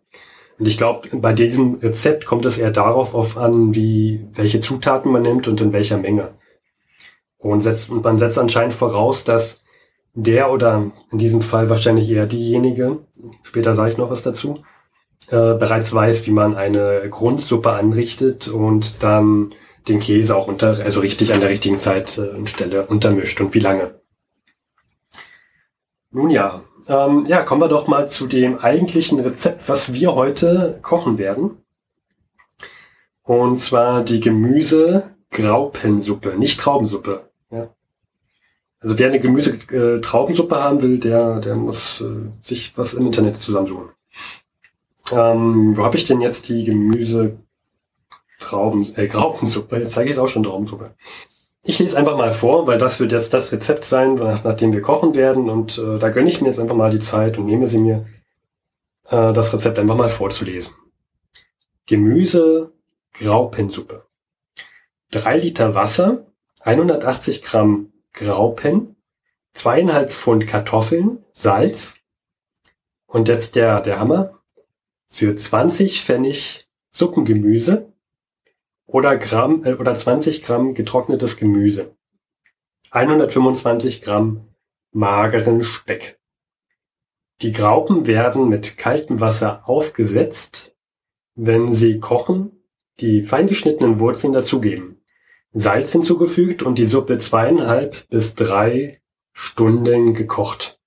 [0.59, 5.11] Und ich glaube, bei diesem Rezept kommt es eher darauf auf an, wie, welche Zutaten
[5.11, 6.35] man nimmt und in welcher Menge.
[7.37, 9.61] Und, setzt, und man setzt anscheinend voraus, dass
[10.13, 12.97] der oder in diesem Fall wahrscheinlich eher diejenige,
[13.43, 14.59] später sage ich noch was dazu,
[15.27, 19.53] äh, bereits weiß, wie man eine Grundsuppe anrichtet und dann
[19.89, 23.53] den Käse auch unter, also richtig an der richtigen Zeit äh, und Stelle untermischt und
[23.53, 23.99] wie lange.
[26.11, 30.79] Nun ja, ähm, ja, kommen wir doch mal zu dem eigentlichen Rezept, was wir heute
[30.81, 31.57] kochen werden.
[33.23, 37.29] Und zwar die Gemüse-Graupensuppe, nicht Traubensuppe.
[37.51, 37.69] Ja.
[38.79, 43.37] Also wer eine Gemüse-Traubensuppe äh, haben will, der, der muss äh, sich was im Internet
[43.37, 43.89] zusammensuchen.
[45.11, 47.37] Ähm, wo habe ich denn jetzt die Gemüse
[48.39, 49.77] Trauben, äh, Graupensuppe?
[49.77, 50.95] Jetzt zeige ich es auch schon Traubensuppe.
[51.61, 54.81] Ich lese einfach mal vor, weil das wird jetzt das Rezept sein, nach, nachdem wir
[54.81, 55.49] kochen werden.
[55.49, 58.07] Und äh, da gönne ich mir jetzt einfach mal die Zeit und nehme sie mir,
[59.09, 60.73] äh, das Rezept einfach mal vorzulesen.
[61.85, 62.71] Gemüse
[63.13, 64.05] Graupensuppe.
[65.11, 66.27] Drei Liter Wasser,
[66.61, 68.95] 180 Gramm Graupen,
[69.53, 71.97] zweieinhalb Pfund Kartoffeln, Salz
[73.07, 74.39] und jetzt der, der Hammer.
[75.07, 77.88] Für 20 Pfennig Suppengemüse,
[78.91, 81.95] oder Gramm äh, oder 20 Gramm getrocknetes Gemüse,
[82.91, 84.47] 125 Gramm
[84.91, 86.19] mageren Speck.
[87.41, 90.75] Die Graupen werden mit kaltem Wasser aufgesetzt,
[91.35, 92.63] wenn sie kochen,
[92.99, 95.01] die feingeschnittenen Wurzeln dazugeben,
[95.53, 99.01] Salz hinzugefügt und die Suppe zweieinhalb bis drei
[99.31, 100.79] Stunden gekocht.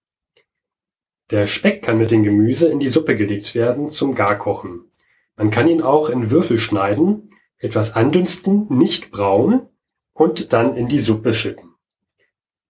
[1.30, 4.90] Der Speck kann mit dem Gemüse in die Suppe gelegt werden zum Garkochen.
[5.36, 7.31] Man kann ihn auch in Würfel schneiden
[7.62, 9.68] etwas andünsten, nicht braun
[10.12, 11.70] und dann in die Suppe schütten.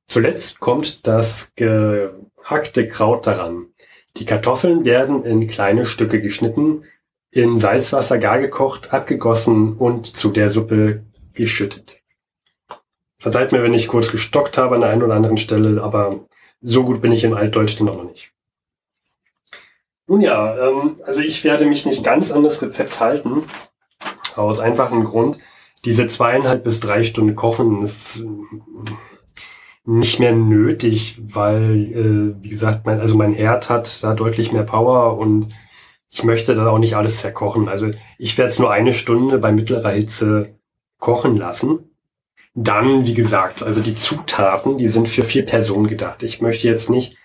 [0.06, 3.69] Zuletzt kommt das gehackte Kraut daran.
[4.19, 6.85] Die Kartoffeln werden in kleine Stücke geschnitten,
[7.31, 11.02] in Salzwasser gar gekocht, abgegossen und zu der Suppe
[11.32, 12.02] geschüttet.
[13.19, 16.27] Verzeiht mir, wenn ich kurz gestockt habe an der einen oder anderen Stelle, aber
[16.60, 18.32] so gut bin ich im Altdeutsch dann auch noch nicht.
[20.06, 23.44] Nun ja, ähm, also ich werde mich nicht ganz an das Rezept halten,
[24.36, 25.38] aus einfachem Grund,
[25.84, 28.90] diese zweieinhalb bis drei Stunden Kochen ist äh,
[29.84, 34.62] nicht mehr nötig, weil, äh, wie gesagt, mein, also mein Herd hat da deutlich mehr
[34.62, 35.48] Power und
[36.10, 37.68] ich möchte da auch nicht alles zerkochen.
[37.68, 40.54] Also ich werde es nur eine Stunde bei mittlerer Hitze
[40.98, 41.90] kochen lassen.
[42.54, 46.22] Dann, wie gesagt, also die Zutaten, die sind für vier Personen gedacht.
[46.22, 47.16] Ich möchte jetzt nicht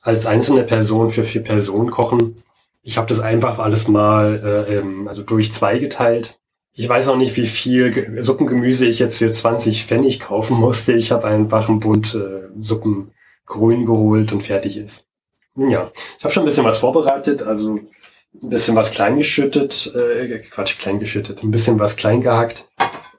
[0.00, 2.36] als einzelne Person für vier Personen kochen.
[2.82, 6.38] Ich habe das einfach alles mal äh, ähm, also durch zwei geteilt
[6.78, 10.92] ich weiß auch nicht, wie viel Suppengemüse ich jetzt für 20 Pfennig kaufen musste.
[10.92, 13.12] Ich habe einfach einen Bund äh, Suppen
[13.46, 15.06] grün geholt und fertig ist.
[15.54, 20.40] Nun ja, ich habe schon ein bisschen was vorbereitet, also ein bisschen was kleingeschüttet, äh,
[20.50, 22.68] Quatsch, kleingeschüttet, ein bisschen was klein gehackt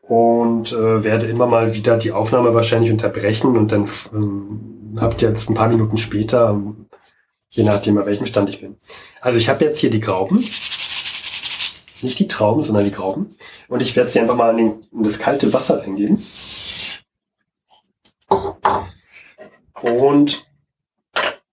[0.04, 5.50] und äh, werde immer mal wieder die Aufnahme wahrscheinlich unterbrechen und dann ähm, habt jetzt
[5.50, 6.62] ein paar Minuten später,
[7.50, 8.76] je nachdem, an welchem Stand ich bin.
[9.20, 10.44] Also ich habe jetzt hier die Grauben.
[12.02, 13.36] Nicht die Trauben, sondern die Grauben.
[13.68, 16.22] Und ich werde sie einfach mal in, den, in das kalte Wasser eingehen.
[19.82, 20.46] Und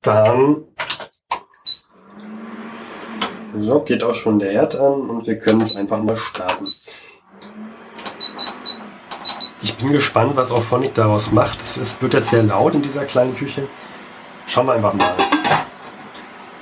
[0.02, 0.64] dann
[3.60, 6.66] so, geht auch schon der Herd an und wir können es einfach mal starten.
[9.62, 11.62] Ich bin gespannt, was Auphonic daraus macht.
[11.62, 13.68] Es wird jetzt sehr laut in dieser kleinen Küche.
[14.46, 15.14] Schauen wir einfach mal.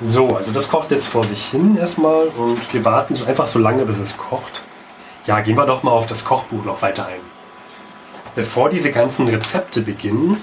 [0.04, 3.58] So, also das kocht jetzt vor sich hin erstmal und wir warten so einfach so
[3.58, 4.62] lange, bis es kocht.
[5.26, 7.20] Ja, gehen wir doch mal auf das Kochbuch noch weiter ein.
[8.34, 10.42] Bevor diese ganzen Rezepte beginnen,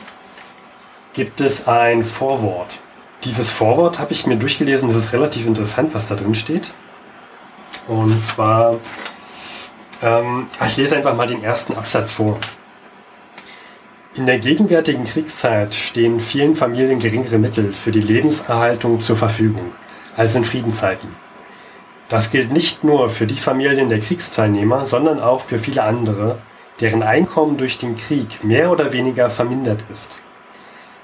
[1.13, 2.79] gibt es ein Vorwort.
[3.25, 4.89] Dieses Vorwort habe ich mir durchgelesen.
[4.89, 6.71] Es ist relativ interessant, was da drin steht.
[7.87, 8.77] Und zwar,
[10.01, 12.39] ähm, ich lese einfach mal den ersten Absatz vor.
[14.19, 19.71] In der gegenwärtigen Kriegszeit stehen vielen Familien geringere Mittel für die Lebenserhaltung zur Verfügung
[20.13, 21.07] als in Friedenszeiten.
[22.09, 26.39] Das gilt nicht nur für die Familien der Kriegsteilnehmer, sondern auch für viele andere,
[26.81, 30.19] deren Einkommen durch den Krieg mehr oder weniger vermindert ist.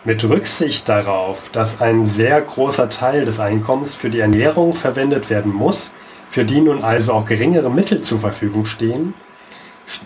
[0.04, 5.54] Mit Rücksicht darauf, dass ein sehr großer Teil des Einkommens für die Ernährung verwendet werden
[5.54, 5.94] muss,
[6.28, 9.14] für die nun also auch geringere Mittel zur Verfügung stehen,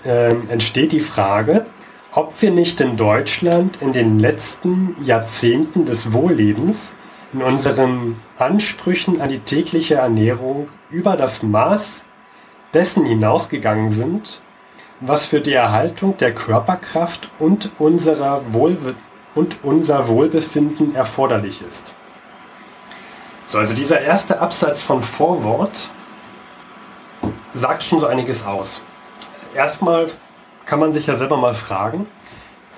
[0.06, 1.65] äh, entsteht die Frage,
[2.11, 6.94] ob wir nicht in Deutschland in den letzten Jahrzehnten des Wohllebens
[7.34, 12.03] in unseren Ansprüchen an die tägliche Ernährung über das Maß
[12.73, 14.41] dessen hinausgegangen sind,
[14.99, 18.95] was für die Erhaltung der Körperkraft und unserer Wohlbe
[19.36, 21.94] und unser Wohlbefinden erforderlich ist.
[23.45, 25.90] So, also dieser erste Absatz von Vorwort
[27.53, 28.84] sagt schon so einiges aus.
[29.56, 30.07] Erstmal
[30.69, 32.05] kann man sich ja selber mal fragen,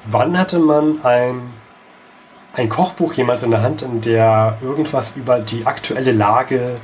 [0.06, 1.52] wann hatte man ein,
[2.54, 6.80] ein Kochbuch jemals in der Hand, in der irgendwas über die aktuelle Lage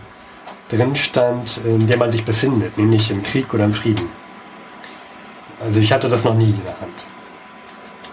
[0.67, 4.09] drin stand, in der man sich befindet, nämlich im Krieg oder im Frieden.
[5.63, 7.07] Also ich hatte das noch nie in der Hand.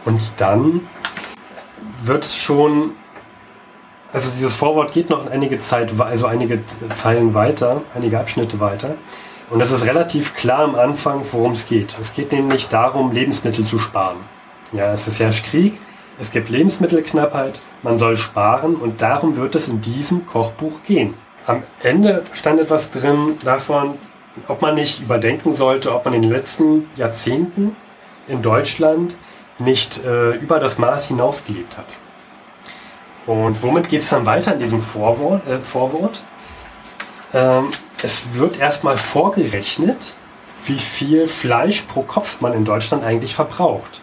[0.04, 0.86] Und dann
[2.04, 2.92] wird schon,
[4.12, 6.62] also dieses Vorwort geht noch einige Zeit, also einige
[6.94, 8.94] Zeilen weiter, einige Abschnitte weiter.
[9.50, 11.98] Und es ist relativ klar am Anfang, worum es geht.
[12.00, 14.18] Es geht nämlich darum, Lebensmittel zu sparen.
[14.72, 15.80] Ja, es ist ja Krieg,
[16.18, 21.14] es gibt Lebensmittelknappheit, man soll sparen und darum wird es in diesem Kochbuch gehen.
[21.46, 23.98] Am Ende stand etwas drin davon,
[24.48, 27.76] ob man nicht überdenken sollte, ob man in den letzten Jahrzehnten
[28.26, 29.14] in Deutschland
[29.58, 31.96] nicht äh, über das Maß hinaus gelebt hat.
[33.26, 35.46] Und womit geht es dann weiter in diesem Vorwort?
[35.46, 36.22] Äh, Vorwort?
[37.34, 37.68] Ähm,
[38.02, 40.14] es wird erstmal vorgerechnet,
[40.66, 44.00] wie viel Fleisch pro Kopf man in Deutschland eigentlich verbraucht.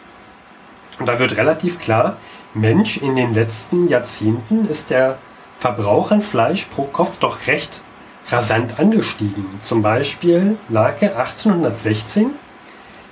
[1.00, 2.18] Und da wird relativ klar,
[2.54, 5.18] Mensch, in den letzten Jahrzehnten ist der
[5.58, 7.82] Verbrauch an Fleisch pro Kopf doch recht
[8.28, 9.46] rasant angestiegen.
[9.62, 12.32] Zum Beispiel lag er 1816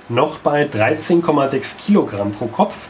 [0.08, 2.88] noch bei 13,6 Kilogramm pro Kopf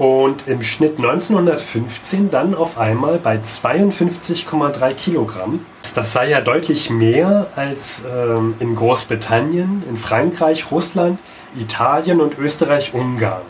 [0.00, 5.66] und im Schnitt 1915 dann auf einmal bei 52,3 Kilogramm.
[5.94, 11.18] Das sei ja deutlich mehr als ähm, in Großbritannien, in Frankreich, Russland,
[11.54, 13.42] Italien und Österreich-Ungarn.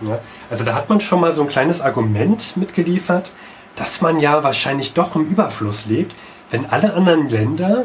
[0.00, 0.18] Ja,
[0.50, 3.32] also da hat man schon mal so ein kleines Argument mitgeliefert,
[3.76, 6.16] dass man ja wahrscheinlich doch im Überfluss lebt,
[6.50, 7.84] wenn alle anderen Länder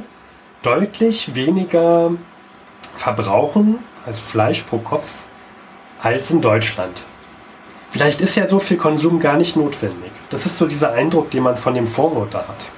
[0.63, 2.13] deutlich weniger
[2.95, 5.19] verbrauchen also Fleisch pro Kopf,
[6.01, 7.05] als in Deutschland.
[7.91, 10.11] Vielleicht ist ja so viel Konsum gar nicht notwendig.
[10.29, 12.71] Das ist so dieser Eindruck, den man von dem Vorwort da hat.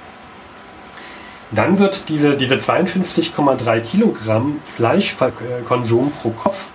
[1.50, 6.68] Dann wird diese, diese 52,3 Kilogramm Fleischkonsum pro Kopf,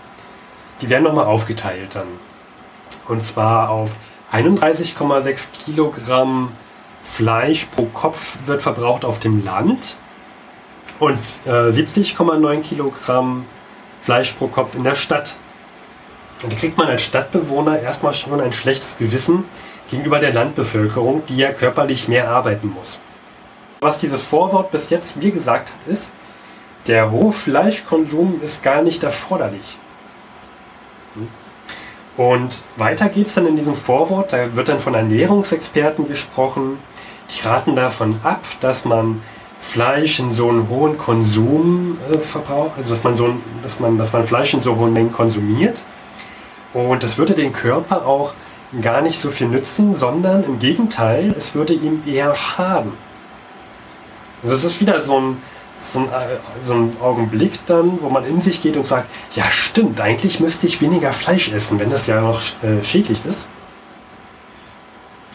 [0.81, 2.07] die werden nochmal aufgeteilt dann.
[3.07, 3.95] Und zwar auf
[4.31, 6.51] 31,6 Kilogramm
[7.01, 9.95] Fleisch pro Kopf wird verbraucht auf dem Land
[10.99, 13.45] und äh, 70,9 Kilogramm
[14.01, 15.37] Fleisch pro Kopf in der Stadt.
[16.43, 19.45] Und da kriegt man als Stadtbewohner erstmal schon ein schlechtes Gewissen
[19.89, 22.99] gegenüber der Landbevölkerung, die ja körperlich mehr arbeiten muss.
[23.81, 26.09] Was dieses Vorwort bis jetzt mir gesagt hat, ist,
[26.87, 29.77] der hohe Fleischkonsum ist gar nicht erforderlich.
[32.15, 36.79] Und weiter geht es dann in diesem Vorwort, da wird dann von Ernährungsexperten gesprochen,
[37.29, 39.21] die raten davon ab, dass man
[39.59, 43.33] Fleisch in so einem hohen Konsum äh, verbraucht, also dass man so
[43.63, 45.79] dass man, dass man Fleisch in so hohen Mengen konsumiert.
[46.77, 48.33] Und das würde den Körper auch
[48.83, 52.93] gar nicht so viel nützen, sondern im Gegenteil, es würde ihm eher schaden.
[54.43, 55.41] Also es ist wieder so ein,
[55.79, 59.45] so ein, äh, so ein Augenblick dann, wo man in sich geht und sagt, ja
[59.49, 63.47] stimmt, eigentlich müsste ich weniger Fleisch essen, wenn das ja noch äh, schädlich ist.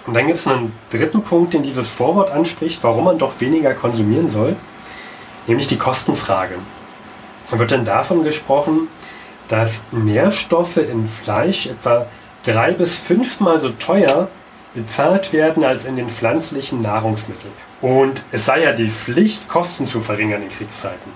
[0.07, 3.75] Und dann gibt es einen dritten Punkt, den dieses Vorwort anspricht, warum man doch weniger
[3.75, 4.55] konsumieren soll,
[5.49, 6.55] nämlich die Kostenfrage.
[7.51, 8.87] Da wird dann davon gesprochen,
[9.53, 12.07] dass Nährstoffe im Fleisch etwa
[12.43, 14.29] drei bis fünfmal so teuer
[14.73, 17.53] bezahlt werden als in den pflanzlichen Nahrungsmitteln.
[17.83, 21.13] Und es sei ja die Pflicht, Kosten zu verringern in Kriegszeiten.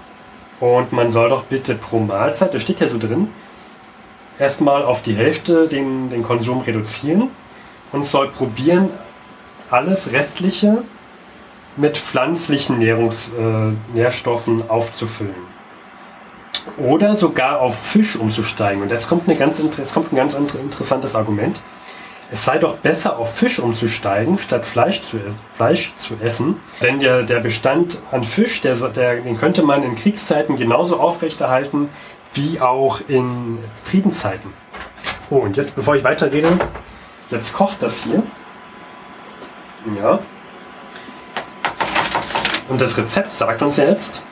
[0.61, 3.29] Und man soll doch bitte pro Mahlzeit, das steht ja so drin,
[4.39, 7.31] erstmal auf die Hälfte den, den Konsum reduzieren
[7.93, 8.91] und soll probieren,
[9.71, 10.83] alles Restliche
[11.79, 15.56] mit pflanzlichen Nährungs, äh, Nährstoffen aufzufüllen.
[16.79, 18.83] Oder sogar auf Fisch umzusteigen.
[18.83, 21.63] Und jetzt kommt, eine ganz, jetzt kommt ein ganz interessantes Argument.
[22.31, 25.19] Es sei doch besser, auf Fisch umzusteigen, statt Fleisch zu,
[25.55, 26.57] Fleisch zu essen.
[26.83, 31.89] Denn der, der Bestand an Fisch, der, der, den könnte man in Kriegszeiten genauso aufrechterhalten
[32.35, 34.53] wie auch in Friedenszeiten.
[35.31, 36.49] Oh, und jetzt, bevor ich weiterrede,
[37.31, 38.23] jetzt kocht das hier.
[40.01, 40.19] Ja.
[42.69, 44.23] Und das Rezept sagt uns jetzt.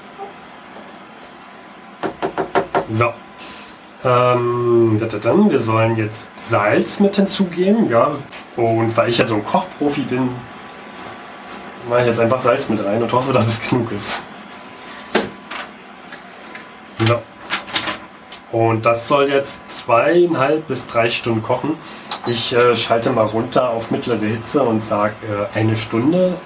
[2.92, 3.12] So.
[4.04, 8.12] Ähm, wir sollen jetzt Salz mit hinzugeben, ja.
[8.56, 10.30] Und weil ich ja so ein Kochprofi bin,
[11.88, 14.20] mache ich jetzt einfach Salz mit rein und hoffe, dass es genug ist.
[16.98, 17.20] So.
[18.52, 21.76] Und das soll jetzt zweieinhalb bis drei Stunden kochen.
[22.26, 26.36] Ich äh, schalte mal runter auf mittlere Hitze und sage äh, eine Stunde.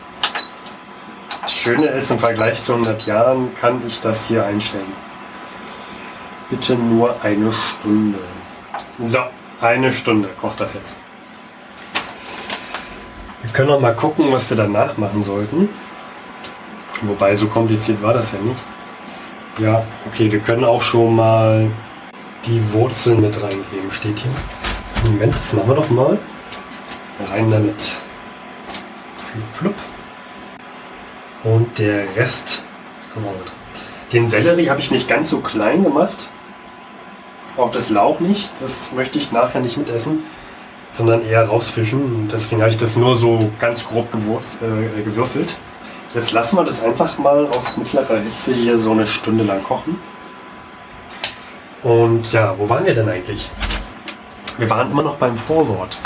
[1.42, 5.07] Das Schöne ist, im Vergleich zu 100 Jahren kann ich das hier einstellen.
[6.50, 8.18] Bitte nur eine Stunde.
[9.04, 9.18] So,
[9.60, 10.96] eine Stunde kocht das jetzt.
[13.42, 15.68] Wir können noch mal gucken, was wir danach machen sollten.
[17.02, 18.60] Wobei, so kompliziert war das ja nicht.
[19.58, 21.70] Ja, okay, wir können auch schon mal
[22.46, 24.30] die Wurzeln mit reingeben, steht hier.
[25.04, 26.18] Moment, das machen wir doch mal.
[27.30, 27.96] Rein damit.
[29.16, 29.74] Flup, flup.
[31.44, 32.62] Und der Rest.
[34.12, 36.30] Den Sellerie habe ich nicht ganz so klein gemacht.
[37.58, 38.50] Auch das Lauch nicht.
[38.60, 40.22] Das möchte ich nachher nicht mitessen,
[40.92, 42.28] sondern eher rausfischen.
[42.32, 45.56] Deswegen habe ich das nur so ganz grob gewurz, äh, gewürfelt.
[46.14, 49.98] Jetzt lassen wir das einfach mal auf mittlerer Hitze hier so eine Stunde lang kochen.
[51.82, 53.50] Und ja, wo waren wir denn eigentlich?
[54.56, 55.98] Wir waren immer noch beim Vorwort.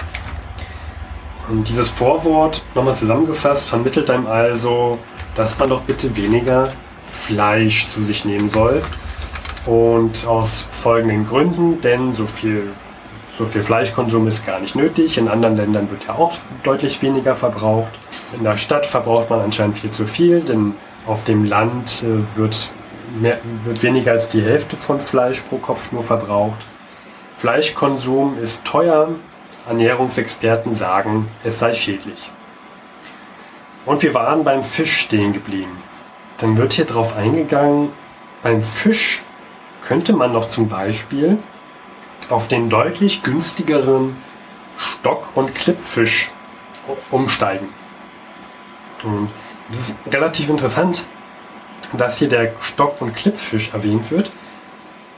[1.48, 4.98] Und dieses Vorwort, nochmal zusammengefasst, vermittelt einem also,
[5.34, 6.72] dass man doch bitte weniger
[7.10, 8.82] Fleisch zu sich nehmen soll.
[9.66, 12.72] Und aus folgenden Gründen, denn so viel,
[13.38, 15.18] so viel Fleischkonsum ist gar nicht nötig.
[15.18, 16.32] In anderen Ländern wird ja auch
[16.64, 17.92] deutlich weniger verbraucht.
[18.36, 20.74] In der Stadt verbraucht man anscheinend viel zu viel, denn
[21.06, 22.56] auf dem Land äh, wird
[23.20, 26.66] mehr, wird weniger als die Hälfte von Fleisch pro Kopf nur verbraucht.
[27.36, 29.10] Fleischkonsum ist teuer.
[29.68, 32.30] Ernährungsexperten sagen, es sei schädlich.
[33.86, 35.82] Und wir waren beim Fisch stehen geblieben.
[36.38, 37.90] Dann wird hier drauf eingegangen,
[38.42, 39.22] beim Fisch
[39.92, 41.36] könnte man noch zum Beispiel
[42.30, 44.16] auf den deutlich günstigeren
[44.78, 46.30] Stock- und Klippfisch
[47.10, 47.68] umsteigen.
[49.04, 49.28] Und
[49.70, 51.04] das ist relativ interessant,
[51.92, 54.32] dass hier der Stock- und Klippfisch erwähnt wird.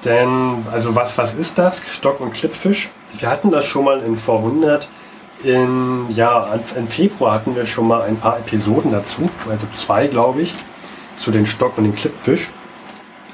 [0.05, 1.81] Denn, also was, was ist das?
[1.89, 2.91] Stock- und Klippfisch?
[3.17, 4.89] Wir hatten das schon mal in vor 100.
[5.45, 10.43] In, ja, im Februar hatten wir schon mal ein paar Episoden dazu, also zwei, glaube
[10.43, 10.53] ich,
[11.15, 12.51] zu den Stock- und den Klippfisch.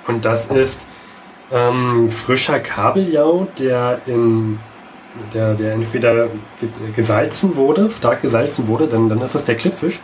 [0.07, 0.87] Und das ist
[1.53, 4.59] ähm, frischer Kabeljau, der in
[5.35, 6.29] der, der entweder
[6.95, 10.01] gesalzen wurde, stark gesalzen wurde, dann, dann ist es der Klippfisch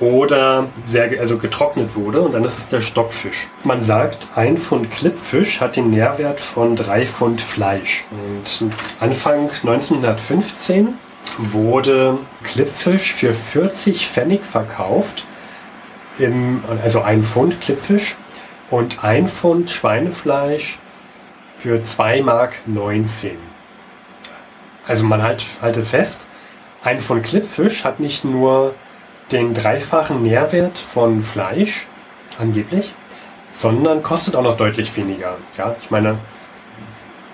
[0.00, 3.48] oder sehr, also getrocknet wurde und dann ist es der Stockfisch.
[3.64, 8.04] Man sagt, ein Pfund Klippfisch hat den Nährwert von drei Pfund Fleisch.
[8.10, 10.94] Und Anfang 1915
[11.36, 15.26] wurde Klippfisch für 40 Pfennig verkauft,
[16.18, 18.16] im, also ein Pfund Klippfisch
[18.70, 20.78] und ein Pfund Schweinefleisch
[21.56, 22.58] für 2,19 Mark.
[24.86, 26.26] Also man halt, halte fest,
[26.82, 28.74] ein Pfund Klippfisch hat nicht nur
[29.30, 31.86] den dreifachen Nährwert von Fleisch,
[32.38, 32.94] angeblich,
[33.50, 35.36] sondern kostet auch noch deutlich weniger.
[35.58, 36.18] Ja, ich meine,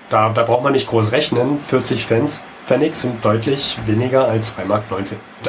[0.09, 1.59] da, da braucht man nicht groß rechnen.
[1.59, 2.05] 40
[2.65, 4.83] Pfennig sind deutlich weniger als 2,19 Mark.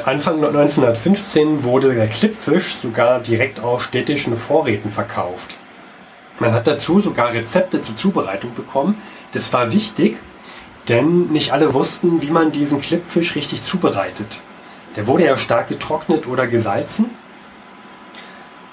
[0.04, 5.54] Anfang 1915 wurde der Klippfisch sogar direkt aus städtischen Vorräten verkauft.
[6.38, 9.00] Man hat dazu sogar Rezepte zur Zubereitung bekommen.
[9.32, 10.18] Das war wichtig,
[10.88, 14.42] denn nicht alle wussten, wie man diesen Klippfisch richtig zubereitet.
[14.96, 17.10] Der wurde ja stark getrocknet oder gesalzen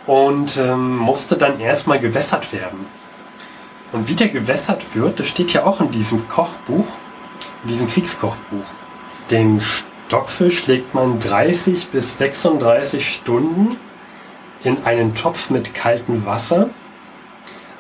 [0.06, 2.86] und ähm, musste dann erstmal gewässert werden.
[3.92, 6.88] Und wie der gewässert wird, das steht ja auch in diesem Kochbuch,
[7.64, 8.66] in diesem Kriegskochbuch.
[9.32, 13.78] Den Stockfisch legt man 30 bis 36 Stunden
[14.64, 16.70] in einen Topf mit kaltem Wasser,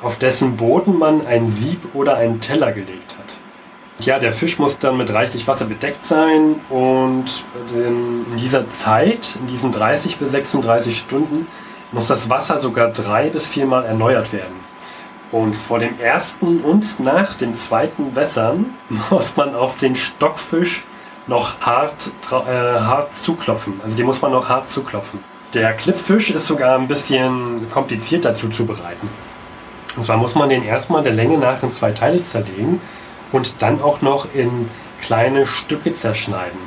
[0.01, 3.37] auf dessen Boden man ein Sieb oder einen Teller gelegt hat.
[3.99, 9.47] Ja, der Fisch muss dann mit reichlich Wasser bedeckt sein und in dieser Zeit, in
[9.47, 11.47] diesen 30 bis 36 Stunden,
[11.93, 14.65] muss das Wasser sogar drei bis viermal erneuert werden.
[15.31, 18.73] Und vor dem ersten und nach dem zweiten Wässern
[19.09, 20.83] muss man auf den Stockfisch
[21.27, 23.79] noch hart, äh, hart zuklopfen.
[23.83, 25.23] Also die muss man noch hart zuklopfen.
[25.53, 29.09] Der Klippfisch ist sogar ein bisschen komplizierter zuzubereiten.
[29.95, 32.81] Und zwar muss man den erstmal der Länge nach in zwei Teile zerlegen
[33.31, 34.69] und dann auch noch in
[35.01, 36.59] kleine Stücke zerschneiden.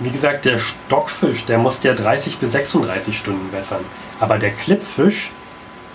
[0.00, 3.84] Wie gesagt, der Stockfisch, der muss ja 30 bis 36 Stunden wässern.
[4.18, 5.30] Aber der Klippfisch,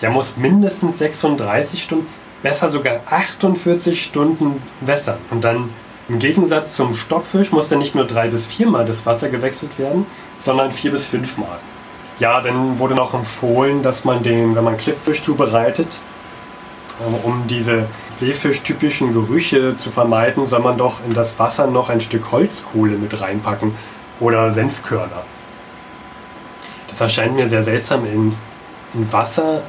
[0.01, 2.07] der muss mindestens 36 Stunden,
[2.41, 5.17] besser sogar 48 Stunden wässern.
[5.29, 5.71] Und dann
[6.07, 10.05] im Gegensatz zum Stockfisch muss dann nicht nur drei bis viermal das Wasser gewechselt werden,
[10.39, 11.59] sondern vier bis fünfmal.
[12.19, 15.99] Ja, dann wurde noch empfohlen, dass man den, wenn man Klippfisch zubereitet,
[17.23, 17.85] um diese
[18.15, 23.22] seefischtypischen Gerüche zu vermeiden, soll man doch in das Wasser noch ein Stück Holzkohle mit
[23.22, 23.76] reinpacken
[24.19, 25.23] oder Senfkörner.
[26.89, 28.34] Das erscheint mir sehr seltsam in,
[28.95, 29.61] in Wasser,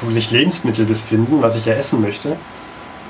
[0.00, 2.36] wo sich Lebensmittel befinden, was ich ja essen möchte,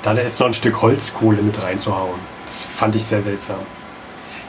[0.01, 2.19] da jetzt noch ein Stück Holzkohle mit reinzuhauen.
[2.47, 3.59] Das fand ich sehr seltsam.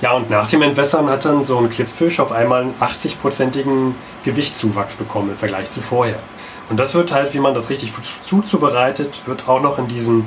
[0.02, 4.96] Ja, und nach dem Entwässern hat dann so ein Klippfisch auf einmal einen 80-prozentigen Gewichtszuwachs
[4.96, 6.18] bekommen im Vergleich zu vorher.
[6.68, 7.92] Und das wird halt, wie man das richtig
[8.22, 10.26] zuzubereitet, wird auch noch in diesem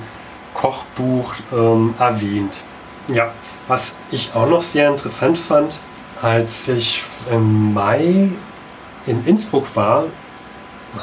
[0.53, 2.63] Kochbuch ähm, erwähnt.
[3.09, 3.31] Ja,
[3.67, 5.79] was ich auch noch sehr interessant fand,
[6.21, 8.29] als ich im Mai
[9.05, 10.05] in Innsbruck war,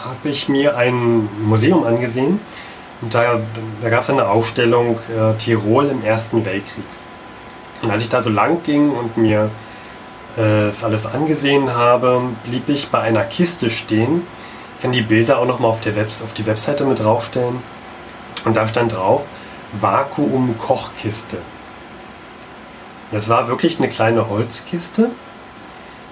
[0.03, 2.41] habe ich mir ein Museum angesehen.
[3.03, 3.39] Und da,
[3.83, 6.85] da gab es eine Ausstellung äh, Tirol im Ersten Weltkrieg.
[7.83, 9.51] Und als ich da so lang ging und mir
[10.37, 14.23] äh, das alles angesehen habe, blieb ich bei einer Kiste stehen.
[14.77, 15.81] Ich kann die Bilder auch nochmal auf,
[16.23, 17.61] auf die Webseite mit draufstellen.
[18.45, 19.27] Und da stand drauf,
[19.81, 21.39] Vakuum-Kochkiste.
[23.11, 25.11] Das war wirklich eine kleine Holzkiste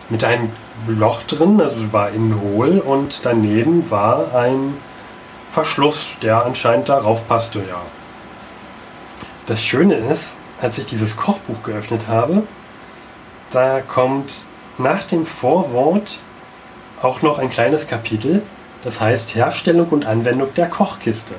[0.08, 0.50] mit einem
[0.86, 4.76] Loch drin, also war innen hohl und daneben war ein
[5.48, 7.82] Verschluss, der anscheinend darauf passte, ja.
[9.46, 12.42] Das Schöne ist, als ich dieses Kochbuch geöffnet habe,
[13.50, 14.44] da kommt
[14.78, 16.20] nach dem Vorwort
[17.02, 18.42] auch noch ein kleines Kapitel,
[18.84, 21.34] das heißt Herstellung und Anwendung der Kochkiste.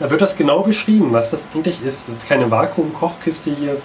[0.00, 2.08] Da wird das genau beschrieben, was das eigentlich ist.
[2.08, 3.76] Das ist keine Vakuum-Kochkiste hier,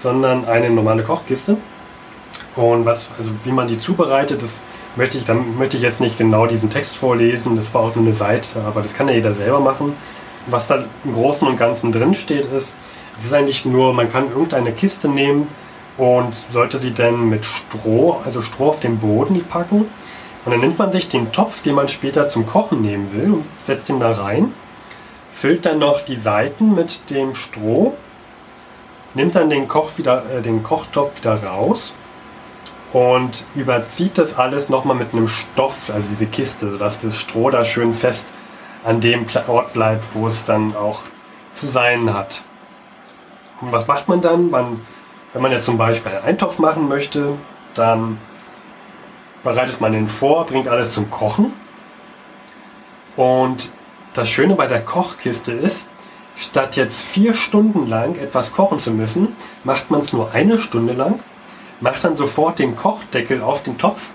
[0.00, 1.56] sondern eine normale Kochkiste.
[2.56, 4.60] Und was, also wie man die zubereitet, das
[4.96, 8.04] möchte ich, dann möchte ich jetzt nicht genau diesen Text vorlesen, das war auch nur
[8.04, 9.94] eine Seite, aber das kann ja jeder selber machen.
[10.46, 12.74] Was da im Großen und Ganzen drin steht, ist,
[13.18, 15.48] es ist eigentlich nur, man kann irgendeine Kiste nehmen
[15.96, 19.86] und sollte sie dann mit Stroh, also Stroh auf den Boden packen.
[20.44, 23.44] Und dann nimmt man sich den Topf, den man später zum Kochen nehmen will, und
[23.60, 24.52] setzt ihn da rein,
[25.30, 27.94] füllt dann noch die Seiten mit dem Stroh,
[29.14, 31.92] nimmt dann den, Koch wieder, äh, den Kochtopf wieder raus
[32.92, 37.64] und überzieht das alles nochmal mit einem Stoff, also diese Kiste, sodass das Stroh da
[37.64, 38.28] schön fest
[38.84, 41.00] an dem Ort bleibt, wo es dann auch
[41.52, 42.44] zu sein hat.
[43.70, 44.50] Was macht man dann?
[44.50, 44.80] Man,
[45.32, 47.36] wenn man jetzt zum Beispiel einen Eintopf machen möchte,
[47.74, 48.18] dann
[49.44, 51.52] bereitet man den vor, bringt alles zum Kochen.
[53.16, 53.72] Und
[54.14, 55.86] das Schöne bei der Kochkiste ist,
[56.36, 60.92] statt jetzt vier Stunden lang etwas kochen zu müssen, macht man es nur eine Stunde
[60.92, 61.20] lang
[61.82, 64.10] macht dann sofort den Kochdeckel auf den Topf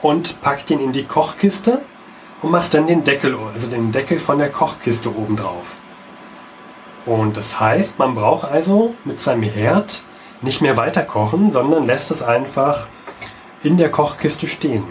[0.00, 1.82] und packt ihn in die Kochkiste
[2.40, 5.76] und macht dann den Deckel, also den Deckel von der Kochkiste oben drauf.
[7.06, 10.02] Und das heißt, man braucht also mit seinem Herd
[10.42, 12.86] nicht mehr weiter kochen, sondern lässt es einfach
[13.62, 14.84] in der Kochkiste stehen.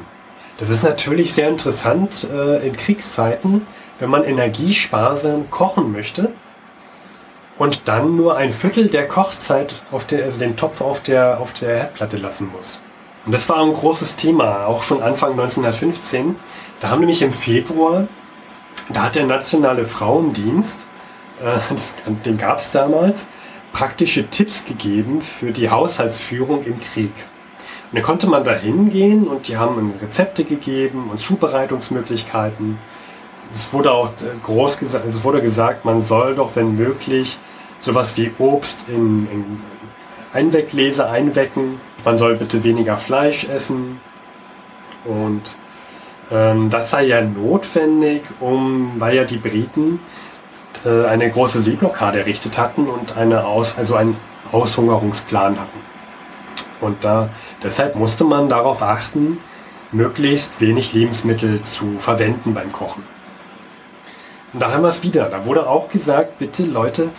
[0.58, 3.68] Das ist natürlich sehr interessant äh, in Kriegszeiten,
[4.00, 6.32] wenn man energiesparsam kochen möchte
[7.58, 11.54] und dann nur ein Viertel der Kochzeit auf der, also den Topf auf der, auf
[11.54, 12.80] der Herdplatte lassen muss.
[13.26, 16.38] Und das war ein großes Thema, auch schon Anfang 1915.
[16.80, 18.08] Da haben nämlich im Februar,
[18.90, 20.87] da hat der Nationale Frauendienst,
[21.40, 21.96] das,
[22.26, 23.28] den gab es damals,
[23.74, 27.14] praktische Tipps gegeben für die Haushaltsführung im Krieg.
[27.92, 32.80] Und dann konnte man da hingehen und die haben Rezepte gegeben und Zubereitungsmöglichkeiten.
[33.54, 37.38] Es wurde auch äh, groß gesagt, es wurde gesagt, man soll doch, wenn möglich,
[37.80, 39.62] sowas wie Obst in, in
[40.34, 41.80] Einweggläser einwecken.
[42.04, 44.02] Man soll bitte weniger Fleisch essen.
[45.06, 45.56] Und
[46.30, 50.00] ähm, das sei ja notwendig, um, weil ja die Briten
[50.86, 54.18] äh, eine große Seeblockade errichtet hatten und eine Aus, also ein
[54.52, 55.80] Aushungerungsplan hatten.
[56.80, 57.30] Und da,
[57.64, 59.40] deshalb musste man darauf achten,
[59.92, 63.04] möglichst wenig Lebensmittel zu verwenden beim Kochen.
[64.54, 65.26] Und da haben wir es wieder.
[65.30, 67.10] Da wurde auch gesagt, bitte Leute,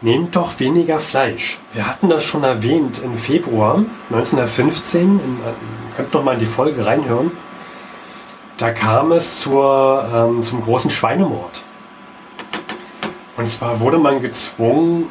[0.00, 1.58] nehmt doch weniger Fleisch.
[1.72, 5.02] Wir hatten das schon erwähnt im Februar 1915.
[5.02, 7.32] In, ihr könnt noch mal in die Folge reinhören.
[8.58, 11.64] Da kam es zur, ähm, zum großen Schweinemord.
[13.36, 15.08] Und zwar wurde man gezwungen,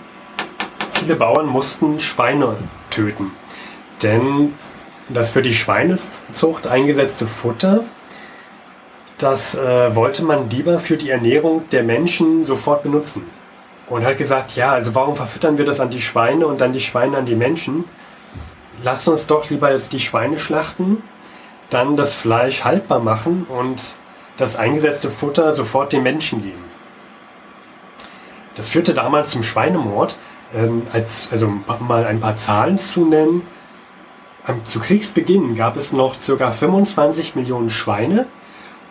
[0.94, 2.56] viele Bauern mussten Schweine
[2.90, 3.32] töten.
[4.02, 4.54] Denn
[5.10, 7.84] das für die Schweinezucht eingesetzte Futter,
[9.18, 13.24] das äh, wollte man lieber für die Ernährung der Menschen sofort benutzen.
[13.90, 16.80] Und hat gesagt, ja, also warum verfüttern wir das an die Schweine und dann die
[16.80, 17.84] Schweine an die Menschen?
[18.82, 21.04] Lasst uns doch lieber jetzt die Schweine schlachten,
[21.70, 23.96] dann das Fleisch haltbar machen und
[24.38, 26.63] das eingesetzte Futter sofort den Menschen geben.
[28.56, 30.18] Das führte damals zum Schweinemord.
[30.54, 33.48] Ähm, als, also mal ein paar Zahlen zu nennen.
[34.66, 36.52] Zu Kriegsbeginn gab es noch ca.
[36.52, 38.28] 25 Millionen Schweine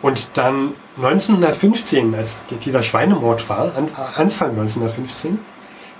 [0.01, 3.71] und dann 1915, als dieser Schweinemord war,
[4.15, 5.39] Anfang 1915,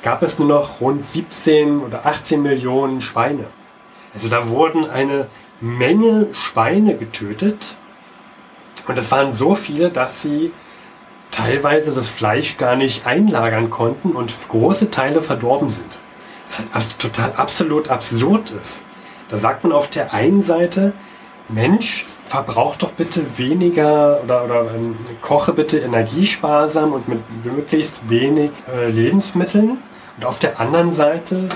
[0.02, 3.46] gab es nur noch rund 17 oder 18 Millionen Schweine.
[4.14, 5.28] Also da wurden eine
[5.62, 7.78] Menge Schweine getötet
[8.88, 10.52] und es waren so viele, dass sie
[11.34, 16.00] teilweise das Fleisch gar nicht einlagern konnten und große Teile verdorben sind.
[16.72, 18.84] Was total absolut absurd ist.
[19.30, 20.94] Da sagt man auf der einen Seite,
[21.50, 28.52] Mensch, verbrauch doch bitte weniger oder, oder ähm, koche bitte energiesparsam und mit möglichst wenig
[28.72, 29.80] äh, Lebensmitteln.
[30.18, 31.48] Und auf der anderen Seite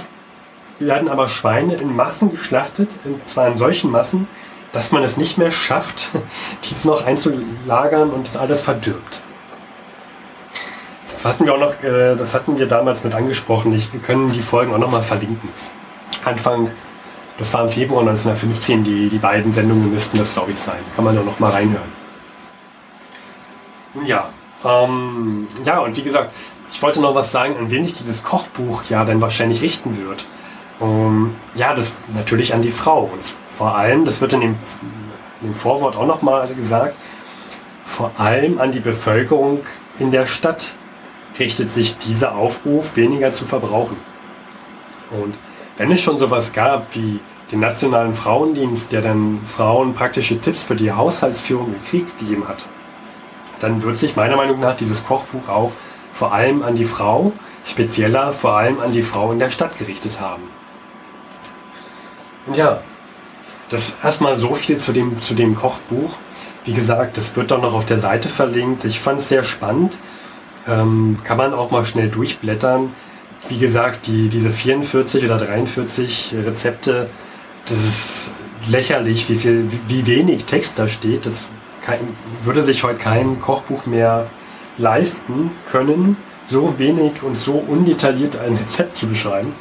[0.80, 4.28] werden aber Schweine in Massen geschlachtet, und zwar in solchen Massen,
[4.72, 6.12] dass man es nicht mehr schafft,
[6.70, 9.24] dies noch einzulagern und alles verdirbt.
[11.18, 13.74] Das hatten wir auch noch, äh, das hatten wir damals mit angesprochen.
[13.74, 15.50] Ich, wir können die Folgen auch noch mal verlinken.
[16.24, 16.70] Anfang
[17.38, 20.80] das war im Februar 1915, die, die beiden Sendungen müssten das, glaube ich, sein.
[20.96, 21.92] Kann man da noch mal reinhören.
[24.06, 24.30] Ja,
[24.66, 26.36] ähm, ja, und wie gesagt,
[26.72, 30.26] ich wollte noch was sagen, an wen ich dieses Kochbuch ja dann wahrscheinlich richten wird.
[30.80, 33.10] Um, ja, das natürlich an die Frau.
[33.12, 34.56] Und vor allem, das wird in dem,
[35.42, 36.96] in dem Vorwort auch noch mal gesagt,
[37.86, 39.62] vor allem an die Bevölkerung
[40.00, 40.76] in der Stadt
[41.40, 43.98] richtet sich dieser Aufruf, weniger zu verbrauchen.
[45.12, 45.38] Und
[45.78, 47.20] wenn es schon sowas gab wie
[47.52, 52.66] den Nationalen Frauendienst, der dann Frauen praktische Tipps für die Haushaltsführung im Krieg gegeben hat,
[53.60, 55.72] dann wird sich meiner Meinung nach dieses Kochbuch auch
[56.12, 57.32] vor allem an die Frau,
[57.64, 60.44] spezieller vor allem an die Frau in der Stadt gerichtet haben.
[62.46, 62.82] Und ja,
[63.70, 66.18] das erstmal so viel zu dem, zu dem Kochbuch.
[66.64, 68.86] Wie gesagt, das wird dann noch auf der Seite verlinkt.
[68.86, 69.98] Ich fand es sehr spannend.
[70.68, 72.92] Ähm, kann man auch mal schnell durchblättern
[73.50, 77.10] wie gesagt, die, diese 44 oder 43 Rezepte,
[77.66, 78.34] das ist
[78.68, 81.26] lächerlich, wie viel, wie wenig Text da steht.
[81.26, 81.46] Das
[81.86, 81.98] kann,
[82.44, 84.28] würde sich heute kein Kochbuch mehr
[84.78, 86.18] leisten können,
[86.48, 89.54] so wenig und so undetailliert ein Rezept zu beschreiben.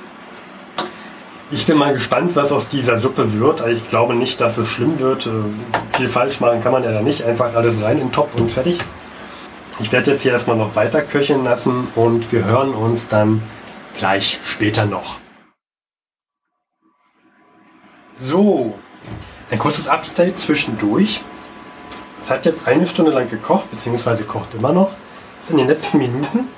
[1.51, 3.65] Ich bin mal gespannt, was aus dieser Suppe wird.
[3.69, 5.27] Ich glaube nicht, dass es schlimm wird.
[5.27, 5.31] Äh,
[5.97, 7.23] viel falsch machen kann man ja da nicht.
[7.23, 8.79] Einfach alles rein in den Topf und fertig.
[9.79, 13.43] Ich werde jetzt hier erstmal noch weiter köcheln lassen und wir hören uns dann
[13.99, 15.19] gleich später noch.
[18.19, 18.75] So,
[19.51, 21.21] ein kurzes Update zwischendurch.
[22.21, 24.93] Es hat jetzt eine Stunde lang gekocht, beziehungsweise kocht immer noch.
[25.41, 26.49] Das sind die letzten Minuten.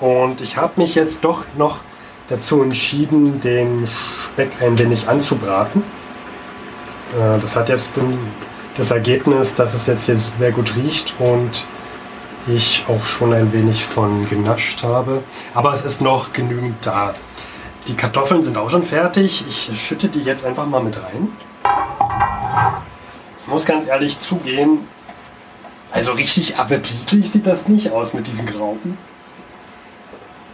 [0.00, 1.80] Und ich habe mich jetzt doch noch
[2.28, 3.86] dazu entschieden, den
[4.24, 5.82] Speck ein wenig anzubraten.
[7.12, 7.92] Äh, das hat jetzt
[8.78, 11.64] das Ergebnis, dass es jetzt hier sehr gut riecht und
[12.46, 15.22] ich auch schon ein wenig von genascht habe.
[15.54, 17.14] Aber es ist noch genügend da.
[17.86, 19.44] Die Kartoffeln sind auch schon fertig.
[19.48, 21.28] Ich schütte die jetzt einfach mal mit rein.
[23.42, 24.88] Ich muss ganz ehrlich zugeben,
[25.92, 28.98] also richtig appetitlich sieht das nicht aus mit diesen Graupen.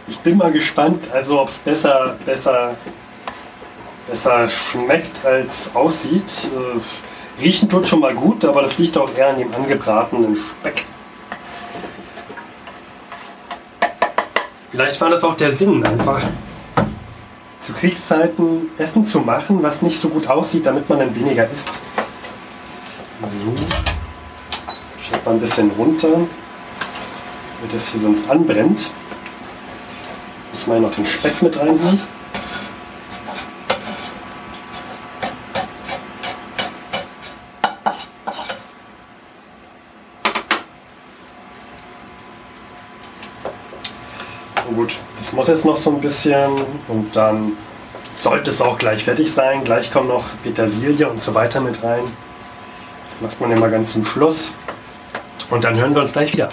[0.07, 2.75] Ich bin mal gespannt, also ob es besser, besser,
[4.07, 6.47] besser schmeckt als aussieht.
[6.53, 10.85] Äh, riechen tut schon mal gut, aber das liegt auch eher an dem angebratenen Speck.
[14.71, 16.21] Vielleicht war das auch der Sinn, einfach
[17.59, 21.69] zu Kriegszeiten Essen zu machen, was nicht so gut aussieht, damit man dann weniger isst.
[23.21, 23.65] So.
[25.01, 28.89] Schreibt mal ein bisschen runter, damit das hier sonst anbrennt.
[30.53, 32.01] Muss mal noch den Speck mit reinhauen.
[45.51, 46.49] Jetzt noch so ein bisschen
[46.87, 47.57] und dann
[48.19, 49.63] sollte es auch gleich fertig sein.
[49.65, 52.05] Gleich kommen noch Petersilie und so weiter mit rein.
[52.05, 54.53] Das macht man immer ganz zum Schluss.
[55.49, 56.49] Und dann hören wir uns gleich wieder.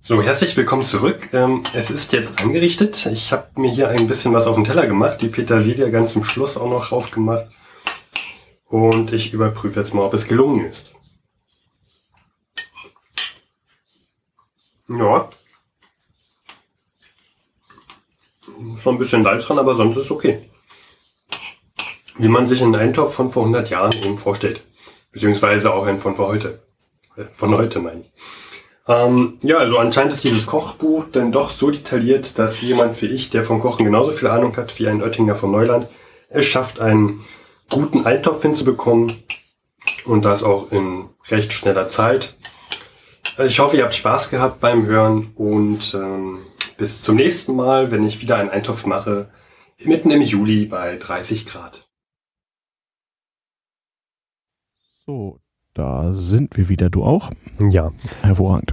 [0.00, 1.28] So, herzlich willkommen zurück.
[1.32, 3.06] Ähm, es ist jetzt angerichtet.
[3.06, 6.24] Ich habe mir hier ein bisschen was auf den Teller gemacht, die Petersilie ganz zum
[6.24, 7.46] Schluss auch noch drauf gemacht.
[8.64, 10.92] Und ich überprüfe jetzt mal, ob es gelungen ist.
[14.88, 15.28] Ja.
[18.78, 20.50] Schon ein bisschen Salz dran, aber sonst ist okay.
[22.16, 24.62] Wie man sich einen Eintopf von vor 100 Jahren eben vorstellt.
[25.12, 26.62] Beziehungsweise auch einen von vor heute.
[27.16, 28.12] Äh, von heute meine ich.
[28.88, 33.28] Ähm, ja, also anscheinend ist dieses Kochbuch dann doch so detailliert, dass jemand wie ich,
[33.28, 35.88] der vom Kochen genauso viel Ahnung hat wie ein Oettinger von Neuland,
[36.30, 37.24] es schafft, einen
[37.70, 39.12] guten Eintopf hinzubekommen
[40.06, 42.36] und das auch in recht schneller Zeit.
[43.38, 46.40] Ich hoffe, ihr habt Spaß gehabt beim Hören und ähm,
[46.78, 49.28] bis zum nächsten Mal, wenn ich wieder einen Eintopf mache,
[49.84, 51.86] mitten im Juli bei 30 Grad.
[55.04, 55.38] So,
[55.74, 57.30] da sind wir wieder, du auch?
[57.70, 57.92] Ja.
[58.22, 58.72] Hervorragend.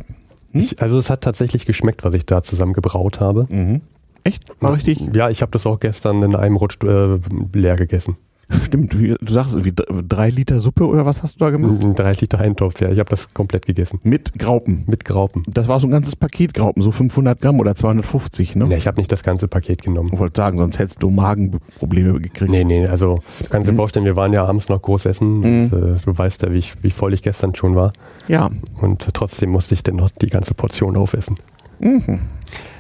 [0.52, 0.62] Hm?
[0.62, 3.48] Ich, also es hat tatsächlich geschmeckt, was ich da zusammen gebraut habe.
[3.50, 3.82] Mhm.
[4.24, 4.44] Echt?
[4.62, 5.02] War richtig?
[5.14, 7.20] Ja, ich habe das auch gestern in einem Rutsch äh,
[7.54, 8.18] leer gegessen.
[8.64, 11.98] Stimmt, wie, du sagst, wie drei Liter Suppe oder was hast du da gemacht?
[11.98, 12.92] Drei Liter Eintopf, ja.
[12.92, 14.00] Ich habe das komplett gegessen.
[14.04, 14.84] Mit Graupen?
[14.88, 15.44] Mit Graupen.
[15.48, 18.68] Das war so ein ganzes Paket Graupen, so 500 Gramm oder 250, ne?
[18.68, 20.12] Nee, ich habe nicht das ganze Paket genommen.
[20.14, 22.52] Ich wollte sagen, sonst hättest du Magenprobleme gekriegt.
[22.52, 23.78] Nee, nee, also du kannst dir mhm.
[23.78, 25.44] vorstellen, wir waren ja abends noch groß essen mhm.
[25.44, 27.94] und äh, du weißt ja, wie, ich, wie voll ich gestern schon war.
[28.28, 28.52] Ja.
[28.80, 31.38] Und trotzdem musste ich dann noch die ganze Portion aufessen.
[31.80, 32.20] Mhm.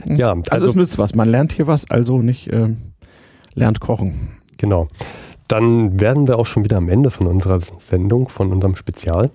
[0.05, 1.15] Ja, also, also es nützt was.
[1.15, 2.69] Man lernt hier was, also nicht äh,
[3.55, 4.29] lernt kochen.
[4.57, 4.87] Genau.
[5.47, 9.31] Dann werden wir auch schon wieder am Ende von unserer Sendung, von unserem Spezial.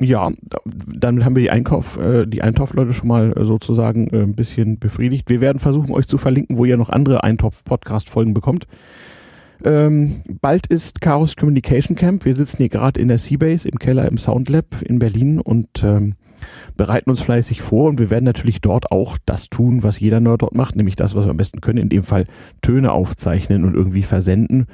[0.00, 0.30] Ja,
[0.64, 4.78] dann haben wir die Einkauf, äh, die Eintopfleute schon mal äh, sozusagen äh, ein bisschen
[4.78, 5.30] befriedigt.
[5.30, 8.66] Wir werden versuchen, euch zu verlinken, wo ihr noch andere Eintopf-Podcast-Folgen bekommt.
[9.64, 12.24] Ähm, bald ist Chaos Communication Camp.
[12.24, 16.16] Wir sitzen hier gerade in der Seabase im Keller im Soundlab in Berlin und ähm,
[16.76, 20.42] bereiten uns fleißig vor und wir werden natürlich dort auch das tun, was jeder Nerd
[20.42, 22.26] dort macht, nämlich das, was wir am besten können, in dem Fall
[22.62, 24.66] Töne aufzeichnen und irgendwie versenden.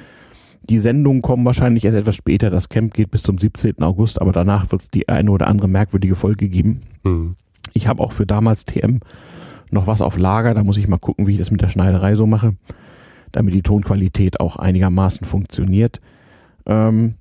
[0.63, 2.49] Die Sendungen kommen wahrscheinlich erst etwas später.
[2.49, 3.81] Das Camp geht bis zum 17.
[3.81, 6.81] August, aber danach wird es die eine oder andere merkwürdige Folge geben.
[7.03, 7.35] Mhm.
[7.73, 8.99] Ich habe auch für damals TM
[9.71, 10.53] noch was auf Lager.
[10.53, 12.55] Da muss ich mal gucken, wie ich das mit der Schneiderei so mache,
[13.31, 15.99] damit die Tonqualität auch einigermaßen funktioniert.
[16.65, 17.15] Ähm,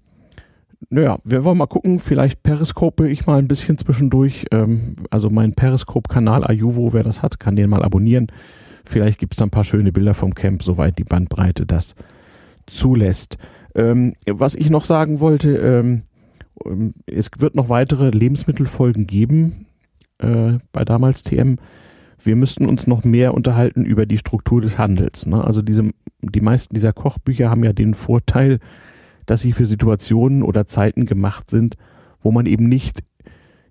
[0.89, 2.01] naja, wir wollen mal gucken.
[2.01, 4.47] Vielleicht periskope ich mal ein bisschen zwischendurch.
[4.51, 8.29] Ähm, also mein Periskop-Kanal Ayuvo, wer das hat, kann den mal abonnieren.
[8.85, 11.95] Vielleicht gibt es da ein paar schöne Bilder vom Camp, soweit die Bandbreite das
[12.71, 13.39] zulässt.
[13.75, 16.03] Ähm, was ich noch sagen wollte, ähm,
[16.65, 19.67] ähm, es wird noch weitere Lebensmittelfolgen geben
[20.19, 21.57] äh, bei damals TM.
[22.23, 25.27] Wir müssten uns noch mehr unterhalten über die Struktur des Handels.
[25.27, 25.43] Ne?
[25.43, 25.91] Also diese,
[26.21, 28.59] die meisten dieser Kochbücher haben ja den Vorteil,
[29.27, 31.77] dass sie für Situationen oder Zeiten gemacht sind,
[32.23, 33.03] wo man eben nicht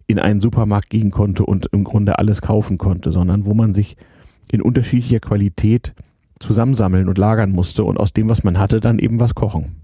[0.08, 3.96] in einen Supermarkt gehen konnte und im Grunde alles kaufen konnte, sondern wo man sich
[4.52, 5.94] in unterschiedlicher Qualität
[6.40, 9.76] zusammensammeln und lagern musste und aus dem, was man hatte, dann eben was kochen.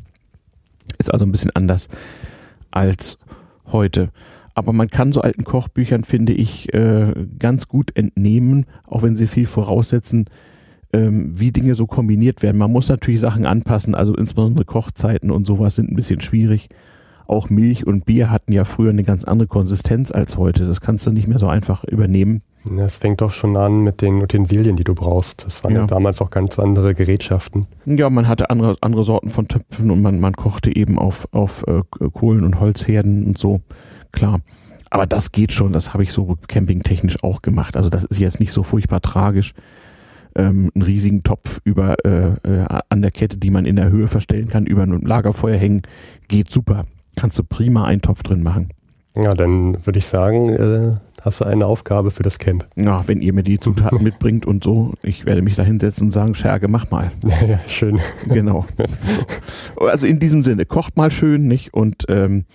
[0.97, 1.89] Ist also ein bisschen anders
[2.71, 3.17] als
[3.71, 4.09] heute.
[4.53, 9.27] Aber man kann so alten Kochbüchern, finde ich, äh, ganz gut entnehmen, auch wenn sie
[9.27, 10.25] viel voraussetzen,
[10.93, 12.57] ähm, wie Dinge so kombiniert werden.
[12.57, 16.69] Man muss natürlich Sachen anpassen, also insbesondere Kochzeiten und sowas sind ein bisschen schwierig.
[17.27, 20.65] Auch Milch und Bier hatten ja früher eine ganz andere Konsistenz als heute.
[20.65, 22.41] Das kannst du nicht mehr so einfach übernehmen.
[22.69, 25.45] Das fängt doch schon an mit den Utensilien, die du brauchst.
[25.45, 27.67] Das waren ja, ja damals auch ganz andere Gerätschaften.
[27.85, 31.63] Ja, man hatte andere, andere Sorten von Töpfen und man, man kochte eben auf, auf
[31.67, 31.81] äh,
[32.13, 33.61] Kohlen- und Holzherden und so.
[34.11, 34.39] Klar.
[34.89, 37.77] Aber das geht schon, das habe ich so campingtechnisch auch gemacht.
[37.77, 39.53] Also das ist jetzt nicht so furchtbar tragisch.
[40.35, 44.07] Ähm, einen riesigen Topf über äh, äh, an der Kette, die man in der Höhe
[44.07, 45.83] verstellen kann, über ein Lagerfeuer hängen,
[46.27, 46.85] geht super.
[47.15, 48.69] Kannst du prima einen Topf drin machen.
[49.15, 52.67] Ja, dann würde ich sagen, äh, hast du eine Aufgabe für das Camp.
[52.75, 56.11] Ja, wenn ihr mir die Zutaten mitbringt und so, ich werde mich da hinsetzen und
[56.11, 57.11] sagen, Scherge, mach mal.
[57.47, 57.99] Ja, schön.
[58.29, 58.65] Genau.
[59.75, 61.73] Also in diesem Sinne, kocht mal schön, nicht?
[61.73, 62.45] Und ähm,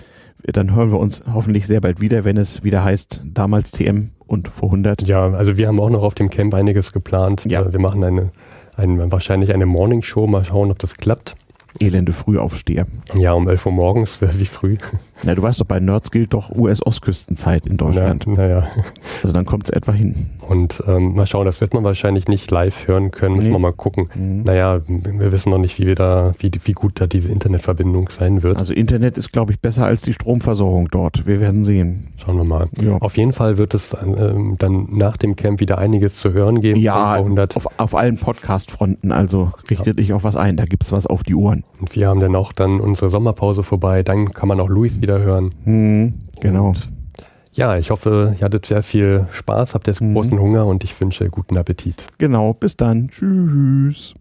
[0.45, 4.49] dann hören wir uns hoffentlich sehr bald wieder, wenn es wieder heißt, damals TM und
[4.49, 5.03] vor 100.
[5.03, 7.45] Ja, also wir haben auch noch auf dem Camp einiges geplant.
[7.47, 7.71] Ja.
[7.73, 8.31] Wir machen eine,
[8.77, 11.35] eine wahrscheinlich eine Morning Show, mal schauen, ob das klappt.
[11.79, 12.87] Elende Frühaufsteher.
[13.15, 14.77] Ja, um 11 Uhr morgens, wie früh.
[15.23, 18.27] Ja, du weißt doch, bei Nerds gilt doch US-Ostküstenzeit in Deutschland.
[18.27, 18.69] Naja.
[18.77, 18.83] Na
[19.23, 20.31] also dann kommt es etwa hin.
[20.49, 23.55] Und ähm, mal schauen, das wird man wahrscheinlich nicht live hören können, müssen nee.
[23.55, 24.09] wir mal gucken.
[24.15, 24.43] Mhm.
[24.45, 28.43] Naja, wir wissen noch nicht, wie wir da, wie, wie gut da diese Internetverbindung sein
[28.43, 28.57] wird.
[28.57, 31.27] Also Internet ist, glaube ich, besser als die Stromversorgung dort.
[31.27, 32.09] Wir werden sehen.
[32.17, 32.69] Schauen wir mal.
[32.81, 32.97] Ja.
[32.99, 36.81] Auf jeden Fall wird es ähm, dann nach dem Camp wieder einiges zu hören geben.
[36.81, 39.13] Ja, auf, auf allen Podcast-Fronten.
[39.13, 39.93] Also richtet ja.
[39.95, 41.65] dich auf was ein, da gibt es was auf die Ohren.
[41.81, 44.03] Und wir haben dann auch dann unsere Sommerpause vorbei.
[44.03, 45.55] Dann kann man auch Luis wieder hören.
[45.65, 46.69] Mhm, genau.
[46.69, 46.89] Und
[47.53, 50.15] ja, ich hoffe, ihr hattet sehr viel Spaß, habt jetzt mhm.
[50.15, 52.07] großen Hunger und ich wünsche guten Appetit.
[52.19, 53.09] Genau, bis dann.
[53.09, 54.15] Tschüss.